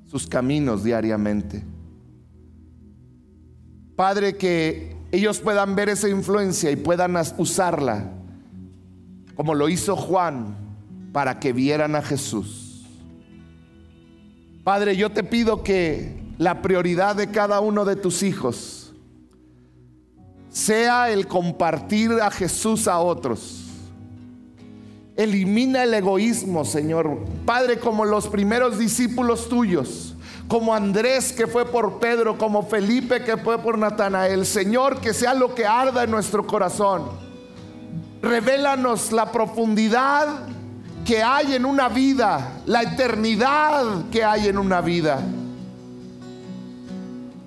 sus 0.06 0.28
caminos 0.28 0.84
diariamente. 0.84 1.64
Padre, 3.96 4.36
que 4.36 4.96
ellos 5.10 5.40
puedan 5.40 5.74
ver 5.74 5.88
esa 5.88 6.08
influencia 6.08 6.70
y 6.70 6.76
puedan 6.76 7.16
usarla, 7.38 8.08
como 9.34 9.56
lo 9.56 9.68
hizo 9.68 9.96
Juan, 9.96 10.54
para 11.12 11.40
que 11.40 11.52
vieran 11.52 11.96
a 11.96 12.02
Jesús. 12.02 12.69
Padre, 14.70 14.96
yo 14.96 15.10
te 15.10 15.24
pido 15.24 15.64
que 15.64 16.22
la 16.38 16.62
prioridad 16.62 17.16
de 17.16 17.32
cada 17.32 17.58
uno 17.58 17.84
de 17.84 17.96
tus 17.96 18.22
hijos 18.22 18.92
sea 20.48 21.10
el 21.10 21.26
compartir 21.26 22.12
a 22.22 22.30
Jesús 22.30 22.86
a 22.86 23.00
otros. 23.00 23.64
Elimina 25.16 25.82
el 25.82 25.92
egoísmo, 25.92 26.64
Señor. 26.64 27.18
Padre, 27.44 27.80
como 27.80 28.04
los 28.04 28.28
primeros 28.28 28.78
discípulos 28.78 29.48
tuyos, 29.48 30.14
como 30.46 30.72
Andrés 30.72 31.32
que 31.32 31.48
fue 31.48 31.66
por 31.66 31.98
Pedro, 31.98 32.38
como 32.38 32.62
Felipe 32.62 33.24
que 33.24 33.36
fue 33.38 33.58
por 33.58 33.76
Natanael. 33.76 34.46
Señor, 34.46 35.00
que 35.00 35.12
sea 35.12 35.34
lo 35.34 35.52
que 35.52 35.66
arda 35.66 36.04
en 36.04 36.12
nuestro 36.12 36.46
corazón. 36.46 37.08
Revélanos 38.22 39.10
la 39.10 39.32
profundidad 39.32 40.46
que 41.10 41.24
hay 41.24 41.56
en 41.56 41.64
una 41.64 41.88
vida, 41.88 42.60
la 42.66 42.82
eternidad 42.82 44.08
que 44.12 44.22
hay 44.22 44.46
en 44.46 44.56
una 44.56 44.80
vida. 44.80 45.18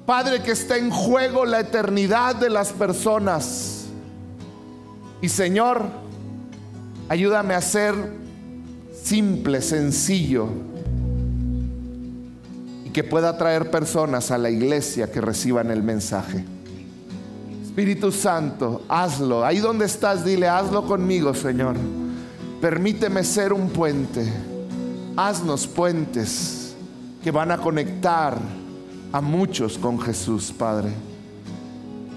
Padre, 0.06 0.42
que 0.44 0.52
está 0.52 0.76
en 0.76 0.90
juego 0.90 1.46
la 1.46 1.62
eternidad 1.62 2.36
de 2.36 2.50
las 2.50 2.74
personas. 2.74 3.86
Y 5.22 5.30
Señor, 5.30 5.86
ayúdame 7.08 7.54
a 7.54 7.62
ser 7.62 7.96
simple, 9.02 9.62
sencillo, 9.62 10.50
y 12.86 12.90
que 12.90 13.06
pueda 13.06 13.38
traer 13.38 13.72
personas 13.72 14.30
a 14.32 14.38
la 14.38 14.50
iglesia 14.50 15.10
que 15.10 15.22
reciban 15.22 15.72
el 15.72 15.84
mensaje. 15.84 16.44
Espíritu 17.64 18.12
Santo, 18.12 18.82
hazlo. 18.90 19.46
Ahí 19.46 19.60
donde 19.60 19.86
estás, 19.86 20.26
dile, 20.26 20.50
hazlo 20.50 20.86
conmigo, 20.86 21.34
Señor. 21.34 21.78
Permíteme 22.64 23.26
ser 23.26 23.52
un 23.52 23.68
puente. 23.68 24.26
Haznos 25.18 25.68
puentes 25.68 26.74
que 27.22 27.30
van 27.30 27.52
a 27.52 27.58
conectar 27.58 28.38
a 29.12 29.20
muchos 29.20 29.78
con 29.78 30.00
Jesús, 30.00 30.54
Padre. 30.58 30.92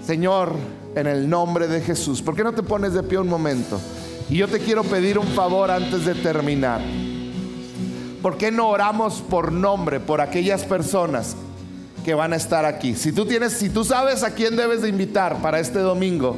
Señor, 0.05 0.53
en 0.95 1.05
el 1.05 1.29
nombre 1.29 1.67
de 1.67 1.81
Jesús, 1.81 2.21
¿por 2.21 2.33
qué 2.33 2.45
no 2.45 2.53
te 2.53 2.63
pones 2.63 2.93
de 2.93 3.03
pie 3.03 3.17
un 3.17 3.27
momento? 3.27 3.77
Y 4.29 4.37
yo 4.37 4.47
te 4.47 4.59
quiero 4.59 4.85
pedir 4.85 5.19
un 5.19 5.27
favor 5.27 5.69
antes 5.69 6.05
de 6.05 6.15
terminar. 6.15 6.79
¿Por 8.21 8.37
qué 8.37 8.49
no 8.49 8.69
oramos 8.69 9.15
por 9.15 9.51
nombre 9.51 9.99
por 9.99 10.21
aquellas 10.21 10.63
personas 10.63 11.35
que 12.05 12.13
van 12.13 12.31
a 12.31 12.37
estar 12.37 12.63
aquí. 12.63 12.95
Si 12.95 13.11
tú 13.11 13.25
tienes, 13.25 13.51
si 13.51 13.69
tú 13.69 13.83
sabes 13.83 14.23
a 14.23 14.33
quién 14.33 14.55
debes 14.55 14.81
de 14.81 14.87
invitar 14.87 15.41
para 15.41 15.59
este 15.59 15.79
domingo, 15.79 16.37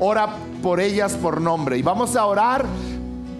ora 0.00 0.28
por 0.60 0.80
ellas 0.80 1.12
por 1.12 1.40
nombre. 1.40 1.78
Y 1.78 1.82
vamos 1.82 2.16
a 2.16 2.26
orar 2.26 2.66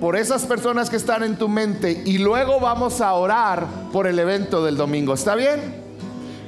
por 0.00 0.16
esas 0.16 0.44
personas 0.44 0.90
que 0.90 0.96
están 0.96 1.22
en 1.22 1.36
tu 1.36 1.48
mente 1.48 2.02
y 2.04 2.18
luego 2.18 2.60
vamos 2.60 3.00
a 3.00 3.12
orar 3.12 3.66
por 3.92 4.06
el 4.06 4.18
evento 4.18 4.64
del 4.64 4.76
domingo. 4.76 5.14
¿Está 5.14 5.34
bien? 5.34 5.82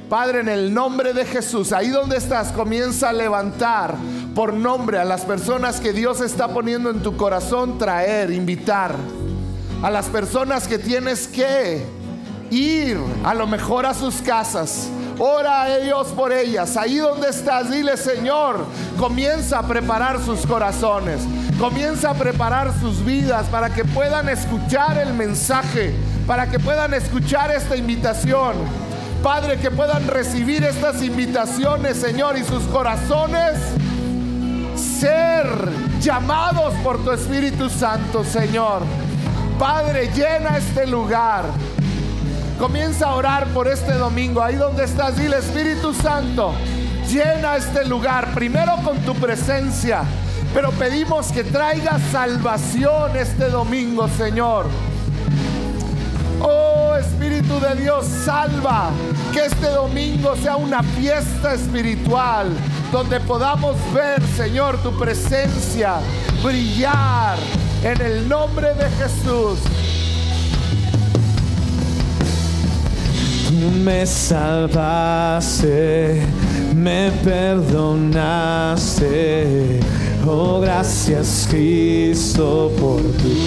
Padre, 0.09 0.39
en 0.39 0.49
el 0.49 0.73
nombre 0.73 1.13
de 1.13 1.25
Jesús, 1.25 1.73
ahí 1.73 1.89
donde 1.89 2.17
estás, 2.17 2.53
comienza 2.53 3.09
a 3.09 3.13
levantar 3.13 3.95
por 4.33 4.53
nombre 4.53 4.99
a 4.99 5.05
las 5.05 5.25
personas 5.25 5.81
que 5.81 5.91
Dios 5.91 6.21
está 6.21 6.47
poniendo 6.47 6.89
en 6.89 7.01
tu 7.01 7.17
corazón, 7.17 7.77
traer, 7.77 8.31
invitar. 8.31 8.95
A 9.83 9.91
las 9.91 10.07
personas 10.07 10.67
que 10.67 10.79
tienes 10.79 11.27
que 11.27 11.83
ir 12.49 12.97
a 13.23 13.33
lo 13.33 13.47
mejor 13.47 13.85
a 13.85 13.93
sus 13.93 14.21
casas 14.21 14.89
Ora 15.19 15.63
a 15.63 15.77
ellos 15.77 16.07
por 16.09 16.31
ellas. 16.31 16.77
Ahí 16.77 16.97
donde 16.97 17.29
estás, 17.29 17.71
dile 17.71 17.97
Señor, 17.97 18.65
comienza 18.99 19.59
a 19.59 19.67
preparar 19.67 20.23
sus 20.23 20.45
corazones. 20.45 21.21
Comienza 21.59 22.11
a 22.11 22.13
preparar 22.13 22.71
sus 22.79 23.03
vidas 23.03 23.47
para 23.47 23.73
que 23.73 23.83
puedan 23.83 24.29
escuchar 24.29 24.97
el 24.99 25.13
mensaje, 25.13 25.95
para 26.27 26.49
que 26.49 26.59
puedan 26.59 26.93
escuchar 26.93 27.49
esta 27.51 27.75
invitación. 27.75 28.53
Padre, 29.23 29.57
que 29.57 29.71
puedan 29.71 30.07
recibir 30.07 30.63
estas 30.63 31.01
invitaciones, 31.01 31.97
Señor, 31.97 32.37
y 32.37 32.43
sus 32.43 32.63
corazones 32.65 33.57
ser 34.77 35.47
llamados 35.99 36.73
por 36.83 37.03
tu 37.03 37.11
Espíritu 37.11 37.69
Santo, 37.69 38.23
Señor. 38.23 38.83
Padre, 39.57 40.11
llena 40.13 40.57
este 40.57 40.85
lugar. 40.85 41.45
Comienza 42.57 43.09
a 43.09 43.13
orar 43.13 43.47
por 43.49 43.67
este 43.67 43.93
domingo. 43.93 44.41
Ahí 44.41 44.55
donde 44.55 44.83
estás, 44.83 45.15
dile 45.15 45.37
Espíritu 45.37 45.93
Santo, 45.93 46.53
llena 47.07 47.55
este 47.55 47.85
lugar 47.85 48.33
primero 48.33 48.77
con 48.83 48.97
tu 48.99 49.13
presencia. 49.13 50.03
Pero 50.55 50.71
pedimos 50.71 51.31
que 51.31 51.43
traiga 51.43 51.99
salvación 52.11 53.15
este 53.15 53.49
domingo, 53.49 54.07
Señor. 54.07 54.65
Oh 56.41 56.95
Espíritu 56.95 57.59
de 57.59 57.75
Dios, 57.75 58.07
salva. 58.25 58.89
Que 59.31 59.45
este 59.45 59.69
domingo 59.69 60.35
sea 60.35 60.55
una 60.55 60.81
fiesta 60.81 61.53
espiritual 61.53 62.51
donde 62.91 63.19
podamos 63.19 63.75
ver, 63.93 64.19
Señor, 64.35 64.77
tu 64.81 64.97
presencia 64.97 65.97
brillar 66.43 67.37
en 67.83 68.01
el 68.01 68.27
nombre 68.27 68.73
de 68.73 68.89
Jesús. 68.97 69.59
Me 73.83 74.05
salvaste, 74.05 74.71
me 76.75 77.11
perdonaste. 77.23 79.07
Oh, 80.25 80.59
gracias 80.59 81.47
Cristo 81.49 82.71
por 82.79 83.01
tu 83.01 83.29